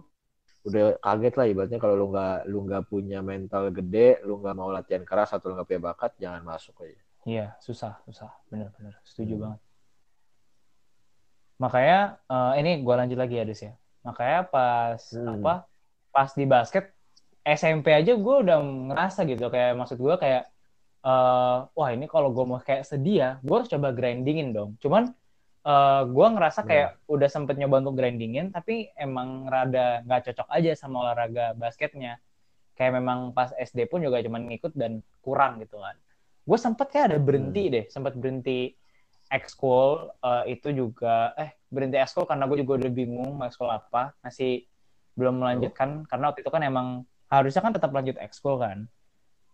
udah 0.69 1.01
kaget 1.01 1.35
lah 1.35 1.47
ibaratnya 1.49 1.79
kalau 1.81 1.95
lu 1.97 2.07
nggak 2.13 2.37
lu 2.47 2.59
nggak 2.69 2.83
punya 2.87 3.19
mental 3.25 3.73
gede, 3.73 4.23
lu 4.23 4.39
nggak 4.39 4.55
mau 4.55 4.69
latihan 4.69 5.03
keras 5.03 5.33
atau 5.33 5.51
lu 5.51 5.59
nggak 5.59 5.69
punya 5.69 5.83
bakat, 5.93 6.13
jangan 6.21 6.45
masuk 6.45 6.85
aja. 6.85 7.01
Iya, 7.29 7.47
susah, 7.61 7.99
susah, 8.09 8.31
bener-bener, 8.49 8.97
setuju 9.05 9.35
hmm. 9.37 9.43
banget. 9.43 9.61
Makanya 11.59 12.01
uh, 12.31 12.53
ini 12.55 12.81
gue 12.81 12.95
lanjut 12.95 13.19
lagi 13.19 13.35
ya, 13.41 13.45
Des 13.45 13.61
ya 13.65 13.75
makanya 14.09 14.41
pas 14.49 15.01
hmm. 15.13 15.43
apa 15.43 15.55
pas 16.09 16.31
di 16.33 16.45
basket 16.49 16.97
SMP 17.45 17.93
aja 17.93 18.17
gue 18.17 18.37
udah 18.45 18.59
ngerasa 18.93 19.29
gitu 19.29 19.53
kayak 19.53 19.77
maksud 19.77 20.01
gue 20.01 20.15
kayak 20.17 20.49
uh, 21.05 21.69
wah 21.77 21.91
ini 21.93 22.09
kalau 22.09 22.33
gue 22.33 22.45
mau 22.49 22.61
kayak 22.61 22.89
sedia 22.89 23.37
gue 23.45 23.55
harus 23.55 23.69
coba 23.69 23.93
grindingin 23.93 24.57
dong 24.57 24.81
cuman 24.81 25.13
uh, 25.69 25.77
eh, 25.77 26.03
gue 26.09 26.27
ngerasa 26.33 26.61
kayak 26.65 26.89
hmm. 26.97 27.15
udah 27.15 27.29
sempet 27.29 27.55
nyoba 27.61 27.85
untuk 27.85 28.01
grindingin 28.01 28.49
tapi 28.49 28.89
emang 28.97 29.45
rada 29.53 30.01
nggak 30.09 30.33
cocok 30.33 30.49
aja 30.49 30.73
sama 30.73 31.05
olahraga 31.05 31.53
basketnya. 31.53 32.17
Kayak 32.79 33.03
memang 33.03 33.35
pas 33.35 33.51
SD 33.59 33.91
pun 33.91 34.01
juga 34.01 34.23
cuman 34.23 34.49
ngikut 34.49 34.73
dan 34.79 35.03
kurang 35.21 35.61
gitu 35.61 35.83
kan. 35.83 35.99
Gue 36.49 36.59
sempet 36.59 36.89
kayak 36.89 37.13
ada 37.13 37.19
berhenti 37.21 37.69
hmm. 37.69 37.73
deh 37.75 37.85
sempet 37.93 38.17
berhenti 38.17 38.73
ekskul 39.29 40.09
uh, 40.25 40.45
itu 40.49 40.73
juga 40.73 41.37
eh 41.37 41.53
berhenti 41.69 42.01
ekskul 42.01 42.25
karena 42.25 42.49
gue 42.49 42.65
juga 42.65 42.81
udah 42.81 42.91
bingung 42.95 43.37
mau 43.37 43.45
ekskul 43.45 43.69
apa 43.69 44.17
masih 44.25 44.65
belum 45.19 45.43
melanjutkan. 45.43 46.09
Karena 46.09 46.33
waktu 46.33 46.41
itu 46.47 46.51
kan 46.55 46.63
emang 46.65 46.87
harusnya 47.29 47.61
kan 47.61 47.77
tetap 47.77 47.93
lanjut 47.93 48.17
ekskul 48.17 48.57
kan 48.57 48.89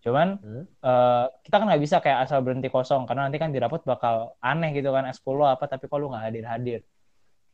cuman 0.04 0.36
Hmm? 0.36 0.64
eh, 0.68 1.26
kita 1.40 1.54
kan 1.56 1.64
nggak 1.64 1.82
bisa 1.82 1.96
kayak 2.04 2.28
asal 2.28 2.44
berhenti 2.44 2.68
kosong 2.68 3.08
karena 3.08 3.24
nanti 3.26 3.40
kan 3.40 3.48
di 3.48 3.56
rapot 3.56 3.80
bakal 3.82 4.36
aneh 4.38 4.76
gitu 4.76 4.92
kan 4.92 5.08
ekskul 5.08 5.40
lo 5.40 5.48
apa 5.48 5.64
tapi 5.64 5.88
kok 5.88 5.96
lu 5.96 6.12
nggak 6.12 6.24
hadir 6.28 6.44
hadir 6.44 6.80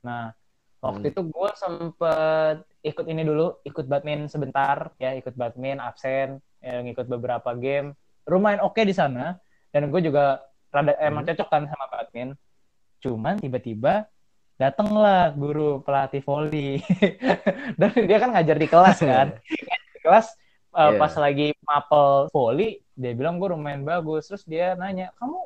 nah 0.03 0.35
waktu 0.83 1.07
Hmm. 1.07 1.13
itu 1.15 1.21
gue 1.31 1.51
sempet 1.55 2.57
ikut 2.83 3.07
ini 3.07 3.23
dulu 3.23 3.63
ikut 3.63 3.87
badminton 3.87 4.27
sebentar 4.27 4.91
ya 4.99 5.15
ikut 5.15 5.39
badminton 5.39 5.79
absen 5.79 6.29
yang 6.59 6.85
ikut 6.91 7.07
beberapa 7.07 7.55
game 7.55 7.95
lumayan 8.27 8.67
oke 8.67 8.83
di 8.83 8.93
sana 8.93 9.39
dan 9.71 9.87
gue 9.87 10.01
juga 10.03 10.43
rada 10.75 10.99
emang 10.99 11.23
Hmm. 11.23 11.31
cocok 11.31 11.49
kan 11.49 11.63
sama 11.71 11.87
badminton 11.87 12.35
cuman 13.01 13.39
tiba-tiba 13.39 14.11
datanglah 14.59 15.33
guru 15.33 15.81
pelatih 15.81 16.21
volley 16.21 16.83
dan 17.81 17.91
dia 17.95 18.19
kan 18.19 18.29
ngajar 18.35 18.57
di 18.59 18.69
kelas 18.69 18.99
kan 19.01 19.39
di 19.95 19.99
kelas 20.03 20.27
uh, 20.73 20.91
Iya. 20.91 20.99
pas 20.99 21.12
lagi 21.14 21.47
mapel 21.62 22.29
volley 22.31 22.71
dia 22.95 23.12
bilang 23.12 23.37
gue 23.37 23.49
lumayan 23.49 23.83
bagus 23.83 24.27
terus 24.27 24.45
dia 24.45 24.75
nanya 24.75 25.11
kamu 25.16 25.39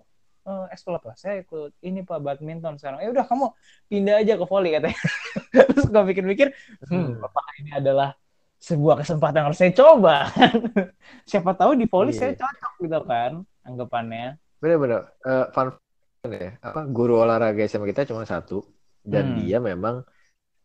uh, 0.45 0.66
ekskul 0.68 0.95
apa 0.95 1.14
saya 1.14 1.41
ikut 1.41 1.72
ini 1.81 2.03
pak 2.03 2.18
badminton 2.18 2.77
sekarang 2.77 2.99
ya 2.99 3.09
udah 3.09 3.25
kamu 3.25 3.47
pindah 3.87 4.14
aja 4.18 4.35
ke 4.35 4.45
volley 4.45 4.70
katanya 4.72 5.01
terus 5.72 5.87
gue 5.87 6.03
pikir-pikir 6.11 6.49
hmm, 6.85 7.20
apakah 7.20 7.53
ini 7.59 7.70
adalah 7.72 8.12
sebuah 8.59 8.97
kesempatan 8.99 9.37
yang 9.39 9.47
harus 9.49 9.61
saya 9.61 9.72
coba 9.72 10.33
siapa 11.31 11.53
tahu 11.53 11.77
di 11.77 11.85
volley 11.85 12.12
saya 12.12 12.33
Iya. 12.33 12.41
cocok 12.41 12.72
gitu 12.81 13.01
kan 13.05 13.33
anggapannya 13.62 14.41
Bener-bener. 14.57 15.12
Eh, 15.20 15.47
fun 15.53 15.77
ya, 16.25 16.57
apa 16.59 16.89
guru 16.89 17.20
olahraga 17.20 17.61
SMA 17.62 17.85
kita 17.87 18.09
cuma 18.09 18.25
satu 18.25 18.64
dan 19.05 19.25
Hmm. 19.29 19.37
dia 19.37 19.61
memang 19.61 20.01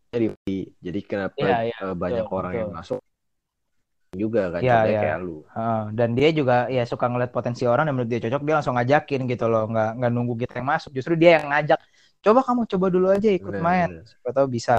jadi 0.07 0.31
jadi 0.79 0.99
kenapa 1.03 1.35
Iya, 1.35 1.57
iya, 1.67 1.77
eh, 1.83 1.91
banyak 1.93 2.23
betul, 2.23 2.37
orang 2.39 2.53
yang 2.55 2.69
betul. 2.71 2.79
masuk 2.79 2.99
juga 4.13 4.49
kan 4.49 4.59
contohnya 4.65 4.89
iya. 4.89 5.01
kayak 5.05 5.19
lu. 5.21 5.37
Heeh, 5.45 5.81
dan 5.93 6.09
dia 6.17 6.29
juga 6.33 6.55
ya 6.65 6.81
suka 6.89 7.05
ngeliat 7.05 7.29
potensi 7.29 7.63
orang 7.69 7.85
dan 7.85 7.93
menurut 7.93 8.09
dia 8.09 8.21
cocok 8.25 8.41
dia 8.41 8.55
langsung 8.57 8.73
ngajakin 8.73 9.21
gitu 9.29 9.45
loh 9.45 9.63
nggak 9.69 9.89
nggak 10.01 10.11
nunggu 10.11 10.33
kita 10.41 10.53
yang 10.57 10.69
masuk 10.73 10.91
justru 10.97 11.13
dia 11.13 11.37
yang 11.37 11.45
ngajak 11.53 11.79
coba 12.19 12.39
kamu 12.43 12.61
coba 12.67 12.85
dulu 12.89 13.07
aja 13.13 13.29
ikut 13.29 13.53
Bener, 13.53 13.63
main 13.63 13.89
bener. 14.01 14.05
siapa 14.09 14.29
tahu 14.33 14.47
bisa 14.49 14.77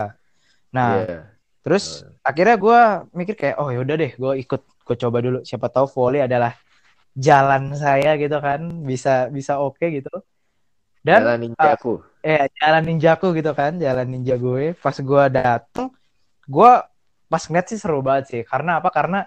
nah 0.74 1.03
Iya. 1.03 1.18
terus 1.62 1.85
akhirnya 2.20 2.57
gue 2.59 2.81
mikir 3.16 3.35
kayak 3.39 3.57
oh 3.62 3.68
yaudah 3.70 3.97
deh 3.97 4.12
gue 4.12 4.33
ikut 4.43 4.61
gue 4.66 4.97
coba 4.99 5.18
dulu 5.22 5.39
siapa 5.47 5.66
tahu 5.70 5.87
volley 5.95 6.20
adalah 6.26 6.53
jalan 7.14 7.70
saya 7.74 8.18
gitu 8.18 8.37
kan 8.39 8.61
bisa 8.83 9.31
bisa 9.31 9.59
oke 9.62 9.83
gitu 9.83 10.11
dan 11.01 11.24
Jalan 11.24 11.41
ninjaku. 11.49 11.93
eh 12.20 12.45
jalan 12.61 12.83
ninjaku 12.85 13.26
gitu 13.33 13.51
kan 13.57 13.78
jalan 13.81 14.07
ninja 14.11 14.35
gue 14.37 14.76
pas 14.76 14.93
gue 14.95 15.24
dateng 15.33 15.89
gue 16.45 16.72
pas 17.31 17.43
ngeliat 17.47 17.66
sih 17.70 17.78
seru 17.78 18.03
banget 18.03 18.24
sih. 18.26 18.43
Karena 18.43 18.83
apa? 18.83 18.91
Karena 18.91 19.22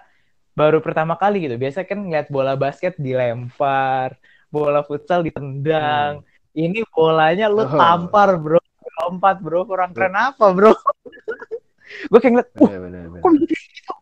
baru 0.52 0.78
pertama 0.78 1.16
kali 1.16 1.48
gitu. 1.48 1.56
Biasa 1.56 1.82
kan 1.82 2.04
ngeliat 2.04 2.28
bola 2.28 2.54
basket 2.54 2.94
dilempar 3.00 4.20
bola 4.46 4.84
futsal 4.84 5.24
ditendang. 5.24 6.22
Ini 6.54 6.84
bolanya 6.92 7.50
lu 7.50 7.64
Oh. 7.64 7.72
tampar 7.72 8.36
bro. 8.38 8.60
Lompat 9.02 9.42
bro. 9.42 9.66
Kurang 9.66 9.90
keren 9.90 10.14
apa 10.14 10.54
bro? 10.54 10.70
Gue 12.10 12.18
kayak 12.18 12.32
ngeliat 12.32 12.48
wah 12.54 12.68
Bener, 12.70 12.80
bener, 12.86 13.02
bener. 13.10 13.20
kok 13.20 13.30
bisa 13.34 13.56
gitu? 13.74 13.94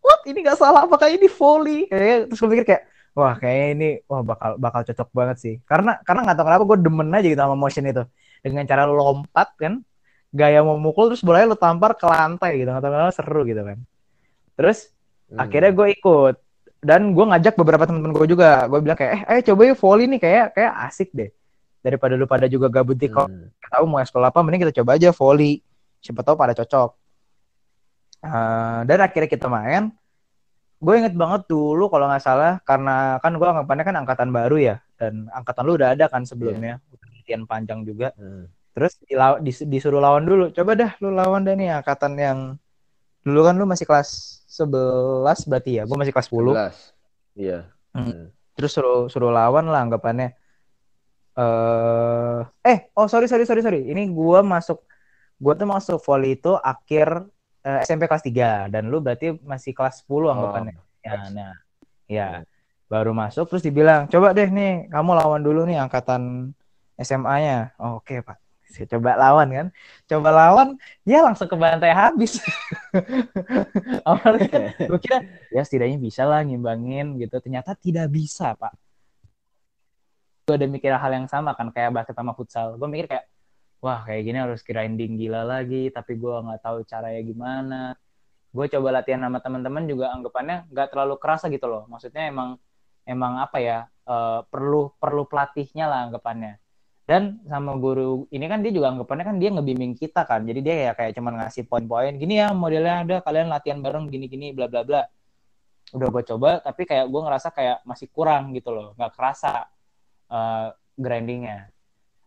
What? 0.00 0.20
Ini 0.24 0.38
gak 0.42 0.58
salah 0.58 0.88
apakah 0.88 1.08
ini 1.12 1.28
volley? 1.28 1.86
Kayak 1.86 2.32
terus 2.32 2.40
gue 2.40 2.50
pikir 2.50 2.64
kayak 2.66 2.82
wah 3.12 3.34
kayaknya 3.36 3.66
ini 3.74 3.88
wah 4.06 4.22
bakal 4.24 4.56
bakal 4.56 4.80
cocok 4.86 5.08
banget 5.12 5.36
sih. 5.38 5.54
Karena 5.68 6.00
karena 6.02 6.20
nggak 6.24 6.36
tahu 6.36 6.46
kenapa 6.48 6.64
gue 6.66 6.78
demen 6.80 7.08
aja 7.12 7.26
gitu 7.28 7.40
sama 7.40 7.56
motion 7.56 7.84
itu. 7.84 8.02
Dengan 8.40 8.64
cara 8.64 8.82
lompat 8.88 9.48
kan 9.60 9.84
gaya 10.30 10.62
memukul 10.62 11.10
terus 11.10 11.22
bolanya 11.22 11.52
lu 11.52 11.58
tampar 11.58 11.98
ke 11.98 12.06
lantai 12.06 12.62
gitu. 12.62 12.70
Nggak 12.70 12.82
tahu 12.82 12.92
kenapa 12.94 13.12
seru 13.14 13.42
gitu 13.46 13.62
kan 13.62 13.78
terus 14.54 14.92
Hmm. 15.30 15.38
akhirnya 15.46 15.70
gue 15.70 15.88
ikut. 15.94 16.34
Dan 16.82 17.14
gue 17.14 17.22
ngajak 17.22 17.54
beberapa 17.54 17.86
teman-teman 17.86 18.18
gue 18.18 18.34
juga. 18.34 18.66
Gue 18.66 18.82
bilang 18.82 18.98
kayak 18.98 19.12
eh 19.14 19.22
ayo 19.30 19.40
coba 19.54 19.60
yuk 19.70 19.78
volley 19.78 20.10
nih 20.10 20.18
kayak 20.18 20.46
kayak 20.58 20.72
asik 20.90 21.14
deh. 21.14 21.30
Daripada 21.80 22.18
lu 22.18 22.26
pada 22.26 22.50
juga 22.50 22.66
gabut 22.66 22.98
di 22.98 23.06
kok 23.06 23.30
Hmm. 23.30 23.46
tahu 23.70 23.84
mau 23.86 24.02
ekskul 24.02 24.26
apa 24.26 24.42
mending 24.42 24.66
kita 24.66 24.82
coba 24.82 24.98
aja 24.98 25.14
volley. 25.14 25.62
Siapa 26.02 26.26
tahu 26.26 26.34
pada 26.34 26.50
cocok. 26.58 26.90
Eh, 28.20 28.80
dan 28.84 28.98
akhirnya 29.00 29.30
kita 29.30 29.46
main. 29.46 29.94
Gue 30.80 30.94
inget 30.98 31.12
banget 31.14 31.44
dulu 31.46 31.86
kalau 31.92 32.08
nggak 32.08 32.24
salah 32.24 32.58
karena 32.64 33.20
kan 33.20 33.32
gue 33.36 33.46
anggapannya 33.46 33.84
kan 33.86 33.96
angkatan 34.00 34.28
baru 34.34 34.56
ya. 34.58 34.76
Dan 34.98 35.28
angkatan 35.30 35.62
lu 35.62 35.78
udah 35.78 35.94
ada 35.94 36.10
kan 36.10 36.26
sebelumnya. 36.26 36.82
Udah 36.90 37.08
latihan 37.16 37.44
panjang 37.46 37.86
juga. 37.86 38.12
Hmm. 38.18 38.48
Terus 38.70 38.96
dilaw- 39.04 39.40
dis- 39.42 39.66
disuruh 39.66 39.98
lawan 39.98 40.24
dulu. 40.24 40.50
Coba 40.54 40.78
dah 40.78 40.92
lu 41.02 41.10
lawan 41.10 41.42
deh 41.42 41.54
nih 41.58 41.82
angkatan 41.82 42.14
yang 42.16 42.38
dulu 43.20 43.40
kan 43.44 43.54
lu 43.58 43.66
masih 43.68 43.84
kelas 43.84 44.40
11 44.48 45.44
berarti 45.44 45.78
ya? 45.78 45.82
Gue 45.84 45.96
masih 45.98 46.12
kelas 46.14 46.28
10 46.30 46.54
11. 46.54 46.76
Iya. 47.36 47.58
Hmm. 47.90 48.06
Hmm. 48.06 48.26
terus 48.54 48.76
suruh 48.76 49.08
suruh 49.08 49.32
lawan 49.32 49.66
lah 49.66 49.82
anggapannya. 49.82 50.36
Eh 51.40 52.40
eh 52.66 52.78
oh 52.92 53.06
sorry 53.08 53.26
sorry 53.26 53.48
sorry 53.48 53.62
sorry. 53.64 53.80
Ini 53.88 54.10
gua 54.12 54.44
masuk 54.44 54.84
gua 55.40 55.56
tuh 55.56 55.64
masuk 55.64 55.96
volley 56.04 56.36
itu 56.36 56.52
akhir 56.60 57.24
eh, 57.64 57.80
SMP 57.82 58.04
kelas 58.04 58.20
3 58.20 58.68
dan 58.68 58.92
lu 58.92 59.00
berarti 59.00 59.32
masih 59.40 59.72
kelas 59.72 60.04
10 60.04 60.28
anggapannya. 60.36 60.76
Ya 61.00 61.16
nah 61.32 61.52
ya. 62.04 62.28
Baru 62.90 63.14
masuk 63.14 63.46
terus 63.48 63.62
dibilang 63.62 64.10
coba 64.10 64.34
deh 64.34 64.50
nih 64.50 64.90
kamu 64.90 65.10
lawan 65.14 65.40
dulu 65.40 65.62
nih 65.64 65.78
angkatan 65.78 66.52
SMA-nya 66.98 67.72
oh, 67.80 68.02
oke 68.02 68.18
pak 68.20 68.36
saya 68.70 68.86
coba 68.86 69.18
lawan 69.18 69.48
kan? 69.50 69.66
Coba 70.06 70.30
lawan 70.30 70.68
ya 71.02 71.26
langsung 71.26 71.50
ke 71.50 71.58
bantai 71.58 71.90
habis. 71.90 72.38
Awalnya 74.08 74.46
kan 74.46 74.62
gue 74.90 75.00
kira 75.02 75.18
ya 75.50 75.62
setidaknya 75.66 75.98
bisa 75.98 76.22
lah 76.22 76.46
ngimbangin 76.46 77.18
gitu. 77.18 77.42
Ternyata 77.42 77.74
tidak 77.74 78.06
bisa 78.14 78.54
pak. 78.54 78.70
Gue 80.46 80.54
udah 80.54 80.68
mikir 80.70 80.94
hal 80.94 81.12
yang 81.12 81.26
sama 81.26 81.58
kan 81.58 81.74
kayak 81.74 81.90
basket 81.90 82.14
sama 82.14 82.32
futsal. 82.38 82.78
Gue 82.78 82.86
mikir 82.86 83.10
kayak 83.10 83.26
wah 83.82 84.06
kayak 84.06 84.22
gini 84.30 84.38
harus 84.38 84.62
grinding 84.62 85.18
gila 85.18 85.42
lagi 85.42 85.90
tapi 85.90 86.14
gue 86.14 86.34
nggak 86.46 86.62
tahu 86.62 86.86
caranya 86.86 87.22
gimana. 87.26 87.82
Gue 88.54 88.70
coba 88.70 89.02
latihan 89.02 89.26
sama 89.26 89.42
teman-teman 89.42 89.84
juga 89.90 90.14
anggapannya 90.14 90.70
nggak 90.70 90.88
terlalu 90.94 91.14
kerasa 91.18 91.50
gitu 91.50 91.66
loh. 91.66 91.90
Maksudnya 91.90 92.30
emang 92.30 92.54
emang 93.02 93.42
apa 93.42 93.58
ya 93.58 93.78
eh, 94.06 94.40
perlu 94.46 94.94
perlu 94.94 95.26
pelatihnya 95.26 95.90
lah 95.90 96.06
anggapannya 96.06 96.69
dan 97.10 97.42
sama 97.50 97.74
guru 97.74 98.30
ini 98.30 98.46
kan 98.46 98.62
dia 98.62 98.70
juga 98.70 98.94
anggapannya 98.94 99.26
kan 99.26 99.36
dia 99.42 99.50
ngebimbing 99.50 99.98
kita 99.98 100.22
kan 100.22 100.46
jadi 100.46 100.60
dia 100.62 100.76
ya 100.86 100.92
kayak 100.94 101.18
cuman 101.18 101.42
ngasih 101.42 101.66
poin-poin 101.66 102.14
gini 102.14 102.38
ya 102.38 102.54
modelnya 102.54 103.02
ada 103.02 103.16
kalian 103.18 103.50
latihan 103.50 103.82
bareng 103.82 104.06
gini-gini 104.06 104.54
bla 104.54 104.70
bla 104.70 104.86
bla 104.86 105.02
udah 105.90 106.06
gue 106.06 106.22
coba 106.30 106.62
tapi 106.62 106.86
kayak 106.86 107.10
gue 107.10 107.20
ngerasa 107.26 107.50
kayak 107.50 107.82
masih 107.82 108.06
kurang 108.14 108.54
gitu 108.54 108.70
loh 108.70 108.94
nggak 108.94 109.10
kerasa 109.18 109.66
eh, 110.30 110.70
grindingnya 110.94 111.74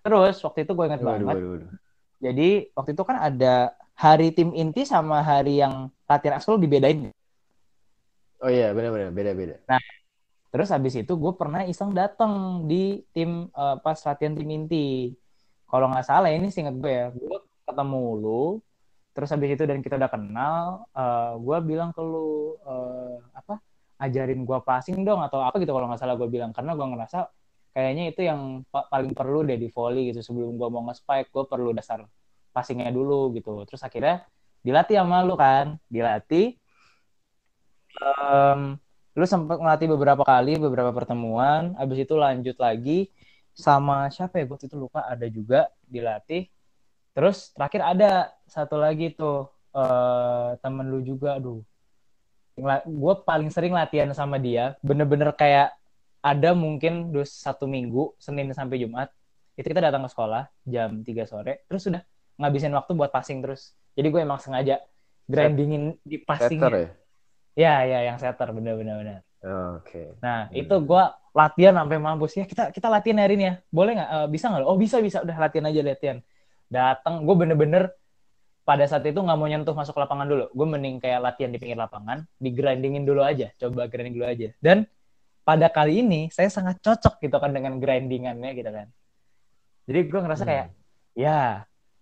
terus 0.03 0.43
waktu 0.43 0.67
itu 0.67 0.75
gue 0.75 0.85
ingat 0.91 0.99
Waduh, 0.99 1.15
banget 1.15 1.35
waduh, 1.39 1.49
waduh. 1.55 1.69
jadi 2.19 2.49
waktu 2.75 2.91
itu 2.91 3.03
kan 3.07 3.17
ada 3.23 3.55
hari 3.95 4.35
tim 4.35 4.51
inti 4.51 4.83
sama 4.83 5.23
hari 5.23 5.63
yang 5.63 5.87
latihan 6.11 6.35
ekskul 6.35 6.59
dibedain 6.59 7.07
Oh 8.43 8.51
iya, 8.51 8.75
benar-benar 8.75 9.15
beda-beda. 9.15 9.55
Terus 10.53 10.69
habis 10.75 10.93
itu 11.01 11.13
gue 11.23 11.33
pernah 11.41 11.61
iseng 11.71 11.91
datang 11.99 12.33
di 12.69 12.75
tim 13.13 13.29
eh, 13.49 13.75
pas 13.83 13.97
latihan 14.07 14.33
tim 14.37 14.49
inti. 14.57 14.77
Kalau 15.69 15.85
nggak 15.91 16.05
salah 16.09 16.29
ini 16.35 16.47
singkat 16.53 16.75
gue 16.83 16.91
ya, 16.99 17.05
gue 17.21 17.37
ketemu 17.67 17.97
lu. 18.21 18.29
Terus 19.13 19.29
habis 19.33 19.49
itu 19.53 19.63
dan 19.69 19.79
kita 19.85 19.95
udah 20.01 20.11
kenal, 20.15 20.63
eh, 20.97 21.31
gue 21.45 21.57
bilang 21.69 21.89
ke 21.95 22.01
lu 22.01 22.57
eh, 22.69 23.15
apa? 23.39 23.53
Ajarin 24.03 24.39
gue 24.49 24.59
passing 24.67 24.97
dong 25.07 25.21
atau 25.25 25.39
apa 25.47 25.55
gitu 25.61 25.71
kalau 25.75 25.87
nggak 25.89 26.01
salah 26.01 26.15
gue 26.21 26.27
bilang 26.35 26.51
karena 26.57 26.71
gue 26.77 26.87
ngerasa 26.91 27.17
kayaknya 27.73 28.03
itu 28.11 28.21
yang 28.29 28.41
pa- 28.73 28.87
paling 28.93 29.13
perlu 29.17 29.37
deh 29.47 29.57
di 29.63 29.67
volley 29.75 30.01
gitu 30.13 30.19
sebelum 30.27 30.51
gue 30.59 30.67
mau 30.73 30.83
nge-spike 30.89 31.29
gue 31.35 31.43
perlu 31.51 31.69
dasar 31.77 31.99
passingnya 32.55 32.89
dulu 32.93 33.33
gitu. 33.37 33.49
Terus 33.67 33.81
akhirnya 33.87 34.15
dilatih 34.65 34.95
sama 35.01 35.17
lu 35.27 35.33
kan, 35.43 35.67
dilatih. 35.93 36.43
Em, 38.01 38.79
lu 39.13 39.25
sempat 39.29 39.61
ngelatih 39.61 39.93
beberapa 39.93 40.23
kali 40.25 40.57
beberapa 40.57 40.89
pertemuan 40.89 41.77
habis 41.77 42.01
itu 42.01 42.17
lanjut 42.17 42.57
lagi 42.57 43.13
sama 43.53 44.09
siapa 44.09 44.41
ya? 44.41 44.49
Gue 44.49 44.57
itu 44.57 44.73
lupa 44.73 45.05
ada 45.05 45.29
juga 45.29 45.69
dilatih. 45.85 46.49
Terus 47.13 47.53
terakhir 47.53 47.81
ada 47.85 48.33
satu 48.49 48.81
lagi 48.81 49.13
tuh 49.13 49.45
eh 49.73 50.57
temen 50.61 50.89
lu 50.89 51.05
juga 51.05 51.37
aduh. 51.37 51.61
Gue 52.85 53.13
paling 53.25 53.49
sering 53.53 53.73
latihan 53.73 54.09
sama 54.17 54.41
dia 54.41 54.77
bener-bener 54.81 55.29
kayak 55.33 55.73
ada 56.23 56.57
mungkin 56.57 57.13
dus 57.13 57.29
satu 57.33 57.69
minggu 57.69 58.17
senin 58.17 58.49
sampai 58.55 58.81
jumat 58.81 59.11
itu 59.53 59.69
kita 59.69 59.83
datang 59.83 60.07
ke 60.07 60.09
sekolah 60.09 60.49
jam 60.65 61.03
3 61.05 61.29
sore 61.29 61.67
terus 61.69 61.85
sudah 61.85 62.01
ngabisin 62.41 62.73
waktu 62.73 62.97
buat 62.97 63.13
passing 63.13 63.45
terus. 63.45 63.77
Jadi 63.93 64.09
gue 64.09 64.21
emang 64.25 64.41
sengaja 64.41 64.81
grindingin 65.29 65.93
di 66.01 66.17
passing 66.17 66.57
Setter 66.57 66.73
ya? 66.73 66.87
Ya, 67.53 67.85
ya, 67.85 67.99
yang 68.09 68.17
setter. 68.17 68.49
Oh, 68.49 69.77
Oke. 69.77 70.15
Nah, 70.23 70.47
Hmm. 70.49 70.55
itu 70.57 70.75
gua 70.81 71.13
latihan 71.35 71.75
sampai 71.75 71.97
mampus 71.99 72.33
ya. 72.37 72.45
Kita 72.47 72.71
kita 72.71 72.87
latihan 72.87 73.19
hari 73.21 73.35
ini 73.35 73.45
ya. 73.49 73.55
Boleh 73.69 73.97
nggak? 73.99 74.09
Eh, 74.09 74.27
bisa 74.31 74.45
nggak? 74.49 74.63
Oh 74.65 74.77
bisa 74.79 74.97
bisa. 75.03 75.21
Udah 75.21 75.37
latihan 75.37 75.67
aja 75.67 75.79
latihan. 75.83 76.17
Datang, 76.71 77.21
gue 77.21 77.35
bener-bener 77.37 77.93
pada 78.63 78.87
saat 78.87 79.03
itu 79.05 79.19
nggak 79.19 79.37
mau 79.37 79.45
nyentuh 79.45 79.75
masuk 79.75 79.93
lapangan 79.99 80.25
dulu. 80.25 80.45
Gue 80.55 80.67
mending 80.69 80.97
kayak 81.03 81.19
latihan 81.21 81.51
di 81.53 81.59
pinggir 81.61 81.77
lapangan, 81.77 82.23
di 82.39 82.49
grindingin 82.49 83.03
dulu 83.05 83.21
aja, 83.21 83.51
coba 83.59 83.85
grinding 83.91 84.15
dulu 84.17 84.25
aja. 84.25 84.49
Dan 84.57 84.87
pada 85.43 85.67
kali 85.69 85.99
ini 86.01 86.31
saya 86.31 86.47
sangat 86.49 86.79
cocok 86.79 87.19
gitu 87.21 87.35
kan 87.37 87.51
dengan 87.51 87.77
grindingannya 87.77 88.55
gitu 88.55 88.71
kan. 88.71 88.87
Jadi 89.85 89.99
gue 90.07 90.19
ngerasa 90.23 90.43
kayak, 90.47 90.65
Hmm. 90.71 90.77
ya 91.19 91.39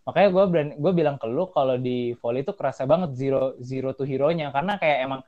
makanya 0.05 0.29
gue 0.33 0.43
gue 0.77 0.91
bilang 0.93 1.17
ke 1.17 1.25
lu 1.29 1.49
kalau 1.49 1.77
di 1.77 2.13
volley 2.21 2.41
itu 2.45 2.53
kerasa 2.57 2.85
banget 2.85 3.13
zero 3.17 3.53
zero 3.61 3.93
to 3.93 4.01
hero-nya 4.01 4.49
karena 4.49 4.77
kayak 4.77 4.97
emang 5.05 5.21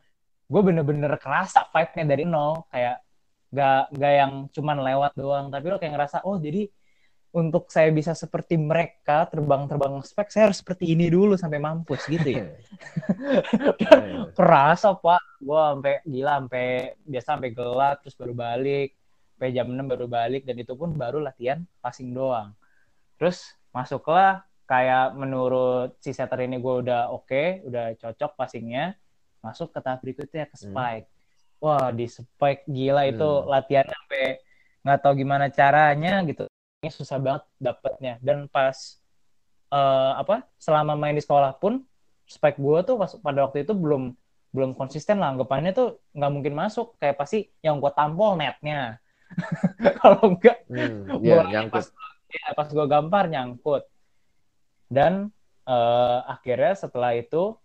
gue 0.53 0.61
bener-bener 0.61 1.17
kerasa 1.17 1.65
fight-nya 1.73 2.05
dari 2.05 2.23
nol. 2.29 2.69
Kayak 2.69 3.01
gak 3.49 3.81
gak 3.97 4.13
yang 4.13 4.33
cuman 4.53 4.77
lewat 4.85 5.11
doang. 5.17 5.49
Tapi 5.49 5.65
lo 5.65 5.77
kayak 5.81 5.93
ngerasa 5.97 6.21
oh 6.29 6.37
jadi 6.37 6.69
untuk 7.33 7.73
saya 7.73 7.89
bisa 7.89 8.13
seperti 8.13 8.61
mereka 8.61 9.25
terbang-terbang 9.25 10.05
spek 10.05 10.29
saya 10.29 10.53
harus 10.53 10.61
seperti 10.61 10.93
ini 10.93 11.09
dulu 11.09 11.33
sampai 11.33 11.57
mampus 11.57 12.05
gitu 12.05 12.29
ya. 12.29 12.45
Kerasa 14.37 14.93
pak. 14.93 15.41
Gue 15.41 15.57
sampai 15.57 15.93
gila 16.05 16.31
sampai 16.45 16.67
biasa 17.01 17.27
sampai 17.33 17.49
gelap 17.57 17.97
terus 18.05 18.13
baru 18.13 18.33
balik. 18.37 18.93
Sampai 19.33 19.49
jam 19.49 19.65
6 19.65 19.81
baru 19.89 20.05
balik 20.05 20.45
dan 20.45 20.55
itu 20.61 20.77
pun 20.77 20.93
baru 20.93 21.17
latihan 21.17 21.65
passing 21.81 22.13
doang. 22.13 22.53
Terus 23.17 23.57
masuklah 23.73 24.45
kayak 24.69 25.17
menurut 25.17 25.97
si 25.99 26.13
setter 26.13 26.45
ini 26.45 26.61
gue 26.61 26.73
udah 26.85 27.11
oke 27.11 27.27
okay, 27.27 27.47
udah 27.65 27.97
cocok 27.99 28.37
passingnya 28.39 28.95
masuk 29.43 29.75
ke 29.75 29.79
tahap 29.83 29.99
berikutnya 29.99 30.47
ke 30.47 30.55
spike. 30.55 31.07
Hmm. 31.07 31.11
wah 31.63 31.87
di 31.95 32.07
spike 32.11 32.67
gila 32.67 33.07
itu 33.07 33.23
hmm. 33.23 33.47
latihan 33.47 33.87
sampai 33.87 34.39
nggak 34.83 34.99
tahu 34.99 35.13
gimana 35.19 35.47
caranya 35.47 36.23
gitu. 36.27 36.43
Ini 36.83 36.91
susah 36.91 37.19
banget 37.19 37.43
dapetnya. 37.59 38.19
Dan 38.19 38.51
pas 38.51 38.75
uh, 39.71 40.19
apa 40.19 40.43
selama 40.59 40.99
main 40.99 41.15
di 41.15 41.23
sekolah 41.23 41.55
pun 41.55 41.83
spike 42.27 42.59
gue 42.59 42.79
tuh 42.83 42.95
pas, 42.99 43.11
pada 43.15 43.47
waktu 43.47 43.63
itu 43.63 43.71
belum 43.71 44.11
belum 44.51 44.75
konsisten 44.75 45.23
lah. 45.23 45.31
Anggapannya 45.35 45.71
tuh 45.71 46.03
nggak 46.11 46.31
mungkin 46.31 46.53
masuk. 46.55 46.99
Kayak 46.99 47.19
pasti 47.23 47.47
yang 47.63 47.79
gue 47.79 47.91
tampol 47.95 48.35
netnya. 48.35 48.99
Kalau 50.03 50.35
enggak 50.35 50.67
hmm, 50.67 51.23
yeah, 51.23 51.47
nyangkut. 51.47 51.79
pas 51.79 51.87
ya, 52.27 52.45
pas 52.53 52.67
gue 52.67 52.85
gampar 52.91 53.31
nyangkut. 53.31 53.87
Dan 54.91 55.31
uh, 55.63 56.19
akhirnya 56.27 56.75
setelah 56.75 57.15
itu 57.15 57.55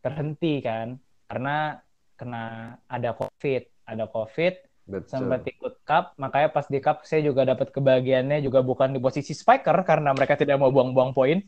terhenti 0.00 0.62
kan 0.62 1.00
karena 1.28 1.80
kena 2.14 2.76
ada 2.86 3.10
covid 3.16 3.62
ada 3.84 4.04
covid 4.08 4.54
Betul. 4.84 5.16
sempat 5.16 5.40
ikut 5.48 5.80
cup 5.88 6.12
makanya 6.20 6.52
pas 6.52 6.68
di 6.68 6.76
cup 6.76 7.08
saya 7.08 7.24
juga 7.24 7.48
dapat 7.48 7.72
kebahagiaannya 7.72 8.44
juga 8.44 8.60
bukan 8.60 8.92
di 8.92 9.00
posisi 9.00 9.32
spiker 9.32 9.80
karena 9.80 10.12
mereka 10.12 10.36
tidak 10.36 10.60
mau 10.60 10.68
buang-buang 10.68 11.16
poin. 11.16 11.40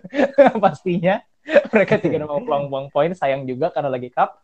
Pastinya. 0.64 1.16
Mereka 1.44 2.04
tidak 2.04 2.28
mau 2.28 2.44
buang-buang 2.44 2.92
poin 2.92 3.16
sayang 3.16 3.48
juga 3.48 3.72
karena 3.72 3.88
lagi 3.88 4.12
cup. 4.12 4.36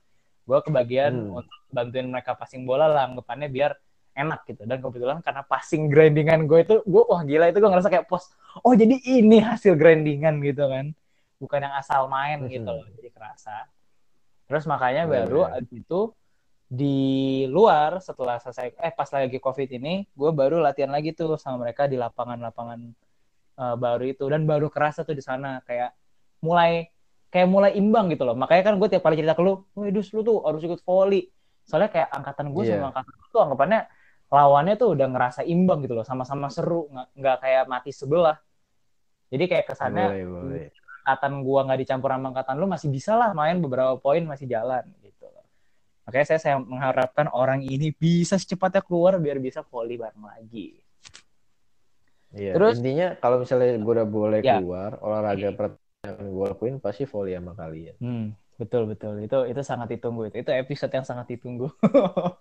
Gue 0.49 0.57
kebagian 0.65 1.13
hmm. 1.13 1.37
untuk 1.37 1.59
bantuin 1.69 2.09
mereka 2.09 2.33
passing 2.33 2.65
bola 2.65 2.89
lah 2.89 3.13
anggapannya 3.13 3.53
biar 3.53 3.77
enak 4.17 4.49
gitu. 4.49 4.65
Dan 4.65 4.81
kebetulan 4.81 5.21
karena 5.21 5.45
passing 5.45 5.93
grindingan 5.93 6.49
gue 6.49 6.65
itu 6.65 6.81
gue 6.81 7.03
wah 7.13 7.21
gila 7.21 7.53
itu 7.53 7.61
gue 7.61 7.71
ngerasa 7.77 7.93
kayak 7.93 8.09
pos 8.09 8.33
oh 8.65 8.73
jadi 8.73 8.97
ini 9.05 9.45
hasil 9.45 9.77
grindingan 9.77 10.41
gitu 10.41 10.65
kan. 10.65 10.97
Bukan 11.37 11.61
yang 11.61 11.77
asal 11.77 12.09
main 12.09 12.41
gitu 12.49 12.73
loh 12.73 12.89
jadi 12.97 13.13
kerasa 13.13 13.69
terus 14.51 14.67
makanya 14.67 15.07
yeah, 15.07 15.15
baru 15.15 15.41
yeah. 15.47 15.57
abis 15.63 15.87
itu 15.87 16.01
di 16.71 16.99
luar 17.47 18.03
setelah 18.03 18.43
selesai 18.43 18.75
eh 18.79 18.91
pas 18.91 19.07
lagi 19.07 19.39
covid 19.39 19.71
ini 19.71 20.11
gue 20.11 20.31
baru 20.35 20.59
latihan 20.59 20.91
lagi 20.91 21.15
tuh 21.15 21.39
sama 21.39 21.63
mereka 21.67 21.87
di 21.87 21.95
lapangan-lapangan 21.95 22.81
uh, 23.59 23.77
baru 23.79 24.11
itu 24.11 24.27
dan 24.27 24.43
baru 24.43 24.67
kerasa 24.67 25.07
tuh 25.07 25.15
di 25.15 25.23
sana 25.23 25.63
kayak 25.63 25.95
mulai 26.43 26.91
kayak 27.31 27.47
mulai 27.47 27.79
imbang 27.79 28.11
gitu 28.11 28.27
loh 28.27 28.35
makanya 28.35 28.71
kan 28.71 28.75
gue 28.75 28.89
tiap 28.91 29.07
kali 29.07 29.23
cerita 29.23 29.39
ke 29.39 29.43
lu, 29.47 29.63
wah 29.71 29.87
dus 29.95 30.11
lu 30.11 30.27
tuh 30.27 30.43
harus 30.43 30.63
ikut 30.67 30.83
volley 30.83 31.31
soalnya 31.63 31.91
kayak 31.95 32.11
angkatan 32.11 32.51
gue 32.51 32.63
yeah. 32.67 32.83
sama 32.83 32.91
angkatan 32.91 33.13
lu 33.15 33.27
tuh 33.31 33.41
anggapannya 33.47 33.81
lawannya 34.31 34.75
tuh 34.79 34.89
udah 34.95 35.07
ngerasa 35.11 35.41
imbang 35.47 35.83
gitu 35.87 35.95
loh 35.95 36.07
sama-sama 36.07 36.51
seru 36.51 36.91
nggak 36.91 37.07
nggak 37.19 37.37
kayak 37.39 37.65
mati 37.71 37.91
sebelah 37.95 38.39
jadi 39.31 39.45
kayak 39.47 39.65
kesannya 39.71 40.07
boleh, 40.11 40.27
boleh. 40.27 40.67
Angkatan 41.11 41.43
gua 41.43 41.67
nggak 41.67 41.81
dicampur 41.83 42.15
sama 42.15 42.31
angkatan 42.31 42.55
lu 42.55 42.71
masih 42.71 42.89
bisa 42.89 43.19
lah 43.19 43.35
main 43.35 43.59
beberapa 43.59 43.99
poin 43.99 44.23
masih 44.23 44.47
jalan 44.47 44.87
gitu 45.03 45.27
loh 45.27 45.43
makanya 46.07 46.27
saya 46.31 46.41
saya 46.41 46.57
mengharapkan 46.63 47.27
orang 47.35 47.67
ini 47.67 47.91
bisa 47.91 48.39
secepatnya 48.39 48.79
keluar 48.87 49.19
biar 49.19 49.43
bisa 49.43 49.67
volley 49.67 49.99
bareng 49.99 50.23
lagi 50.23 50.79
Iya, 52.31 52.55
Terus 52.55 52.79
intinya 52.79 53.19
kalau 53.19 53.43
misalnya 53.43 53.75
gue 53.75 53.91
udah 53.99 54.07
boleh 54.07 54.39
ya. 54.39 54.63
keluar 54.63 54.95
olahraga 55.03 55.51
pertama 55.51 55.83
yang 56.07 56.31
gue 56.31 56.47
lakuin 56.47 56.75
pasti 56.79 57.03
volley 57.03 57.35
sama 57.35 57.59
kalian. 57.59 57.99
Hmm, 57.99 58.27
betul 58.55 58.87
betul 58.87 59.19
itu 59.19 59.51
itu 59.51 59.61
sangat 59.67 59.99
ditunggu 59.99 60.31
itu 60.31 60.39
itu 60.39 60.51
episode 60.55 60.95
yang 60.95 61.03
sangat 61.03 61.27
ditunggu. 61.27 61.67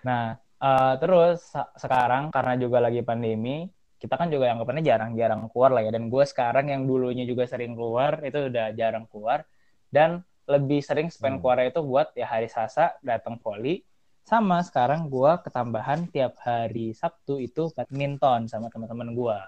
Nah, 0.00 0.40
uh, 0.60 0.94
terus 0.96 1.52
sekarang 1.76 2.32
karena 2.32 2.56
juga 2.56 2.80
lagi 2.80 3.04
pandemi, 3.04 3.68
kita 4.00 4.16
kan 4.16 4.32
juga 4.32 4.48
yang 4.48 4.58
kepannya 4.64 4.80
jarang-jarang 4.80 5.52
keluar 5.52 5.70
lah 5.76 5.84
ya. 5.84 5.92
Dan 5.92 6.08
gue 6.08 6.24
sekarang 6.24 6.72
yang 6.72 6.88
dulunya 6.88 7.28
juga 7.28 7.44
sering 7.44 7.76
keluar, 7.76 8.24
itu 8.24 8.48
udah 8.48 8.72
jarang 8.72 9.04
keluar. 9.12 9.44
Dan 9.92 10.24
lebih 10.48 10.80
sering 10.80 11.12
spend 11.12 11.38
hmm. 11.38 11.40
keluar 11.44 11.60
itu 11.68 11.80
buat 11.84 12.16
ya 12.16 12.24
hari 12.24 12.48
Sasa 12.48 12.96
datang 13.04 13.36
poli. 13.36 13.84
Sama 14.24 14.64
sekarang 14.64 15.12
gue 15.12 15.32
ketambahan 15.44 16.08
tiap 16.08 16.40
hari 16.40 16.96
Sabtu 16.96 17.36
itu 17.36 17.68
badminton 17.76 18.48
sama 18.48 18.72
teman-teman 18.72 19.12
gue. 19.12 19.38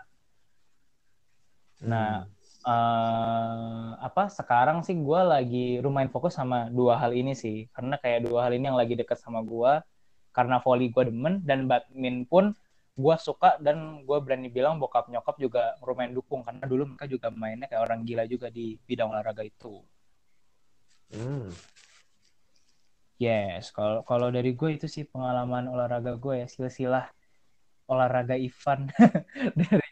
Nah, 1.89 2.29
hmm. 2.29 2.69
uh, 2.69 3.89
apa 4.05 4.29
sekarang 4.29 4.85
sih 4.85 4.95
gue 5.01 5.21
lagi 5.25 5.81
lumayan 5.81 6.13
fokus 6.13 6.37
sama 6.37 6.69
dua 6.69 7.01
hal 7.01 7.17
ini 7.17 7.33
sih. 7.33 7.73
Karena 7.73 7.97
kayak 7.97 8.29
dua 8.29 8.47
hal 8.47 8.53
ini 8.53 8.69
yang 8.69 8.77
lagi 8.77 9.01
deket 9.01 9.17
sama 9.17 9.41
gue 9.41 9.81
karena 10.33 10.61
volley 10.65 10.89
gue 10.89 11.13
demen 11.13 11.45
dan 11.45 11.69
badminton 11.69 12.25
pun 12.25 12.45
gue 12.93 13.17
suka 13.17 13.57
dan 13.65 14.05
gue 14.05 14.19
berani 14.25 14.49
bilang 14.53 14.77
bokap 14.77 15.09
nyokap 15.09 15.37
juga 15.41 15.63
lumayan 15.81 16.13
dukung 16.13 16.45
karena 16.45 16.65
dulu 16.69 16.83
mereka 16.93 17.07
juga 17.09 17.29
mainnya 17.33 17.67
kayak 17.71 17.83
orang 17.89 18.01
gila 18.05 18.25
juga 18.29 18.49
di 18.53 18.77
bidang 18.89 19.09
olahraga 19.13 19.43
itu. 19.45 19.81
Hmm. 21.13 21.51
Yes, 23.23 23.71
kalau 23.77 24.03
kalau 24.09 24.29
dari 24.37 24.51
gue 24.59 24.71
itu 24.77 24.87
sih 24.95 25.05
pengalaman 25.13 25.65
olahraga 25.73 26.13
gue 26.19 26.35
ya 26.43 26.47
silsilah 26.55 27.05
olahraga 27.93 28.35
Ivan 28.47 28.81
dari 29.61 29.89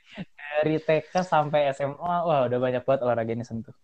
dari 0.51 0.75
TK 0.87 1.13
sampai 1.33 1.61
SMA 1.77 2.15
wah 2.27 2.41
udah 2.49 2.59
banyak 2.65 2.83
banget 2.87 3.01
olahraga 3.07 3.33
ini 3.37 3.45
sentuh. 3.47 3.77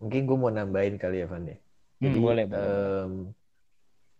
Mungkin 0.00 0.20
gue 0.28 0.36
mau 0.36 0.52
nambahin 0.52 0.96
kali 1.00 1.24
ya 1.24 1.26
Van 1.32 1.44
ya. 1.48 1.56
Hmm, 2.00 2.04
Jadi, 2.04 2.18
hmm, 2.18 2.24
boleh, 2.26 2.44
um, 2.52 2.52
boleh 2.52 2.76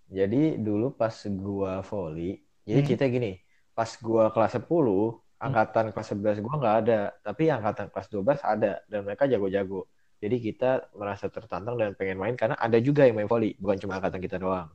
jadi 0.06 0.36
dulu 0.66 0.94
pas 1.00 1.14
gua 1.44 1.82
volley, 1.82 2.45
jadi 2.66 2.80
hmm. 2.82 2.90
kita 2.90 3.04
gini, 3.06 3.32
pas 3.70 3.86
gua 4.02 4.34
kelas 4.34 4.58
10, 4.58 4.66
hmm. 4.66 5.38
angkatan 5.38 5.84
hmm. 5.88 5.92
kelas 5.94 6.08
11 6.42 6.44
gua 6.44 6.54
nggak 6.58 6.76
ada, 6.82 7.00
tapi 7.22 7.42
angkatan 7.46 7.86
kelas 7.94 8.08
12 8.10 8.42
ada 8.42 8.72
dan 8.90 9.00
mereka 9.06 9.30
jago-jago. 9.30 9.86
Jadi 10.18 10.36
kita 10.42 10.90
merasa 10.98 11.30
tertantang 11.30 11.78
dan 11.78 11.94
pengen 11.94 12.18
main 12.18 12.34
karena 12.34 12.58
ada 12.58 12.80
juga 12.82 13.06
yang 13.06 13.22
main 13.22 13.30
volley, 13.30 13.54
bukan 13.62 13.78
cuma 13.78 14.02
angkatan 14.02 14.18
kita 14.18 14.42
doang. 14.42 14.66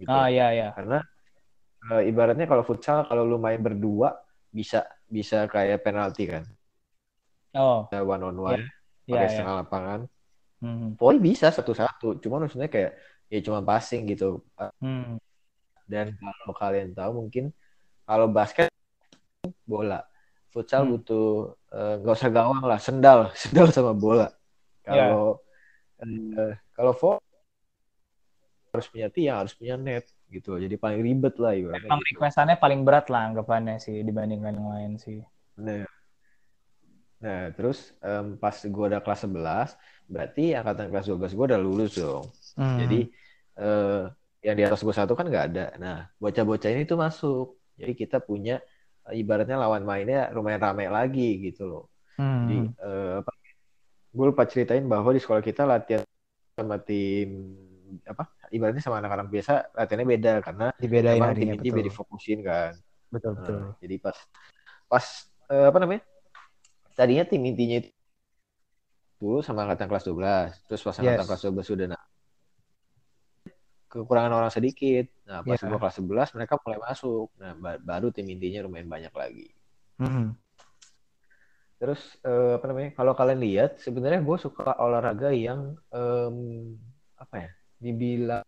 Gitu. 0.00 0.08
Ah 0.08 0.30
iya 0.30 0.54
iya. 0.54 0.68
Karena 0.70 1.02
e, 1.90 2.08
ibaratnya 2.08 2.46
kalau 2.46 2.62
futsal 2.62 3.04
kalau 3.10 3.26
lu 3.26 3.36
main 3.36 3.58
berdua 3.58 4.14
bisa 4.54 4.86
bisa 5.10 5.50
kayak 5.50 5.82
penalti 5.82 6.30
kan. 6.30 6.46
Oh. 7.58 7.90
One 7.90 8.22
on 8.22 8.38
one. 8.38 8.62
Yeah. 9.04 9.18
Pakai 9.18 9.18
yeah, 9.18 9.30
setengah 9.34 9.54
yeah. 9.54 9.62
lapangan. 9.66 10.00
Hmm. 10.64 10.88
Volley 10.96 11.20
bisa 11.20 11.52
satu-satu, 11.52 12.22
cuma 12.24 12.40
maksudnya 12.40 12.70
kayak 12.72 12.96
ya 13.28 13.40
cuma 13.44 13.60
passing 13.66 14.08
gitu. 14.08 14.46
Hmm. 14.80 15.20
Dan 15.84 16.16
kalau 16.16 16.54
kalian 16.56 16.96
tahu 16.96 17.24
mungkin 17.24 17.52
kalau 18.04 18.28
basket 18.28 18.72
bola, 19.64 20.04
futsal 20.52 20.84
hmm. 20.84 20.90
butuh 20.96 21.56
eh, 21.72 21.94
nggak 22.00 22.14
uh, 22.14 22.18
usah 22.20 22.30
gawang 22.32 22.64
lah, 22.64 22.80
sendal, 22.80 23.28
sendal 23.42 23.68
sama 23.72 23.92
bola. 23.92 24.28
Kalau 24.84 25.40
yeah. 26.04 26.52
uh, 26.52 26.54
kalau 26.76 26.92
volley 26.92 27.24
harus 28.74 28.86
punya 28.90 29.08
tiang, 29.08 29.38
harus 29.46 29.54
punya 29.54 29.78
net 29.78 30.10
gitu. 30.26 30.58
Jadi 30.58 30.74
paling 30.74 30.98
ribet 30.98 31.38
lah 31.38 31.54
ibaratnya. 31.54 31.86
Emang 31.86 32.02
gitu. 32.02 32.18
requestannya 32.18 32.56
paling 32.58 32.82
berat 32.82 33.06
lah 33.06 33.30
anggapannya 33.30 33.78
sih 33.78 34.02
dibandingkan 34.02 34.58
yang 34.58 34.68
lain 34.68 34.92
sih. 34.98 35.22
Nah, 35.62 35.86
nah 37.22 37.54
terus 37.54 37.94
um, 38.02 38.34
pas 38.34 38.58
gue 38.58 38.84
udah 38.90 38.98
kelas 38.98 39.30
11, 39.30 40.10
berarti 40.10 40.44
angkatan 40.58 40.90
kelas 40.90 41.06
12 41.06 41.38
gue 41.38 41.46
udah 41.54 41.60
lulus 41.62 41.92
dong. 41.94 42.26
Hmm. 42.58 42.82
Jadi 42.82 43.00
uh, 43.62 44.10
yang 44.44 44.54
di 44.60 44.62
atas 44.68 44.84
gue 44.84 44.92
satu 44.92 45.16
kan 45.16 45.24
nggak 45.24 45.44
ada. 45.56 45.66
Nah, 45.80 45.96
bocah-bocah 46.20 46.68
ini 46.68 46.84
tuh 46.84 47.00
masuk. 47.00 47.56
Jadi 47.80 47.92
kita 47.96 48.20
punya 48.20 48.60
uh, 49.08 49.14
ibaratnya 49.16 49.56
lawan 49.56 49.88
mainnya 49.88 50.28
lumayan 50.36 50.60
ramai 50.60 50.92
lagi 50.92 51.40
gitu 51.40 51.64
loh. 51.64 51.84
Hmm. 52.20 52.44
Jadi 52.44 52.56
uh, 52.84 53.24
apa? 53.24 53.32
Gue 54.14 54.24
lupa 54.30 54.44
ceritain 54.44 54.84
bahwa 54.84 55.10
di 55.16 55.18
sekolah 55.18 55.40
kita 55.40 55.64
latihan 55.64 56.04
sama 56.52 56.76
tim 56.76 57.56
apa? 58.04 58.28
Ibaratnya 58.52 58.84
sama 58.84 59.00
anak-anak 59.00 59.32
biasa 59.32 59.74
latihannya 59.74 60.08
beda 60.12 60.32
karena 60.44 60.66
dibedain 60.76 61.18
emang 61.18 61.34
tim 61.64 61.74
ini 61.80 61.90
fokusin 61.90 62.44
kan. 62.44 62.76
Betul 63.08 63.40
betul. 63.40 63.56
Nah, 63.58 63.74
jadi 63.80 63.96
pas 63.96 64.16
pas 64.86 65.04
uh, 65.48 65.72
apa 65.72 65.80
namanya? 65.80 66.04
tadinya 66.94 67.26
tim 67.26 67.42
intinya 67.42 67.82
itu 67.82 69.30
sama 69.42 69.66
angkatan 69.66 69.90
kelas 69.90 70.04
12. 70.06 70.70
Terus 70.70 70.82
pas 70.86 70.94
angkatan 70.94 71.24
Yes. 71.26 71.28
kelas 71.32 71.42
12 71.50 71.66
sudah 71.66 71.86
nah, 71.90 72.02
kekurangan 73.94 74.34
orang 74.34 74.50
sedikit. 74.50 75.06
Nah, 75.24 75.46
pas 75.46 75.54
Iya. 75.56 75.70
gua 75.70 75.78
kelas 75.78 75.96
11 76.02 76.28
mereka 76.34 76.58
mulai 76.58 76.80
masuk. 76.82 77.30
Nah, 77.38 77.52
ba- 77.54 77.78
baru 77.78 78.10
tim 78.10 78.26
intinya 78.26 78.66
lumayan 78.66 78.90
banyak 78.90 79.14
lagi. 79.14 79.46
Mhm. 80.02 80.34
Terus 81.78 82.00
eh, 82.22 82.52
apa 82.56 82.64
namanya? 82.70 82.90
Kalau 82.96 83.12
kalian 83.12 83.40
lihat, 83.42 83.70
sebenarnya 83.78 84.22
gue 84.22 84.36
suka 84.40 84.74
olahraga 84.78 85.30
yang 85.30 85.74
em, 85.92 86.36
apa 87.18 87.36
ya? 87.38 87.50
Dibilang 87.78 88.44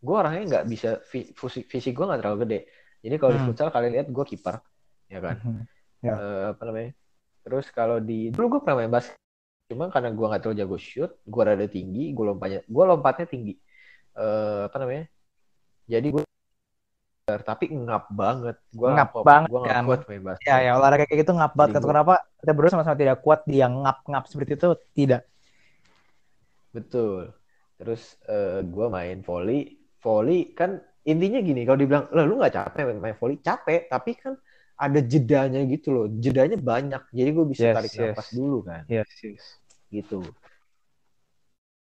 gue 0.00 0.16
orangnya 0.16 0.42
nggak 0.48 0.66
bisa 0.66 0.90
fi- 1.04 1.30
fisik, 1.36 1.68
fisik 1.68 1.92
gue 1.92 2.08
nggak 2.08 2.20
terlalu 2.24 2.38
gede. 2.48 2.60
Jadi 3.00 3.14
kalau 3.20 3.32
di 3.32 3.40
Hmm. 3.40 3.48
futsal 3.52 3.68
kalian 3.68 3.92
lihat 4.00 4.08
gue 4.08 4.24
kiper, 4.26 4.56
ya 5.08 5.20
kan? 5.20 5.36
Mhm. 5.40 5.60
Ya. 6.00 6.12
Eh, 6.16 6.44
apa 6.56 6.62
namanya? 6.64 6.90
Terus 7.40 7.66
kalau 7.72 7.96
di 8.00 8.32
dulu 8.32 8.56
gue 8.56 8.60
pernah 8.64 8.84
main 8.84 8.92
basket, 8.92 9.16
cuma 9.68 9.86
karena 9.88 10.10
gue 10.10 10.26
nggak 10.26 10.40
terlalu 10.42 10.58
jago 10.58 10.76
shoot, 10.80 11.12
gue 11.22 11.42
rada 11.44 11.66
tinggi, 11.68 12.10
gue 12.10 12.24
lompatnya, 12.26 12.60
gue 12.64 12.84
lompatnya 12.84 13.26
tinggi. 13.28 13.54
Eh, 14.20 14.60
apa 14.68 14.76
namanya? 14.76 15.04
Jadi 15.88 16.06
gue 16.12 16.24
tapi 17.30 17.70
ngap 17.70 18.10
banget. 18.10 18.56
Gue 18.74 18.90
Ngap 18.90 19.22
banget, 19.22 19.48
Gue 19.48 19.60
nggak 19.62 19.76
kan? 19.78 19.84
kuat 19.86 20.00
main 20.10 20.22
basket. 20.26 20.46
Ya, 20.50 20.56
ya 20.66 20.70
olahraga 20.76 21.04
kayak 21.06 21.20
gitu 21.22 21.32
ngap 21.38 21.52
banget. 21.54 21.80
Kenapa 21.80 22.14
kita 22.42 22.52
berdua 22.52 22.70
sama-sama 22.74 22.98
tidak 22.98 23.22
kuat 23.22 23.40
di 23.46 23.62
yang 23.62 23.86
ngap-ngap 23.86 24.24
seperti 24.26 24.58
itu? 24.58 24.68
Tidak. 24.98 25.22
Betul. 26.74 27.30
Terus 27.78 28.18
eh, 28.26 28.60
gue 28.66 28.86
main 28.90 29.22
volley. 29.22 29.78
Volley 30.02 30.52
kan 30.58 30.80
intinya 31.06 31.40
gini, 31.40 31.64
kalau 31.64 31.78
dibilang, 31.80 32.04
lah 32.12 32.24
lu 32.26 32.36
nggak 32.40 32.54
capek 32.56 32.82
main, 32.92 32.98
main 32.98 33.16
volley? 33.16 33.38
Capek, 33.40 33.88
tapi 33.88 34.10
kan 34.18 34.34
ada 34.80 35.00
jedanya 35.04 35.60
gitu 35.68 35.88
loh. 35.92 36.06
Jedanya 36.08 36.56
banyak. 36.58 37.02
Jadi 37.14 37.30
gue 37.30 37.46
bisa 37.46 37.62
Yes, 37.70 37.74
tarik 37.78 37.92
yes. 37.94 38.00
nafas 38.16 38.28
dulu 38.34 38.58
kan. 38.66 38.82
Yes, 38.90 39.08
yes. 39.22 39.44
Gitu. 39.92 40.18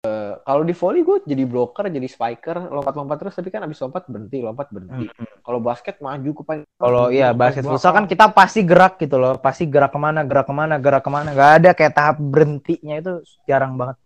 Eh, 0.00 0.34
kalau 0.48 0.64
di 0.64 0.72
volley 0.72 1.04
gue 1.04 1.20
jadi 1.28 1.44
blocker, 1.44 1.92
jadi 1.92 2.08
spiker, 2.08 2.72
lompat-lompat 2.72 3.20
terus, 3.20 3.36
tapi 3.36 3.52
kan 3.52 3.68
abis 3.68 3.84
lompat 3.84 4.08
berhenti, 4.08 4.40
lompat 4.40 4.72
berhenti. 4.72 5.12
Kalau 5.44 5.60
basket 5.60 6.00
maju 6.00 6.30
ke 6.32 6.40
paling 6.40 6.64
Kalau 6.80 7.12
iya 7.12 7.36
basket 7.36 7.68
futsal 7.68 7.92
kan 7.92 8.08
kita 8.08 8.32
pasti 8.32 8.64
gerak 8.64 8.96
gitu 8.96 9.20
loh, 9.20 9.36
pasti 9.36 9.68
gerak 9.68 9.92
ke 9.92 10.00
mana, 10.00 10.24
gerak 10.24 10.48
ke 10.48 10.54
mana, 10.56 10.80
gerak 10.80 11.04
ke 11.04 11.10
mana. 11.12 11.36
Gak 11.36 11.52
ada 11.60 11.70
kayak 11.76 11.92
tahap 11.92 12.16
berhentinya 12.16 12.96
itu 12.96 13.12
jarang 13.44 13.76
banget. 13.76 14.00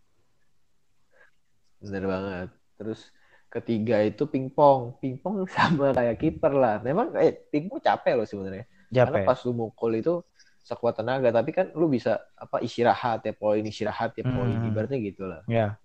Bener 1.78 2.05
banget. 2.11 2.49
Terus 2.74 3.01
ketiga 3.47 4.03
itu 4.03 4.26
pingpong. 4.26 4.99
Pingpong 4.99 5.47
sama 5.55 5.95
kayak 5.95 6.18
kiper 6.18 6.59
lah. 6.59 6.82
Memang 6.82 7.14
eh 7.22 7.30
pingpong 7.30 7.78
capek 7.78 8.18
loh 8.18 8.26
sebenarnya. 8.26 8.66
Karena 8.90 9.22
pas 9.22 9.38
lu 9.47 9.55
mukul 9.55 9.95
itu 9.95 10.26
sekuat 10.66 10.99
tenaga, 10.99 11.30
tapi 11.30 11.55
kan 11.55 11.70
lu 11.78 11.86
bisa 11.86 12.18
apa 12.34 12.59
istirahat 12.59 13.22
ya 13.22 13.30
poin, 13.30 13.62
istirahat 13.62 14.11
ya 14.18 14.26
poin. 14.26 14.59
Hmm. 14.59 14.74
Ibaratnya 14.74 14.99
gitu 14.99 15.30
lah. 15.30 15.47
Ya. 15.47 15.78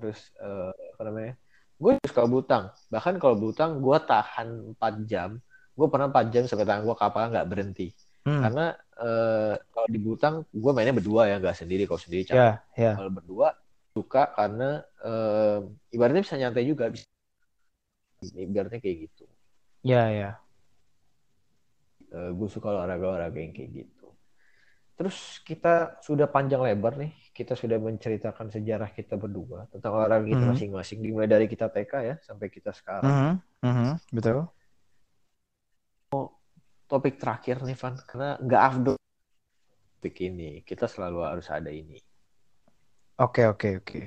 Terus 0.00 0.20
eh, 0.40 0.72
apa 0.96 1.02
namanya? 1.04 1.34
Gue 1.76 1.92
suka 2.00 2.24
butang. 2.24 2.64
Bahkan 2.88 3.20
kalau 3.20 3.36
butang 3.36 3.84
gue 3.84 3.98
tahan 4.08 4.48
4 4.76 4.94
jam. 5.04 5.36
Gue 5.76 5.86
pernah 5.92 6.08
4 6.08 6.26
jam 6.32 6.42
sampai 6.48 6.64
tangan 6.64 6.88
gue 6.88 6.96
kapal 6.96 7.28
nggak 7.28 7.48
berhenti. 7.48 7.92
Hmm. 8.24 8.40
Karena 8.40 8.66
eh, 8.96 9.54
kalau 9.60 9.88
di 9.88 10.00
butang 10.00 10.34
gue 10.48 10.72
mainnya 10.72 10.96
berdua 10.96 11.28
ya, 11.28 11.36
nggak 11.36 11.56
sendiri. 11.56 11.84
Kalau 11.84 12.00
sendiri 12.00 12.24
capek. 12.24 12.40
Ya, 12.40 12.50
ya. 12.76 12.92
Kalau 12.96 13.12
berdua 13.12 13.52
suka 13.92 14.32
karena 14.32 14.80
eh, 15.04 15.58
ibaratnya 15.92 16.24
bisa 16.24 16.36
nyantai 16.40 16.64
juga. 16.64 16.88
Bisa. 16.88 17.04
Ibaratnya 18.36 18.80
kayak 18.80 18.96
gitu. 19.08 19.24
Ya, 19.84 20.08
ya. 20.08 20.30
gue 22.10 22.48
suka 22.50 22.74
olahraga-olahraga 22.74 23.38
yang 23.38 23.54
kayak 23.54 23.86
gitu. 23.86 24.10
Terus 25.00 25.40
kita 25.48 25.96
sudah 26.04 26.28
panjang 26.28 26.60
lebar 26.60 26.98
nih, 27.00 27.14
kita 27.40 27.56
sudah 27.56 27.80
menceritakan 27.80 28.52
sejarah 28.52 28.92
kita 28.92 29.16
berdua 29.16 29.64
tentang 29.72 29.96
olahraga 29.96 30.28
kita 30.28 30.44
Mhm. 30.44 30.52
masing-masing, 30.52 30.98
dimulai 31.00 31.24
dari 31.24 31.46
kita 31.48 31.72
TK 31.72 31.92
ya 32.04 32.14
sampai 32.20 32.52
kita 32.52 32.70
sekarang. 32.76 33.08
Mhm, 33.08 33.32
mhm, 33.64 33.90
Betul. 34.12 34.38
Topik 36.90 37.16
terakhir 37.22 37.56
nih 37.64 37.78
Van, 37.78 37.94
karena 38.04 38.28
nggak 38.44 38.62
afdol 38.68 38.96
topik 39.96 40.16
ini, 40.20 40.60
kita 40.68 40.84
selalu 40.84 41.18
harus 41.24 41.46
ada 41.48 41.70
ini. 41.72 41.96
Oke, 43.16 43.46
oke, 43.48 43.68
oke. 43.80 44.00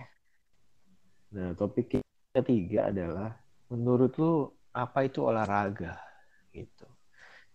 Nah, 1.33 1.57
topik 1.57 2.01
ketiga 2.33 2.93
adalah 2.93 3.33
menurut 3.73 4.13
lu 4.21 4.49
apa 4.73 5.05
itu 5.09 5.25
olahraga 5.25 5.97
gitu. 6.53 6.85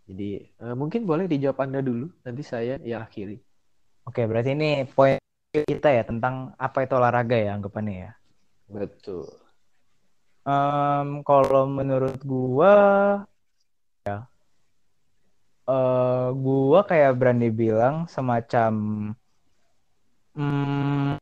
Jadi 0.08 0.48
eh, 0.48 0.74
mungkin 0.74 1.04
boleh 1.04 1.28
dijawab 1.28 1.58
Anda 1.68 1.80
dulu, 1.84 2.08
nanti 2.24 2.42
saya 2.42 2.80
yang 2.82 3.04
akhiri. 3.04 3.36
Oke, 4.08 4.24
berarti 4.24 4.56
ini 4.56 4.88
poin 4.88 5.20
kita 5.52 5.88
ya 5.88 6.02
tentang 6.04 6.52
apa 6.60 6.84
itu 6.84 6.92
olahraga 6.92 7.36
ya 7.36 7.56
anggapannya 7.56 7.96
ya. 8.08 8.12
Betul. 8.68 9.24
Em, 10.44 11.24
kalau 11.24 11.64
menurut 11.68 12.20
gua 12.24 12.74
ya 14.04 14.28
eh 15.68 16.28
gua 16.32 16.80
kayak 16.88 17.12
berani 17.20 17.48
bilang 17.52 18.08
semacam 18.08 18.72
hmm, 20.36 21.20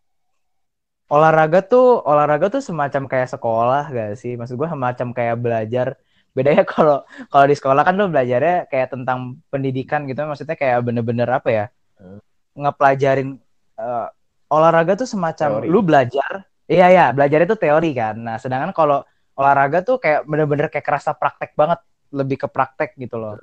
olahraga 1.10 1.58
tuh 1.62 2.02
olahraga 2.02 2.46
tuh 2.50 2.62
semacam 2.62 3.02
kayak 3.06 3.30
sekolah 3.30 3.84
gak 3.94 4.10
sih? 4.18 4.34
Maksud 4.34 4.58
gua 4.58 4.70
semacam 4.74 5.08
kayak 5.14 5.36
belajar. 5.38 5.88
Bedanya 6.34 6.66
kalau 6.74 7.06
kalau 7.30 7.46
di 7.46 7.54
sekolah 7.54 7.82
kan 7.86 7.94
lo 7.94 8.10
belajarnya 8.10 8.66
kayak 8.70 8.88
tentang 8.94 9.38
pendidikan 9.50 10.02
gitu, 10.10 10.18
maksudnya 10.26 10.58
kayak 10.58 10.82
bener-bener 10.82 11.28
apa 11.30 11.48
ya? 11.50 11.64
Hmm. 11.98 12.18
Ngepelajarin 12.58 13.45
eh, 13.76 14.08
olahraga 14.50 14.92
tuh 14.98 15.08
semacam 15.08 15.50
Teori. 15.62 15.66
lu 15.68 15.80
belajar. 15.82 16.32
Iya 16.66 16.86
ya, 16.90 17.06
belajar 17.14 17.46
itu 17.46 17.54
teori 17.54 17.94
kan. 17.94 18.18
Nah, 18.18 18.36
sedangkan 18.42 18.74
kalau 18.74 19.06
olahraga 19.38 19.86
tuh 19.86 20.02
kayak 20.02 20.26
bener-bener 20.26 20.66
kayak 20.66 20.82
kerasa 20.82 21.14
praktek 21.14 21.54
banget, 21.54 21.78
lebih 22.10 22.36
ke 22.42 22.48
praktek 22.50 22.98
gitu 22.98 23.22
loh. 23.22 23.38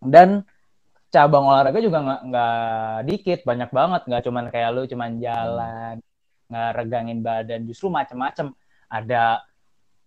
Dan 0.00 0.40
cabang 1.12 1.44
olahraga 1.52 1.80
juga 1.84 1.98
nggak 2.00 2.20
nggak 2.32 2.58
dikit, 3.12 3.40
banyak 3.44 3.70
banget. 3.72 4.02
Nggak 4.08 4.22
cuman 4.24 4.44
kayak 4.48 4.68
lu 4.72 4.82
cuman 4.88 5.10
jalan, 5.20 5.94
nggak 6.48 6.70
regangin 6.80 7.20
badan, 7.20 7.60
justru 7.68 7.92
macem-macem. 7.92 8.56
Ada 8.88 9.44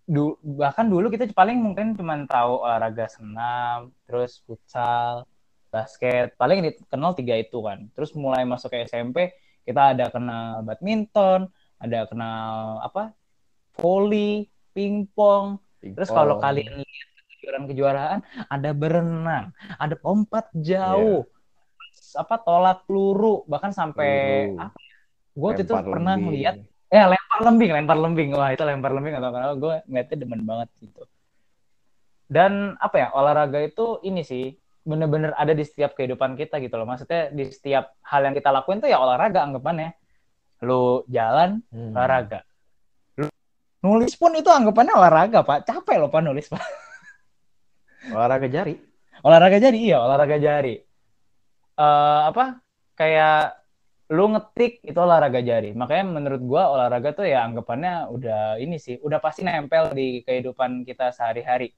du, 0.10 0.34
bahkan 0.42 0.90
dulu 0.90 1.14
kita 1.14 1.30
paling 1.38 1.62
mungkin 1.62 1.94
cuman 1.94 2.26
tahu 2.26 2.66
olahraga 2.66 3.06
senam, 3.14 3.94
terus 4.10 4.42
futsal, 4.46 5.30
basket, 5.72 6.36
paling 6.36 6.62
dikenal 6.68 7.16
tiga 7.16 7.40
itu 7.40 7.58
kan. 7.64 7.88
Terus 7.96 8.12
mulai 8.14 8.44
masuk 8.44 8.70
ke 8.70 8.84
SMP, 8.86 9.32
kita 9.64 9.96
ada 9.96 10.12
kenal 10.12 10.62
badminton, 10.68 11.48
ada 11.80 12.06
kenal 12.06 12.84
apa? 12.84 13.16
volley, 13.80 14.52
pingpong, 14.76 15.58
Terus 15.82 16.10
kalau 16.14 16.38
kalian 16.38 16.78
lihat 16.78 17.08
kejuaraan-kejuaraan, 17.42 18.20
ada 18.46 18.70
berenang, 18.70 19.50
ada 19.82 19.96
lompat 20.06 20.54
jauh, 20.54 21.26
apa 22.14 22.36
tolak 22.38 22.86
peluru, 22.86 23.42
bahkan 23.50 23.74
sampai 23.74 24.46
Peluru. 24.46 24.62
apa? 24.62 24.78
Gue 25.34 25.50
waktu 25.50 25.64
itu 25.66 25.74
pernah 25.74 26.16
ngeliat, 26.22 26.56
eh 26.94 27.04
lempar 27.10 27.40
lembing, 27.42 27.72
lempar 27.74 27.98
lembing, 27.98 28.30
wah 28.38 28.50
itu 28.54 28.62
lempar 28.62 28.92
lembing 28.94 29.16
atau 29.18 29.30
kenapa 29.34 29.54
gue 29.58 29.76
ngeliatnya 29.90 30.18
demen 30.22 30.42
banget 30.46 30.70
gitu. 30.86 31.02
Dan 32.32 32.78
apa 32.78 32.96
ya 32.96 33.08
olahraga 33.18 33.60
itu 33.60 34.00
ini 34.06 34.22
sih 34.22 34.61
bener-bener 34.82 35.32
ada 35.38 35.54
di 35.54 35.62
setiap 35.62 35.94
kehidupan 35.94 36.34
kita 36.34 36.58
gitu 36.58 36.76
loh. 36.78 36.90
Maksudnya 36.90 37.30
di 37.30 37.50
setiap 37.50 37.98
hal 38.02 38.26
yang 38.26 38.34
kita 38.34 38.50
lakuin 38.50 38.82
tuh 38.82 38.90
ya 38.90 38.98
olahraga 38.98 39.46
anggapannya. 39.46 39.94
Lu 40.66 41.02
jalan, 41.10 41.62
Hmm. 41.74 41.94
olahraga. 41.98 42.46
Lu 43.18 43.26
nulis 43.82 44.14
pun 44.14 44.34
itu 44.38 44.50
anggapannya 44.50 44.94
olahraga, 44.94 45.42
Pak. 45.42 45.66
Capek 45.66 45.98
loh, 45.98 46.10
Pak, 46.10 46.22
nulis, 46.22 46.46
Pak. 46.50 46.62
Olahraga 48.14 48.50
jari. 48.50 48.78
Olahraga 49.22 49.58
jari, 49.62 49.78
iya, 49.78 50.02
olahraga 50.02 50.38
jari. 50.42 50.82
Eh 51.78 52.22
apa? 52.30 52.58
Kayak 52.98 53.58
lu 54.12 54.28
ngetik 54.34 54.84
itu 54.84 55.00
olahraga 55.00 55.40
jari. 55.40 55.72
Makanya 55.72 56.06
menurut 56.20 56.42
gua 56.44 56.74
olahraga 56.74 57.16
tuh 57.16 57.26
ya 57.30 57.46
anggapannya 57.48 58.12
udah 58.12 58.60
ini 58.60 58.76
sih, 58.82 59.00
udah 59.00 59.24
pasti 59.24 59.46
nempel 59.46 59.94
di 59.96 60.20
kehidupan 60.26 60.84
kita 60.84 61.16
sehari-hari. 61.16 61.72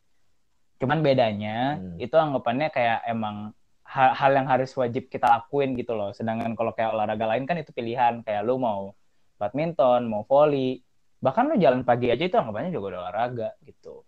Cuman 0.81 0.99
bedanya 1.05 1.79
Hmm. 1.79 1.97
itu 2.01 2.15
anggapannya 2.15 2.67
kayak 2.75 2.99
emang 3.07 3.53
hal, 3.87 4.09
hal 4.19 4.31
yang 4.37 4.47
harus 4.49 4.71
wajib 4.75 5.07
kita 5.13 5.27
lakuin 5.29 5.77
gitu 5.79 5.93
loh. 5.95 6.11
Sedangkan 6.17 6.53
kalau 6.57 6.71
kayak 6.75 6.91
olahraga 6.95 7.25
lain 7.31 7.45
kan 7.49 7.57
itu 7.61 7.71
pilihan. 7.75 8.23
Kayak 8.25 8.41
lu 8.47 8.57
mau 8.61 8.93
badminton, 9.39 10.07
mau 10.11 10.23
volley, 10.27 10.81
bahkan 11.23 11.47
lu 11.49 11.55
jalan 11.59 11.81
pagi 11.87 12.07
aja 12.13 12.23
itu 12.25 12.35
anggapannya 12.39 12.71
juga 12.75 12.85
udah 12.95 12.99
olahraga 13.07 13.49
gitu. 13.63 14.03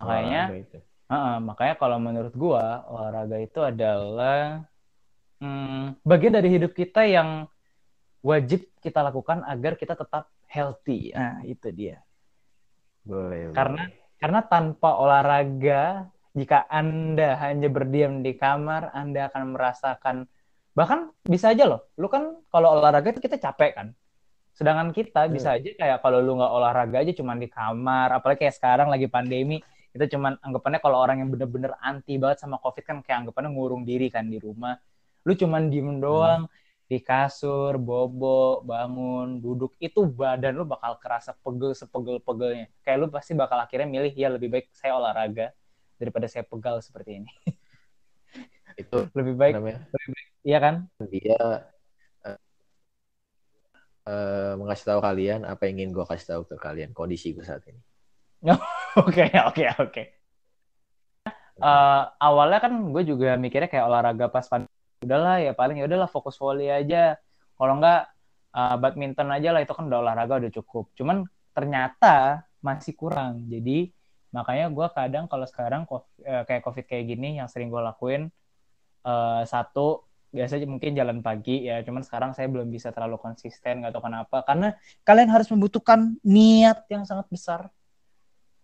Makanya 0.00 0.40
Olahraga 0.50 0.56
itu. 0.58 0.78
Heeh, 1.04 1.36
makanya 1.44 1.74
kalau 1.76 1.98
menurut 2.00 2.34
gua 2.34 2.80
olahraga 2.88 3.36
itu 3.36 3.60
adalah 3.60 4.64
hmm, 5.40 6.00
bagian 6.02 6.34
dari 6.34 6.48
hidup 6.48 6.72
kita 6.72 7.04
yang 7.04 7.44
wajib 8.24 8.64
kita 8.80 9.04
lakukan 9.04 9.44
agar 9.44 9.76
kita 9.76 9.94
tetap 9.94 10.32
healthy. 10.48 11.12
Nah, 11.12 11.44
itu 11.44 11.68
dia. 11.70 12.00
Boleh. 13.04 13.52
Karena 13.52 13.84
boleh. 13.84 14.03
Karena 14.24 14.40
tanpa 14.40 14.96
olahraga, 14.96 16.08
jika 16.32 16.64
Anda 16.72 17.36
hanya 17.44 17.68
berdiam 17.68 18.24
di 18.24 18.32
kamar, 18.40 18.88
Anda 18.96 19.28
akan 19.28 19.52
merasakan 19.52 20.24
bahkan 20.72 21.12
bisa 21.28 21.52
aja 21.52 21.68
loh 21.68 21.92
lu 22.00 22.08
kan 22.08 22.40
kalau 22.48 22.72
olahraga 22.80 23.12
itu 23.12 23.20
kita 23.20 23.36
capek 23.36 23.76
kan. 23.76 23.86
Sedangkan 24.56 24.96
kita 24.96 25.28
bisa 25.28 25.52
Hmm. 25.52 25.60
aja 25.60 25.70
kayak 25.76 25.98
kalau 26.00 26.24
lu 26.24 26.40
nggak 26.40 26.52
olahraga 26.56 27.04
aja 27.04 27.12
cuman 27.12 27.36
di 27.36 27.52
kamar 27.52 28.16
apalagi 28.16 28.48
kayak 28.48 28.56
sekarang 28.56 28.88
lagi 28.88 29.12
pandemi 29.12 29.60
kita 29.92 30.08
cuman 30.16 30.40
anggapannya 30.40 30.80
kalau 30.80 31.04
orang 31.04 31.20
yang 31.20 31.28
bener-bener 31.28 31.76
anti 31.84 32.16
banget 32.16 32.40
sama 32.40 32.56
covid 32.64 32.80
kan 32.80 33.04
kayak 33.04 33.28
anggapannya 33.28 33.52
ngurung 33.52 33.84
diri 33.84 34.08
kan 34.08 34.24
di 34.24 34.40
rumah. 34.40 34.72
Lu 35.28 35.36
cuman 35.36 35.68
diem 35.68 36.00
doang 36.00 36.48
di 36.84 37.00
kasur 37.00 37.80
bobo 37.80 38.60
bangun 38.60 39.40
duduk 39.40 39.72
itu 39.80 40.04
badan 40.04 40.52
lu 40.52 40.68
bakal 40.68 41.00
kerasa 41.00 41.32
pegel 41.32 41.72
sepegel-pegelnya 41.72 42.68
kayak 42.84 42.98
lu 43.00 43.06
pasti 43.08 43.32
bakal 43.32 43.56
akhirnya 43.56 43.88
milih 43.88 44.12
ya 44.12 44.28
lebih 44.28 44.52
baik 44.52 44.66
saya 44.76 45.00
olahraga 45.00 45.56
daripada 45.96 46.28
saya 46.28 46.44
pegal 46.44 46.84
seperti 46.84 47.24
ini 47.24 47.30
Itu 48.80 49.08
lebih 49.16 49.34
baik 49.38 49.54
namanya 49.56 49.80
iya 50.44 50.58
kan 50.60 50.74
dia 51.08 51.40
eh, 52.28 52.38
eh, 54.08 54.52
mengasih 54.60 54.84
tahu 54.92 55.00
kalian 55.00 55.48
apa 55.48 55.64
yang 55.64 55.80
ingin 55.80 55.90
gue 55.96 56.04
kasih 56.04 56.26
tahu 56.36 56.42
ke 56.52 56.56
kalian 56.60 56.92
kondisi 56.92 57.32
gue 57.32 57.44
saat 57.44 57.64
ini. 57.68 57.80
Oke, 59.00 59.26
oke, 59.32 59.64
oke. 59.80 60.02
Eh, 61.54 62.02
awalnya 62.18 62.58
kan 62.58 62.72
gue 62.90 63.02
juga 63.06 63.38
mikirnya 63.38 63.70
kayak 63.70 63.86
olahraga 63.86 64.26
pas 64.26 64.46
pandemi. 64.50 64.73
Udahlah 65.04 65.36
ya 65.44 65.52
paling 65.52 65.80
ya 65.80 65.84
udahlah 65.86 66.08
fokus 66.10 66.36
volley 66.40 66.72
aja. 66.72 67.20
Kalau 67.54 67.78
enggak 67.78 68.08
eh, 68.56 68.76
badminton 68.80 69.28
aja 69.30 69.48
lah 69.54 69.60
itu 69.62 69.72
kan 69.76 69.84
udah 69.86 69.98
olahraga 70.00 70.40
udah 70.40 70.52
cukup. 70.52 70.90
Cuman 70.98 71.28
ternyata 71.54 72.44
masih 72.64 72.96
kurang. 72.96 73.44
Jadi 73.46 73.92
makanya 74.34 74.66
gue 74.72 74.86
kadang 74.90 75.24
kalau 75.30 75.46
sekarang 75.46 75.86
ko- 75.86 76.10
eh, 76.26 76.42
kayak 76.42 76.62
covid 76.66 76.84
kayak 76.90 77.04
gini 77.06 77.38
yang 77.38 77.46
sering 77.46 77.70
gue 77.70 77.78
lakuin 77.78 78.26
eh, 79.06 79.42
satu 79.46 80.02
biasanya 80.34 80.66
mungkin 80.66 80.98
jalan 80.98 81.22
pagi 81.22 81.62
ya 81.62 81.78
cuman 81.86 82.02
sekarang 82.02 82.34
saya 82.34 82.50
belum 82.50 82.66
bisa 82.66 82.90
terlalu 82.90 83.22
konsisten 83.22 83.78
nggak 83.78 83.94
tahu 83.94 84.10
kenapa 84.10 84.42
karena 84.42 84.74
kalian 85.06 85.30
harus 85.30 85.46
membutuhkan 85.46 86.18
niat 86.26 86.82
yang 86.90 87.06
sangat 87.06 87.30
besar 87.30 87.70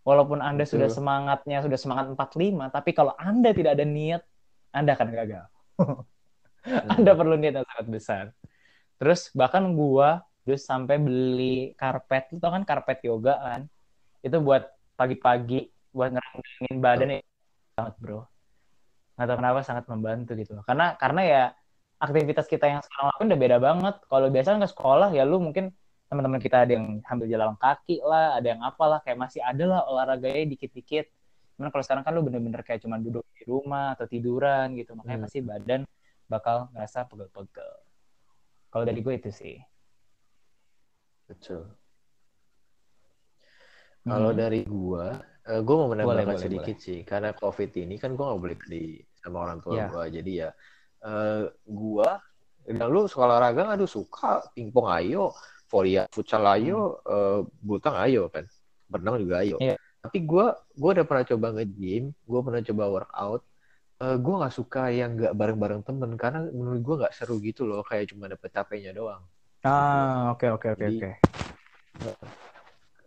Walaupun 0.00 0.40
Anda 0.40 0.64
Betul. 0.64 0.80
sudah 0.80 0.88
semangatnya, 0.88 1.60
sudah 1.60 1.76
semangat 1.76 2.04
45, 2.16 2.72
tapi 2.72 2.90
kalau 2.96 3.12
Anda 3.20 3.52
tidak 3.52 3.76
ada 3.76 3.84
niat, 3.84 4.24
Anda 4.72 4.96
akan 4.96 5.08
gagal. 5.12 5.44
Anda 6.66 7.12
perlu 7.16 7.34
niat 7.40 7.54
yang 7.60 7.66
sangat 7.68 7.86
besar. 7.88 8.24
Terus 9.00 9.32
bahkan 9.32 9.64
gua 9.72 10.24
terus 10.44 10.64
sampai 10.64 10.96
beli 10.96 11.76
karpet, 11.76 12.32
tau 12.40 12.52
kan 12.52 12.64
karpet 12.64 13.04
yoga 13.04 13.38
kan? 13.40 13.62
Itu 14.20 14.40
buat 14.44 14.68
pagi-pagi 14.96 15.72
buat 15.90 16.12
ngerangkingin 16.12 16.78
badan 16.78 17.08
ya 17.16 17.20
sangat 17.76 17.94
bro. 17.98 18.20
Nggak 19.16 19.26
tahu 19.26 19.36
kenapa 19.40 19.60
sangat 19.64 19.84
membantu 19.88 20.32
gitu. 20.36 20.52
Karena 20.64 20.96
karena 20.96 21.20
ya 21.24 21.42
aktivitas 22.00 22.48
kita 22.48 22.64
yang 22.68 22.80
sekarang 22.80 23.12
lakuin 23.12 23.28
udah 23.32 23.40
beda 23.40 23.58
banget. 23.60 23.94
Kalau 24.08 24.26
biasanya 24.28 24.58
ke 24.64 24.70
sekolah 24.72 25.08
ya 25.12 25.24
lu 25.24 25.40
mungkin 25.40 25.72
teman-teman 26.10 26.42
kita 26.42 26.66
ada 26.66 26.72
yang 26.74 26.98
sambil 27.06 27.30
jalan 27.30 27.54
kaki 27.54 28.02
lah, 28.02 28.34
ada 28.36 28.46
yang 28.52 28.60
apalah 28.66 28.98
kayak 29.04 29.18
masih 29.20 29.40
ada 29.46 29.64
lah 29.64 29.80
olahraganya 29.86 30.42
dikit-dikit. 30.50 31.06
Cuman 31.54 31.70
kalau 31.70 31.84
sekarang 31.86 32.02
kan 32.02 32.12
lu 32.16 32.24
bener-bener 32.26 32.64
kayak 32.66 32.82
cuma 32.82 32.98
duduk 32.98 33.22
di 33.36 33.46
rumah 33.46 33.94
atau 33.94 34.08
tiduran 34.10 34.74
gitu, 34.74 34.96
makanya 34.98 35.22
Hmm. 35.22 35.24
pasti 35.28 35.40
badan 35.44 35.80
bakal 36.30 36.70
ngerasa 36.70 37.10
pegel-pegel. 37.10 37.72
Kalau 38.70 38.84
dari 38.86 39.02
gue 39.02 39.14
itu 39.18 39.30
sih. 39.34 39.58
Betul. 41.26 41.66
Kalau 44.00 44.32
Hmm. 44.32 44.40
dari 44.40 44.64
gua, 44.64 45.20
eh, 45.44 45.60
gua 45.60 45.76
mau 45.84 45.88
menambahkan 45.92 46.24
Boleh, 46.24 46.38
boleh, 46.40 46.40
sedikit 46.40 46.76
sih, 46.80 47.04
karena 47.04 47.36
COVID 47.36 47.70
ini 47.84 48.00
kan 48.00 48.16
gua 48.16 48.32
nggak 48.32 48.40
boleh 48.40 48.56
beli 48.56 48.86
sama 49.20 49.44
orang 49.44 49.58
tua 49.60 49.76
Ya. 49.76 49.86
gua, 49.92 50.02
jadi 50.08 50.32
ya 50.32 50.50
eh, 51.04 51.44
gua, 51.68 52.16
dan 52.64 52.88
lu 52.88 53.04
sekolah 53.04 53.36
olahraga 53.36 53.76
aduh 53.76 53.88
suka, 53.88 54.40
pingpong 54.56 54.88
ayo, 54.88 55.36
volley, 55.68 56.00
futsal 56.12 56.44
ayo, 56.48 57.00
eh, 57.04 57.40
butang 57.60 57.96
ayo 58.00 58.32
kan, 58.32 58.48
berenang 58.88 59.20
juga 59.20 59.44
ayo. 59.44 59.56
Hmm. 59.60 59.68
Iya. 59.68 59.76
Tapi 60.00 60.18
gua, 60.24 60.56
gua 60.80 60.90
udah 60.96 61.04
pernah 61.04 61.24
coba 61.28 61.46
nge-gym, 61.60 62.04
gua 62.24 62.40
pernah 62.40 62.62
coba 62.64 62.84
workout, 62.88 63.42
eh, 64.00 64.16
gua 64.16 64.34
nggak 64.44 64.54
suka 64.56 64.82
yang 64.90 65.14
nggak 65.20 65.34
bareng-bareng 65.36 65.82
temen, 65.84 66.10
karena 66.16 66.48
menurut 66.48 66.80
gua 66.80 66.96
nggak 67.06 67.14
seru 67.14 67.36
gitu 67.44 67.68
loh, 67.68 67.84
kayak 67.84 68.10
cuma 68.10 68.26
dapet 68.26 68.48
capeknya 68.50 68.96
doang. 68.96 69.22
Ah, 69.60 70.32
oke 70.32 70.48
oke 70.56 70.72
oke 70.72 70.84
oke. 70.88 71.10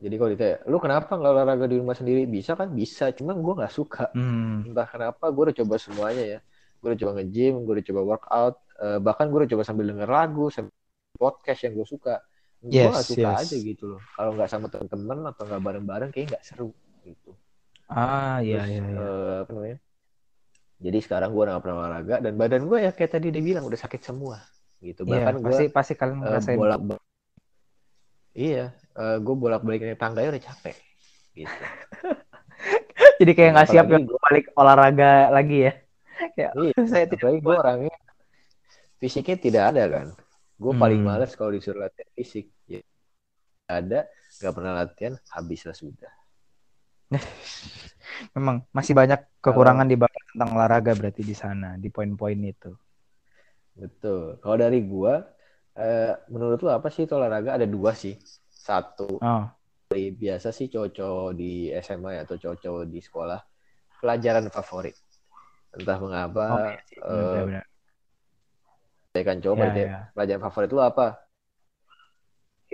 Jadi 0.03 0.15
kalau 0.19 0.29
ditanya, 0.35 0.55
lu 0.67 0.77
kenapa 0.83 1.15
nggak 1.15 1.31
olahraga 1.31 1.65
di 1.65 1.79
rumah 1.79 1.95
sendiri? 1.95 2.27
Bisa 2.27 2.59
kan? 2.59 2.75
Bisa. 2.75 3.15
Cuman 3.15 3.39
gue 3.39 3.53
nggak 3.55 3.71
suka. 3.71 4.11
Hmm. 4.11 4.67
Entah 4.67 4.83
kenapa, 4.83 5.31
gue 5.31 5.43
udah 5.49 5.57
coba 5.63 5.75
semuanya 5.79 6.23
ya. 6.37 6.39
Gue 6.83 6.91
udah 6.91 6.99
coba 6.99 7.11
nge-gym, 7.23 7.63
gue 7.63 7.73
udah 7.79 7.85
coba 7.87 8.01
workout. 8.03 8.55
eh, 8.83 8.99
bahkan 8.99 9.31
gue 9.31 9.39
udah 9.45 9.51
coba 9.55 9.63
sambil 9.63 9.85
denger 9.87 10.09
lagu, 10.11 10.51
sambil 10.51 10.75
podcast 11.15 11.63
yang 11.63 11.73
gue 11.79 11.87
suka. 11.87 12.19
Gue 12.59 12.83
Yes, 12.83 12.91
nggak 12.91 13.07
suka 13.07 13.29
yes. 13.31 13.39
aja 13.47 13.55
gitu 13.63 13.83
loh. 13.95 14.01
Kalau 14.11 14.31
nggak 14.35 14.49
sama 14.51 14.67
temen-temen 14.67 15.17
atau 15.31 15.43
nggak 15.47 15.61
bareng-bareng, 15.63 16.09
kayaknya 16.11 16.29
nggak 16.35 16.45
seru 16.45 16.69
gitu. 17.07 17.31
Ah, 17.87 18.43
iya 18.43 18.59
Terus, 18.59 18.69
iya 18.75 18.81
iya. 18.83 18.99
eh, 18.99 19.35
apa 19.47 19.51
namanya? 19.55 19.77
Jadi 20.83 20.97
sekarang 20.99 21.31
gue 21.31 21.43
nggak 21.47 21.63
pernah 21.63 21.77
olahraga 21.79 22.15
dan 22.19 22.33
badan 22.35 22.67
gue 22.67 22.79
ya 22.83 22.91
kayak 22.91 23.11
tadi 23.15 23.31
dia 23.31 23.39
bilang 23.39 23.63
udah 23.63 23.79
sakit 23.79 24.01
semua 24.03 24.43
gitu. 24.83 25.07
Iya, 25.07 25.31
Bahkan 25.31 25.35
gue 25.39 25.47
pasti 25.47 25.65
pasti 25.71 25.93
kalian 25.95 26.17
eh, 26.19 26.27
ngerasain. 26.27 26.57
bolak 26.59 26.81
Iya, 28.33 28.65
gue 29.21 29.35
bolak-balik 29.37 29.79
naik 29.85 29.99
tangga 30.01 30.19
ya 30.25 30.29
udah 30.33 30.43
capek 30.43 30.75
gitu. 31.37 31.63
Jadi 33.21 33.31
kayak 33.31 33.51
nggak 33.55 33.69
siap 33.69 33.85
ya 33.87 33.99
balik 34.01 34.45
olahraga 34.59 35.31
lagi 35.31 35.57
ya. 35.69 35.73
Kayak 36.35 36.51
Iya, 36.59 36.75
saya 36.91 37.05
tidak 37.07 37.31
gue 37.39 37.55
orangnya 37.55 37.95
fisiknya 38.99 39.37
tidak 39.39 39.63
ada 39.75 39.83
kan. 39.87 40.07
Gue 40.55 40.73
paling 40.75 40.99
Hmm. 41.03 41.07
males 41.07 41.31
kalau 41.35 41.51
disuruh 41.51 41.83
latihan 41.83 42.09
fisik. 42.15 42.47
Ya, 42.67 42.79
ada, 43.67 44.07
gak 44.39 44.53
pernah 44.55 44.73
latihan, 44.79 45.13
habislah 45.31 45.75
sudah. 45.75 46.11
Memang 48.35 48.55
masih 48.77 48.93
banyak 48.99 49.19
kekurangan 49.43 49.87
di 49.91 49.95
bapak 49.99 50.23
tentang 50.33 50.49
olahraga 50.55 50.91
berarti 50.99 51.21
di 51.25 51.35
sana 51.35 51.77
di 51.83 51.87
poin-poin 51.93 52.39
itu. 52.53 52.71
Betul. 53.73 54.37
Kalau 54.41 54.57
dari 54.57 54.79
gue, 54.85 55.13
eh, 55.77 56.13
menurut 56.29 56.59
lu 56.61 56.69
apa 56.69 56.87
sih 56.93 57.03
itu 57.05 57.13
olahraga? 57.17 57.57
Ada 57.57 57.67
dua 57.69 57.91
sih. 57.97 58.15
Satu, 58.53 59.19
Oh, 59.21 59.43
biasa 59.93 60.49
sih 60.57 60.67
cowok-cowok 60.73 61.31
di 61.37 61.69
SMA 61.73 62.23
atau 62.25 62.35
cowok-cowok 62.41 62.83
di 62.89 62.99
sekolah, 63.03 63.39
pelajaran 64.01 64.45
favorit. 64.49 64.95
Entah 65.75 65.97
mengapa, 66.01 66.45
oh 66.53 66.59
iya 66.69 66.81
sih, 66.89 66.99
eh, 67.01 67.13
benar-benar. 67.13 67.65
ya 69.13 69.21
kan 69.27 69.37
coba 69.45 69.63
Ya, 69.69 69.73
ya. 69.77 69.97
pelajaran 70.13 70.41
favorit 70.49 70.69
lu 70.73 70.81
apa? 70.81 71.07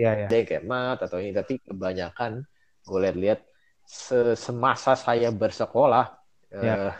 Iya 0.00 0.10
ya. 0.16 0.26
yang 0.32 0.46
kayak 0.48 0.64
mat 0.64 0.98
atau 1.04 1.20
ini 1.20 1.32
tapi 1.36 1.60
kebanyakan 1.60 2.32
gue 2.88 2.98
lihat-lihat 3.04 3.40
semasa 4.38 4.94
saya 4.94 5.28
bersekolah 5.34 6.14
Ya. 6.50 6.90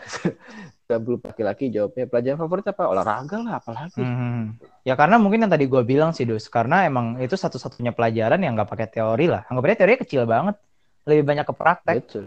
eh, 0.87 0.95
belum 1.03 1.19
laki-laki 1.27 1.67
jawabnya 1.67 2.07
pelajaran 2.07 2.39
favorit 2.39 2.65
apa 2.71 2.83
olahraga 2.87 3.35
lah 3.43 3.59
apalagi 3.59 3.99
Hmm. 3.99 4.55
Ya 4.87 4.95
karena 4.95 5.19
mungkin 5.19 5.43
yang 5.43 5.51
tadi 5.51 5.67
gue 5.67 5.83
bilang 5.83 6.15
sih 6.15 6.23
Dus, 6.23 6.47
karena 6.47 6.87
emang 6.87 7.19
itu 7.19 7.35
satu-satunya 7.35 7.91
pelajaran 7.91 8.39
yang 8.39 8.55
nggak 8.55 8.71
pakai 8.71 8.87
teori 8.87 9.27
lah. 9.27 9.43
Anggapannya 9.51 9.77
teorinya 9.77 10.01
kecil 10.07 10.23
banget, 10.23 10.55
lebih 11.03 11.23
banyak 11.27 11.45
ke 11.47 11.53
praktek. 11.55 11.95
betul 11.99 12.25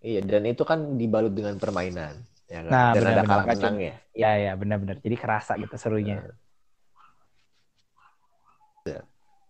iya 0.00 0.20
dan 0.24 0.42
itu 0.48 0.62
kan 0.64 0.96
dibalut 0.96 1.32
dengan 1.36 1.60
permainan 1.60 2.16
ya 2.48 2.60
kan? 2.64 2.72
Nah, 2.72 2.88
dan 2.96 3.02
ada 3.04 3.04
benar-benar. 3.04 3.28
kalah 3.28 3.46
menangnya 3.52 3.94
Iya 4.16 4.30
ya 4.40 4.52
benar-benar. 4.56 4.96
Jadi 5.04 5.16
kerasa 5.20 5.52
gitu 5.60 5.76
serunya. 5.76 6.16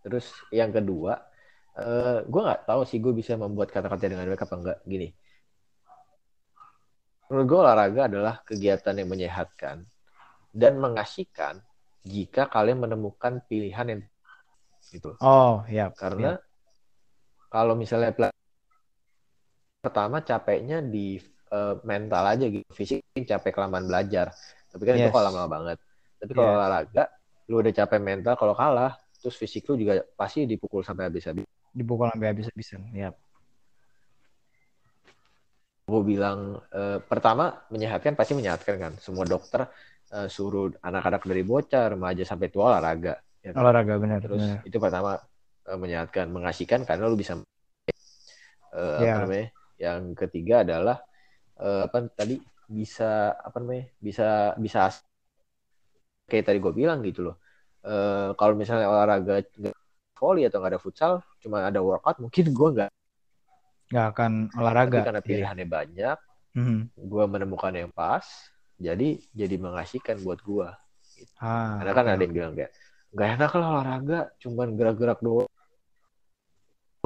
terus 0.02 0.26
yang 0.54 0.70
kedua 0.70 1.18
eh 1.76 2.18
gue 2.24 2.40
nggak 2.46 2.60
tahu 2.68 2.80
sih 2.88 2.98
gue 3.04 3.12
bisa 3.12 3.36
membuat 3.36 3.68
kata-kata 3.74 4.08
dengan 4.08 4.26
baik 4.32 4.44
apa 4.46 4.54
enggak 4.56 4.78
gini 4.88 5.08
menurut 7.28 7.46
gue 7.50 7.58
olahraga 7.58 8.02
adalah 8.10 8.34
kegiatan 8.48 8.94
yang 8.96 9.08
menyehatkan 9.10 9.76
dan 10.54 10.72
mengasihkan 10.80 11.60
jika 12.06 12.46
kalian 12.48 12.78
menemukan 12.80 13.42
pilihan 13.50 13.86
yang 13.92 14.00
gitu 14.94 15.10
Oh 15.20 15.64
ya. 15.68 15.90
karena 16.00 16.38
kalau 17.52 17.74
misalnya 17.74 18.10
pertama 19.82 20.22
capeknya 20.22 20.82
di 20.82 21.18
eh, 21.52 21.74
mental 21.86 22.24
aja 22.32 22.44
gitu 22.50 22.66
fisik 22.74 23.02
capek 23.30 23.52
kelamaan 23.54 23.86
belajar 23.90 24.26
tapi 24.70 24.82
kan 24.86 24.94
itu 24.98 25.08
Yes. 25.08 25.14
kalau 25.14 25.26
lama 25.30 25.44
banget 25.46 25.78
tapi 26.18 26.32
kalau 26.34 26.50
Yeah. 26.50 26.58
olahraga 26.58 27.02
lu 27.46 27.54
udah 27.62 27.74
capek 27.74 28.00
mental 28.02 28.34
kalau 28.40 28.54
kalah 28.58 28.92
terus 29.26 29.42
fisik 29.42 29.66
lu 29.66 29.74
juga 29.74 30.06
pasti 30.14 30.46
dipukul 30.46 30.86
sampai 30.86 31.10
habis-habis 31.10 31.42
dipukul 31.74 32.06
sampai 32.14 32.30
habis-habisan. 32.30 32.86
Ya. 32.94 33.10
gue 35.86 36.02
bilang 36.02 36.62
eh, 36.70 36.98
pertama 37.02 37.62
menyehatkan 37.74 38.14
pasti 38.14 38.38
menyehatkan 38.38 38.74
kan 38.78 38.92
semua 39.02 39.26
dokter 39.26 39.66
eh, 40.14 40.30
suruh 40.30 40.70
anak-anak 40.78 41.26
dari 41.26 41.42
bocah 41.42 41.94
remaja 41.98 42.22
sampai 42.22 42.50
tua 42.54 42.70
olahraga 42.74 43.18
ya 43.42 43.50
kan? 43.50 43.66
Olahraga 43.66 43.94
benar. 43.98 44.18
terus 44.22 44.42
benar. 44.46 44.62
itu 44.62 44.78
pertama 44.78 45.18
eh, 45.66 45.78
menyehatkan 45.78 46.26
mengasihkan 46.30 46.86
karena 46.86 47.10
lu 47.10 47.18
bisa 47.18 47.34
eh, 48.74 48.98
apa 49.02 49.02
Ya. 49.02 49.22
namanya 49.26 49.46
yang 49.82 50.14
ketiga 50.14 50.62
adalah 50.62 51.02
eh, 51.58 51.82
apa 51.86 51.98
tadi 52.14 52.38
bisa 52.66 53.34
apa 53.34 53.56
namanya 53.62 53.86
bisa 54.02 54.26
bisa 54.58 54.90
kayak 56.26 56.44
tadi 56.50 56.58
gue 56.58 56.72
bilang 56.74 56.98
gitu 57.06 57.30
loh. 57.30 57.38
Uh, 57.86 58.34
kalau 58.34 58.58
misalnya 58.58 58.90
olahraga 58.90 59.46
volley 60.18 60.42
atau 60.50 60.58
nggak 60.58 60.74
ada 60.74 60.82
futsal, 60.82 61.12
cuma 61.38 61.62
ada 61.62 61.78
workout, 61.78 62.18
mungkin 62.18 62.50
gue 62.50 62.68
nggak 62.74 62.90
nggak 63.94 64.06
akan 64.10 64.50
olahraga. 64.58 64.98
Tapi 64.98 65.06
karena 65.06 65.22
iya. 65.22 65.28
pilihannya 65.30 65.66
yeah. 65.66 65.76
banyak, 65.78 66.18
mm-hmm. 66.58 66.80
gue 66.98 67.24
menemukan 67.30 67.72
yang 67.78 67.94
pas, 67.94 68.26
jadi 68.82 69.22
jadi 69.30 69.54
mengasihkan 69.62 70.18
buat 70.26 70.42
gue. 70.42 70.66
Gitu. 71.14 71.30
Ah, 71.38 71.78
karena 71.78 71.92
kan 71.94 72.04
okay. 72.04 72.14
ada 72.18 72.22
yang 72.26 72.34
bilang 72.34 72.52
kayak 72.58 72.72
nggak 73.14 73.28
enak 73.38 73.52
lah 73.54 73.66
olahraga, 73.70 74.20
cuman 74.42 74.68
gerak-gerak 74.74 75.20
doang. 75.22 75.50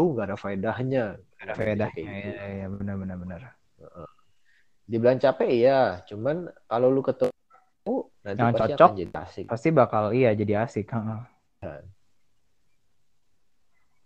Tuh 0.00 0.08
nggak 0.16 0.26
ada 0.32 0.36
faedahnya. 0.40 1.04
Ada 1.44 1.52
faedahnya, 1.52 2.08
gitu. 2.08 2.40
ya, 2.40 2.44
ya, 2.64 2.66
benar 2.72 2.94
benar 2.96 3.16
benar. 3.20 3.40
Dibilang 4.88 5.20
capek 5.20 5.50
iya, 5.52 6.00
cuman 6.08 6.48
kalau 6.64 6.88
lu 6.88 7.04
ketemu 7.04 7.36
nanti 8.20 8.40
yang 8.40 8.52
pasti 8.52 8.76
cocok, 8.76 8.88
akan 8.88 9.00
jadi 9.00 9.12
asik. 9.24 9.44
Pasti 9.48 9.68
bakal 9.72 10.12
iya 10.12 10.30
jadi 10.36 10.64
asik. 10.68 10.92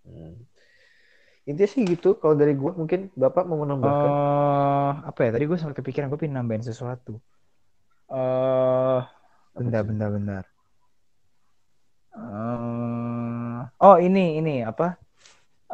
Hmm. 0.05 0.35
Intinya 1.45 1.69
sih 1.69 1.85
gitu. 1.85 2.17
Kalau 2.17 2.35
dari 2.39 2.57
gue 2.57 2.73
mungkin 2.73 3.13
Bapak 3.13 3.45
mau 3.45 3.61
menambahkan. 3.61 4.09
Uh, 4.09 4.93
apa 5.05 5.21
ya? 5.29 5.31
Tadi 5.37 5.45
gue 5.45 5.59
sempat 5.61 5.77
kepikiran 5.83 6.09
gue 6.09 6.19
pengen 6.21 6.41
nambahin 6.41 6.65
sesuatu. 6.65 7.21
Uh, 8.09 9.05
bentar, 9.53 9.83
bentar, 9.85 10.09
bentar. 10.13 10.45
Uh, 12.15 13.67
oh 13.83 13.97
ini 13.99 14.39
ini 14.39 14.63
apa? 14.63 14.97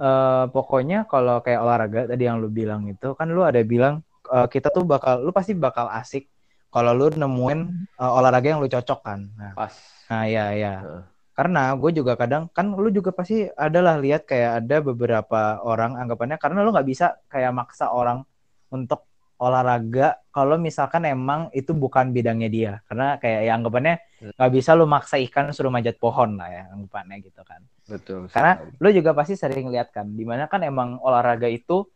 Uh, 0.00 0.48
pokoknya 0.48 1.04
kalau 1.04 1.44
kayak 1.44 1.60
olahraga 1.60 2.08
tadi 2.08 2.24
yang 2.24 2.40
lu 2.40 2.48
bilang 2.48 2.88
itu 2.88 3.12
kan 3.12 3.28
lu 3.28 3.44
ada 3.44 3.60
bilang 3.60 4.00
uh, 4.32 4.48
kita 4.48 4.72
tuh 4.72 4.88
bakal 4.88 5.20
lu 5.20 5.28
pasti 5.28 5.52
bakal 5.52 5.92
asik 5.92 6.24
kalau 6.70 6.94
lu 6.94 7.10
nemuin 7.10 7.60
uh, 7.98 8.18
olahraga 8.18 8.46
yang 8.54 8.62
lu 8.62 8.70
cocok 8.70 9.00
kan. 9.02 9.26
Nah, 9.34 9.52
Pas. 9.58 9.74
Nah, 10.06 10.24
ya 10.30 10.54
ya. 10.54 10.74
Uh. 10.82 11.04
Karena 11.34 11.72
gue 11.74 11.90
juga 11.94 12.14
kadang 12.14 12.46
kan 12.52 12.70
lu 12.74 12.90
juga 12.92 13.10
pasti 13.10 13.48
adalah 13.56 13.96
lihat 13.98 14.28
kayak 14.28 14.64
ada 14.64 14.76
beberapa 14.84 15.58
orang 15.64 15.96
anggapannya 15.96 16.36
karena 16.36 16.60
lu 16.62 16.70
nggak 16.70 16.88
bisa 16.88 17.16
kayak 17.32 17.50
maksa 17.56 17.88
orang 17.88 18.22
untuk 18.68 19.08
olahraga 19.40 20.20
kalau 20.28 20.60
misalkan 20.60 21.08
emang 21.08 21.48
itu 21.56 21.72
bukan 21.72 22.12
bidangnya 22.12 22.48
dia 22.52 22.72
karena 22.84 23.16
kayak 23.16 23.40
ya 23.48 23.52
anggapannya 23.56 23.94
hmm. 24.20 24.36
nggak 24.36 24.52
bisa 24.52 24.76
lu 24.76 24.84
maksa 24.84 25.16
ikan 25.16 25.48
suruh 25.56 25.72
manjat 25.72 25.96
pohon 25.96 26.36
lah 26.36 26.52
ya 26.52 26.62
anggapannya 26.76 27.24
gitu 27.24 27.40
kan 27.48 27.64
betul 27.88 28.28
karena 28.28 28.60
lu 28.76 28.88
juga 28.92 29.16
pasti 29.16 29.40
sering 29.40 29.72
lihat 29.72 29.96
kan 29.96 30.12
di 30.12 30.28
mana 30.28 30.44
kan 30.44 30.60
emang 30.60 31.00
olahraga 31.00 31.48
itu 31.48 31.88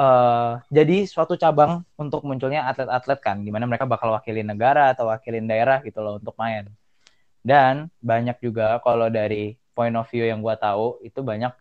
uh, 0.00 0.60
jadi 0.68 1.08
suatu 1.08 1.34
cabang 1.36 1.84
untuk 1.96 2.22
munculnya 2.24 2.68
atlet-atlet 2.68 3.20
kan, 3.20 3.36
di 3.42 3.50
mana 3.50 3.64
mereka 3.68 3.88
bakal 3.88 4.12
wakilin 4.12 4.46
negara 4.46 4.92
atau 4.92 5.08
wakilin 5.10 5.44
daerah 5.48 5.80
gitu 5.84 6.00
loh 6.04 6.20
untuk 6.20 6.36
main. 6.40 6.68
Dan 7.40 7.88
banyak 8.02 8.42
juga 8.42 8.78
kalau 8.82 9.08
dari 9.08 9.56
point 9.76 9.94
of 9.94 10.08
view 10.10 10.26
yang 10.26 10.40
gue 10.42 10.54
tahu 10.58 10.98
itu 11.04 11.20
banyak 11.22 11.52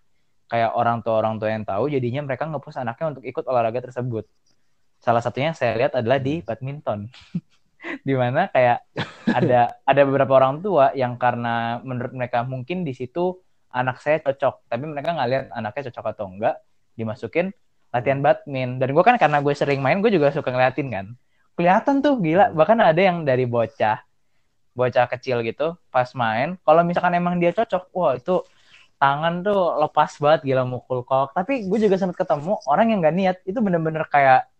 kayak 0.49 0.71
orang 0.77 1.01
tua 1.01 1.19
orang 1.19 1.35
tua 1.41 1.49
yang 1.51 1.65
tahu, 1.65 1.89
jadinya 1.89 2.21
mereka 2.25 2.45
ngepost 2.45 2.77
anaknya 2.77 3.17
untuk 3.17 3.23
ikut 3.25 3.43
olahraga 3.49 3.81
tersebut. 3.89 4.25
Salah 5.01 5.21
satunya 5.21 5.53
yang 5.53 5.57
saya 5.57 5.73
lihat 5.77 5.93
adalah 5.97 6.17
di 6.21 6.41
badminton. 6.41 7.09
di 8.07 8.17
mana 8.17 8.49
kayak 8.49 8.81
ada 9.29 9.77
ada 9.85 10.01
beberapa 10.09 10.41
orang 10.41 10.57
tua 10.65 10.89
yang 10.97 11.21
karena 11.21 11.77
menurut 11.85 12.17
mereka 12.17 12.41
mungkin 12.41 12.81
di 12.81 12.97
situ 12.97 13.37
anak 13.69 13.99
saya 14.01 14.23
cocok, 14.23 14.71
tapi 14.71 14.83
mereka 14.87 15.13
nggak 15.13 15.29
lihat 15.29 15.45
anaknya 15.53 15.91
cocok 15.91 16.05
atau 16.15 16.25
enggak, 16.31 16.55
dimasukin 16.95 17.51
latihan 17.95 18.19
badminton 18.19 18.75
dan 18.83 18.89
gue 18.91 19.03
kan 19.07 19.15
karena 19.15 19.39
gue 19.39 19.53
sering 19.55 19.79
main 19.79 20.03
gue 20.03 20.11
juga 20.11 20.27
suka 20.35 20.51
ngeliatin 20.51 20.91
kan. 20.91 21.05
Kelihatan 21.55 22.03
tuh 22.03 22.19
gila. 22.19 22.51
Bahkan 22.51 22.77
ada 22.83 22.99
yang 22.99 23.23
dari 23.23 23.47
bocah 23.47 24.03
bocah 24.75 25.07
kecil 25.07 25.39
gitu 25.47 25.79
pas 25.87 26.11
main 26.19 26.59
kalau 26.67 26.83
misalkan 26.83 27.15
emang 27.15 27.39
dia 27.39 27.55
cocok 27.55 27.95
wah 27.95 28.19
itu 28.19 28.43
tangan 28.99 29.39
tuh 29.39 29.79
lepas 29.79 30.11
banget 30.19 30.41
gila 30.51 30.67
mukul 30.67 31.07
kok. 31.07 31.31
Tapi 31.31 31.63
gue 31.71 31.79
juga 31.79 31.95
sempat 31.95 32.19
ketemu 32.19 32.59
orang 32.67 32.85
yang 32.91 32.99
gak 32.99 33.15
niat. 33.15 33.37
Itu 33.47 33.63
bener-bener 33.63 34.03
kayak 34.11 34.51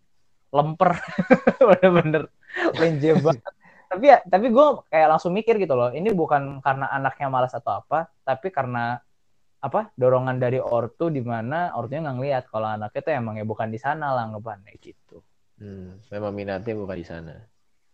lemper. 0.56 0.96
Bener-bener 1.76 2.24
lenje 2.80 3.12
banget. 3.26 3.54
Tapi 3.92 4.06
ya 4.08 4.18
tapi 4.24 4.48
gue 4.48 4.68
kayak 4.88 5.08
langsung 5.12 5.36
mikir 5.36 5.60
gitu 5.60 5.76
loh. 5.76 5.92
Ini 5.92 6.16
bukan 6.16 6.64
karena 6.64 6.88
anaknya 6.88 7.28
malas 7.28 7.52
atau 7.52 7.84
apa 7.84 8.08
tapi 8.24 8.48
karena 8.56 9.04
apa 9.66 9.90
dorongan 9.98 10.38
dari 10.38 10.62
ortu 10.62 11.10
di 11.10 11.26
mana 11.26 11.74
ortunya 11.74 12.06
nggak 12.06 12.18
ngeliat 12.22 12.44
kalau 12.54 12.70
anaknya 12.70 13.02
tuh 13.02 13.14
emang 13.18 13.36
ya 13.42 13.46
bukan 13.50 13.74
di 13.74 13.82
sana 13.82 14.14
lah 14.14 14.30
ngebannya 14.30 14.78
gitu. 14.78 15.26
Hmm, 15.58 15.98
memang 16.14 16.32
minatnya 16.38 16.78
bukan 16.78 16.98
di 17.02 17.08
sana. 17.08 17.36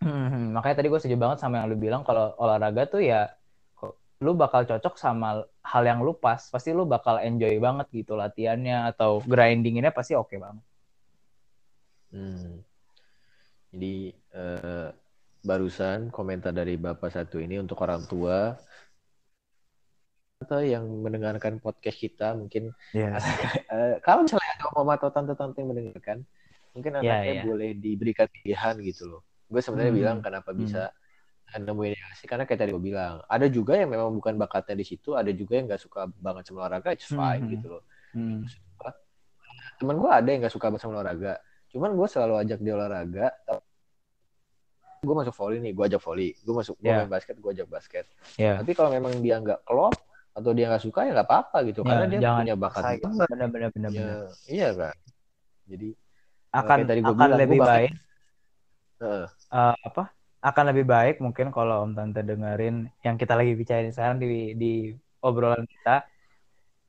Hmm, 0.03 0.51
makanya 0.51 0.83
tadi 0.83 0.87
gue 0.91 0.99
setuju 0.99 1.15
banget 1.15 1.37
sama 1.39 1.63
yang 1.63 1.71
lu 1.71 1.77
bilang 1.79 2.03
kalau 2.03 2.35
olahraga 2.35 2.89
tuh 2.91 2.99
ya 2.99 3.31
lu 4.21 4.37
bakal 4.37 4.67
cocok 4.67 5.01
sama 5.01 5.41
hal 5.65 5.83
yang 5.87 6.05
lu 6.05 6.13
pas, 6.13 6.37
pasti 6.37 6.69
lu 6.69 6.85
bakal 6.85 7.17
enjoy 7.17 7.57
banget 7.57 7.89
gitu 7.89 8.13
latihannya 8.13 8.93
atau 8.93 9.17
grindinginnya 9.25 9.89
pasti 9.89 10.13
oke 10.13 10.29
okay 10.29 10.37
banget. 10.37 10.65
Hmm. 12.11 12.61
Jadi 13.71 14.13
uh, 14.35 14.93
barusan 15.41 16.13
komentar 16.13 16.53
dari 16.53 16.77
bapak 16.77 17.09
satu 17.09 17.41
ini 17.41 17.57
untuk 17.57 17.81
orang 17.81 18.05
tua 18.05 18.59
atau 20.41 20.59
yang 20.65 20.83
mendengarkan 21.05 21.61
podcast 21.61 22.01
kita 22.01 22.33
mungkin 22.33 22.73
yeah. 22.97 23.21
uh, 23.69 24.01
kalau 24.01 24.25
misalnya 24.25 24.49
ada 24.57 24.65
om 24.73 24.89
atau 24.89 25.13
tante-tante 25.13 25.61
yang 25.61 25.69
mendengarkan 25.69 26.25
mungkin 26.73 26.91
iya, 26.97 26.99
anaknya 26.99 27.13
yeah, 27.13 27.35
yeah. 27.37 27.45
boleh 27.45 27.69
diberikan 27.77 28.27
pilihan 28.31 28.75
gitu 28.81 29.03
loh 29.05 29.21
gue 29.51 29.61
sebenarnya 29.61 29.93
hmm. 29.93 30.01
bilang 30.01 30.17
kenapa 30.23 30.49
hmm. 30.51 30.59
bisa 30.65 30.89
nemuin 31.51 31.99
asik 32.15 32.31
karena 32.31 32.47
kayak 32.47 32.63
tadi 32.63 32.71
gue 32.71 32.79
bilang 32.79 33.19
ada 33.27 33.45
juga 33.51 33.75
yang 33.75 33.91
memang 33.91 34.15
bukan 34.15 34.39
bakatnya 34.39 34.79
di 34.79 34.85
situ 34.87 35.19
ada 35.19 35.27
juga 35.35 35.59
yang 35.59 35.67
nggak 35.67 35.83
suka 35.83 36.07
banget 36.15 36.47
sama 36.47 36.63
olahraga 36.63 36.95
it's 36.95 37.11
fine 37.11 37.43
hmm. 37.43 37.51
gitu 37.59 37.67
loh 37.77 37.83
hmm. 38.15 38.47
teman 39.77 39.99
gue 39.99 40.09
ada 40.09 40.27
yang 40.31 40.39
nggak 40.47 40.53
suka 40.55 40.71
banget 40.71 40.81
sama 40.87 41.03
olahraga 41.03 41.33
cuman 41.75 41.91
gue 41.93 42.07
selalu 42.07 42.33
ajak 42.39 42.59
dia 42.63 42.73
olahraga 42.73 43.27
gue 45.01 45.15
masuk 45.17 45.33
volley 45.33 45.59
nih 45.59 45.73
gue 45.73 45.85
ajak 45.91 46.01
volley 46.01 46.29
gue 46.39 46.53
masuk 46.55 46.75
gue 46.77 46.87
yeah. 46.87 47.03
main 47.03 47.11
basket 47.11 47.35
gue 47.35 47.51
ajak 47.51 47.67
basket 47.67 48.05
yeah. 48.37 48.55
tapi 48.61 48.71
kalau 48.77 48.93
memang 48.93 49.17
dia 49.19 49.41
nggak 49.41 49.65
klop 49.67 49.97
atau 50.31 50.51
dia 50.55 50.71
nggak 50.71 50.83
suka 50.83 51.07
ya 51.07 51.11
nggak 51.11 51.27
apa-apa 51.27 51.57
gitu. 51.67 51.83
Ya, 51.83 51.89
karena 51.91 52.05
dia 52.07 52.19
punya 52.39 52.55
bakat 52.55 52.81
benar-benar 53.03 53.69
benar 53.75 53.89
ya, 53.91 54.31
iya 54.47 54.69
kan 54.71 54.95
jadi 55.71 55.89
akan 56.51 56.77
tadi 56.83 56.99
akan 56.99 57.15
bilang, 57.15 57.39
lebih 57.39 57.59
baik. 57.63 57.91
Uh. 58.99 59.25
Uh, 59.47 59.75
apa? 59.87 60.11
Akan 60.43 60.67
lebih 60.67 60.83
baik 60.83 61.23
mungkin 61.23 61.53
kalau 61.53 61.87
om 61.87 61.95
tante 61.95 62.19
dengerin 62.25 62.91
yang 63.05 63.15
kita 63.15 63.39
lagi 63.39 63.55
bicarain 63.55 63.93
sekarang 63.93 64.19
di 64.19 64.53
di 64.59 64.73
obrolan 65.23 65.63
kita. 65.63 66.03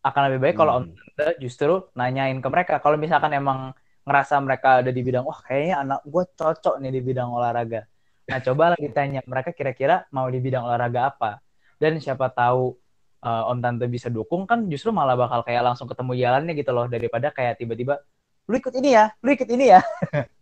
Akan 0.02 0.26
lebih 0.26 0.40
baik 0.42 0.54
hmm. 0.58 0.60
kalau 0.60 0.72
om 0.82 0.84
hmm. 0.90 0.98
tante 0.98 1.26
justru 1.38 1.86
nanyain 1.94 2.42
ke 2.42 2.48
mereka. 2.50 2.82
Kalau 2.82 2.98
misalkan 2.98 3.30
emang 3.38 3.70
ngerasa 4.02 4.34
mereka 4.42 4.82
ada 4.82 4.90
di 4.90 4.98
bidang 4.98 5.22
wah 5.22 5.38
kayaknya 5.46 5.78
anak 5.78 6.00
gue 6.02 6.24
cocok 6.34 6.82
nih 6.82 6.90
di 6.90 7.00
bidang 7.06 7.30
olahraga. 7.30 7.86
Nah 8.26 8.38
coba 8.42 8.74
lagi 8.74 8.90
tanya 8.90 9.22
mereka 9.22 9.54
kira-kira 9.54 10.10
mau 10.10 10.26
di 10.26 10.42
bidang 10.42 10.66
olahraga 10.66 11.14
apa? 11.14 11.38
Dan 11.78 12.02
siapa 12.02 12.34
tahu 12.34 12.74
uh, 13.22 13.50
om 13.50 13.58
tante 13.62 13.86
bisa 13.86 14.10
dukung 14.10 14.44
kan 14.44 14.66
justru 14.66 14.90
malah 14.90 15.14
bakal 15.14 15.46
kayak 15.46 15.62
langsung 15.62 15.86
ketemu 15.86 16.12
jalannya 16.18 16.52
gitu 16.58 16.70
loh 16.74 16.86
daripada 16.90 17.30
kayak 17.30 17.58
tiba-tiba 17.58 18.02
lu 18.50 18.54
ikut 18.58 18.74
ini 18.74 18.98
ya 18.98 19.10
lu 19.22 19.30
ikut 19.32 19.48
ini 19.48 19.64
ya 19.72 19.80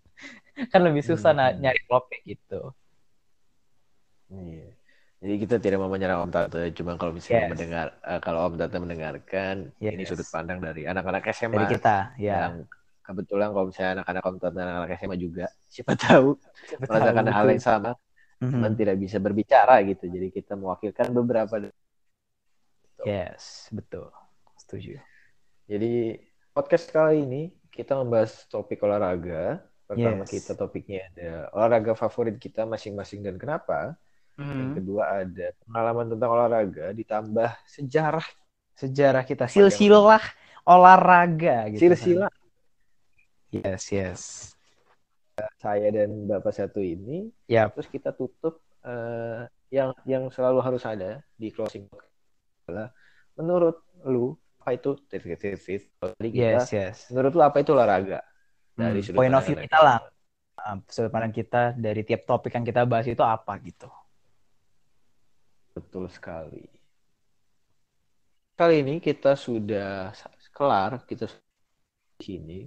kan 0.72 0.81
lebih 0.81 1.05
susah 1.05 1.33
hmm. 1.33 1.61
nyari 1.61 1.81
klubnya 1.85 2.18
gitu 2.24 2.61
iya 4.33 4.81
jadi 5.20 5.35
kita 5.37 5.57
tidak 5.61 5.85
mau 5.85 5.93
menyerang 5.93 6.24
Om 6.24 6.33
Tante, 6.33 6.72
cuma 6.72 6.97
kalau 6.97 7.12
misalnya 7.12 7.45
yes. 7.45 7.53
mendengar, 7.53 7.87
uh, 8.09 8.16
kalau 8.24 8.49
Om 8.49 8.57
Tante 8.57 8.81
mendengarkan, 8.81 9.68
yes. 9.76 9.93
ini 9.93 10.09
sudut 10.09 10.24
pandang 10.24 10.64
dari 10.64 10.89
anak-anak 10.89 11.28
SMA. 11.37 11.61
Dari 11.61 11.76
kita, 11.76 12.16
ya. 12.16 12.49
Yang 12.49 12.72
kebetulan 13.05 13.53
kalau 13.53 13.68
misalnya 13.68 14.01
anak-anak 14.01 14.22
Om 14.24 14.37
Tante, 14.41 14.59
anak-anak 14.64 14.97
SMA 14.97 15.16
juga, 15.20 15.47
siapa 15.68 15.93
tahu 15.93 16.41
siapa 16.64 16.89
merasakan 16.89 17.24
tahu, 17.28 17.37
hal 17.37 17.47
yang 17.53 17.61
sama, 17.61 17.91
mm 18.41 18.49
-hmm. 18.49 18.72
tidak 18.81 18.97
bisa 18.97 19.16
berbicara 19.20 19.74
gitu. 19.85 20.05
Jadi 20.09 20.26
kita 20.33 20.53
mewakilkan 20.57 21.12
beberapa 21.12 21.55
Gitu. 23.01 23.09
Yes, 23.09 23.73
betul. 23.73 24.13
Setuju. 24.61 25.01
Jadi 25.65 26.21
podcast 26.53 26.93
kali 26.93 27.25
ini 27.25 27.43
kita 27.73 27.97
membahas 27.97 28.45
topik 28.53 28.85
olahraga. 28.85 29.65
Pertama 29.89 30.23
yes. 30.23 30.31
kita 30.31 30.53
topiknya 30.53 31.09
ada 31.11 31.49
olahraga 31.57 31.97
favorit 31.97 32.37
kita 32.37 32.69
masing-masing 32.69 33.25
dan 33.25 33.41
kenapa. 33.41 33.97
Mm. 34.37 34.45
Yang 34.45 34.69
hmm. 34.69 34.77
kedua 34.79 35.03
ada 35.25 35.47
pengalaman 35.65 36.07
tentang 36.13 36.31
olahraga 36.31 36.87
ditambah 36.95 37.51
sejarah 37.67 38.27
sejarah 38.79 39.25
kita 39.25 39.45
silsilah 39.49 40.23
olahraga 40.69 41.73
gitu. 41.73 41.89
Silsilah. 41.89 42.31
Kan. 42.31 43.59
Yes, 43.65 43.83
yes. 43.91 44.21
Saya 45.57 45.89
dan 45.89 46.29
Bapak 46.29 46.53
satu 46.53 46.85
ini. 46.85 47.33
Yep. 47.49 47.81
Terus 47.81 47.89
kita 47.89 48.11
tutup 48.13 48.61
uh, 48.85 49.49
yang 49.73 49.97
yang 50.05 50.29
selalu 50.29 50.61
harus 50.61 50.85
ada 50.85 51.25
di 51.35 51.49
closing 51.49 51.89
adalah 52.71 52.89
menurut 53.35 53.77
lu 54.07 54.39
apa 54.61 54.77
itu 54.77 54.95
titik 55.09 55.41
yes, 56.31 56.71
yes. 56.71 56.97
menurut 57.11 57.33
lu 57.35 57.43
apa 57.43 57.59
itu 57.64 57.75
olahraga 57.75 58.23
dari 58.77 59.03
hmm, 59.03 59.16
point 59.16 59.35
of 59.35 59.43
view 59.43 59.57
kita 59.59 59.79
lah 59.83 59.99
uh, 60.62 60.77
sudut 60.87 61.11
pandang 61.11 61.35
kita 61.35 61.75
dari 61.75 62.07
tiap 62.07 62.29
topik 62.29 62.55
yang 62.55 62.62
kita 62.62 62.87
bahas 62.87 63.09
itu 63.09 63.25
apa 63.25 63.57
gitu 63.64 63.89
Betul 65.75 66.11
sekali. 66.11 66.66
Kali 68.59 68.85
ini 68.85 69.01
kita 69.01 69.39
sudah 69.39 70.12
kelar, 70.53 71.01
kita 71.09 71.31
di 72.21 72.23
sini. 72.23 72.61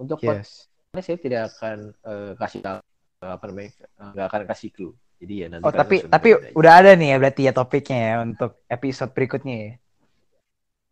Untuk 0.00 0.22
Yes. 0.24 0.70
saya 0.94 1.18
tidak 1.18 1.52
akan 1.54 1.92
eh, 1.92 2.32
kasih 2.38 2.60
tahu 2.62 2.78
apa 3.20 3.44
namanya, 3.50 3.70
nggak 4.14 4.26
akan 4.30 4.42
kasih 4.48 4.70
clue. 4.72 4.94
Jadi 5.24 5.34
ya 5.40 5.46
nanti 5.48 5.64
Oh 5.64 5.72
tapi 5.72 5.96
tapi 6.04 6.28
aja. 6.36 6.52
udah 6.52 6.72
ada 6.84 6.90
nih 6.92 7.08
ya 7.10 7.16
berarti 7.16 7.42
ya 7.48 7.52
topiknya 7.56 7.98
ya 7.98 8.14
untuk 8.20 8.60
episode 8.68 9.10
berikutnya 9.16 9.56
ya. 9.56 9.72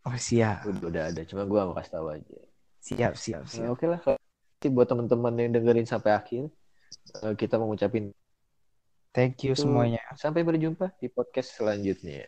Oh 0.02 0.16
siap, 0.18 0.66
udah, 0.66 0.82
udah 0.88 1.02
ada, 1.14 1.20
cuma 1.22 1.46
gua 1.46 1.68
mau 1.70 1.76
kasih 1.78 1.92
tahu 1.94 2.06
aja. 2.10 2.38
siap, 2.82 3.14
siap, 3.14 3.46
Nah, 3.46 3.52
siap. 3.52 3.68
Oke 3.70 3.86
lah, 3.86 4.02
kalau 4.02 4.18
nanti 4.18 4.66
buat 4.66 4.88
teman-teman 4.90 5.32
yang 5.38 5.52
dengerin 5.54 5.86
sampai 5.86 6.10
akhir, 6.10 6.50
eh, 7.22 7.34
kita 7.38 7.54
mengucapin 7.54 8.10
Thank 9.14 9.44
you 9.46 9.54
semuanya. 9.54 10.02
sampai 10.18 10.42
berjumpa 10.42 10.96
di 10.98 11.06
podcast 11.06 11.54
selanjutnya. 11.54 12.26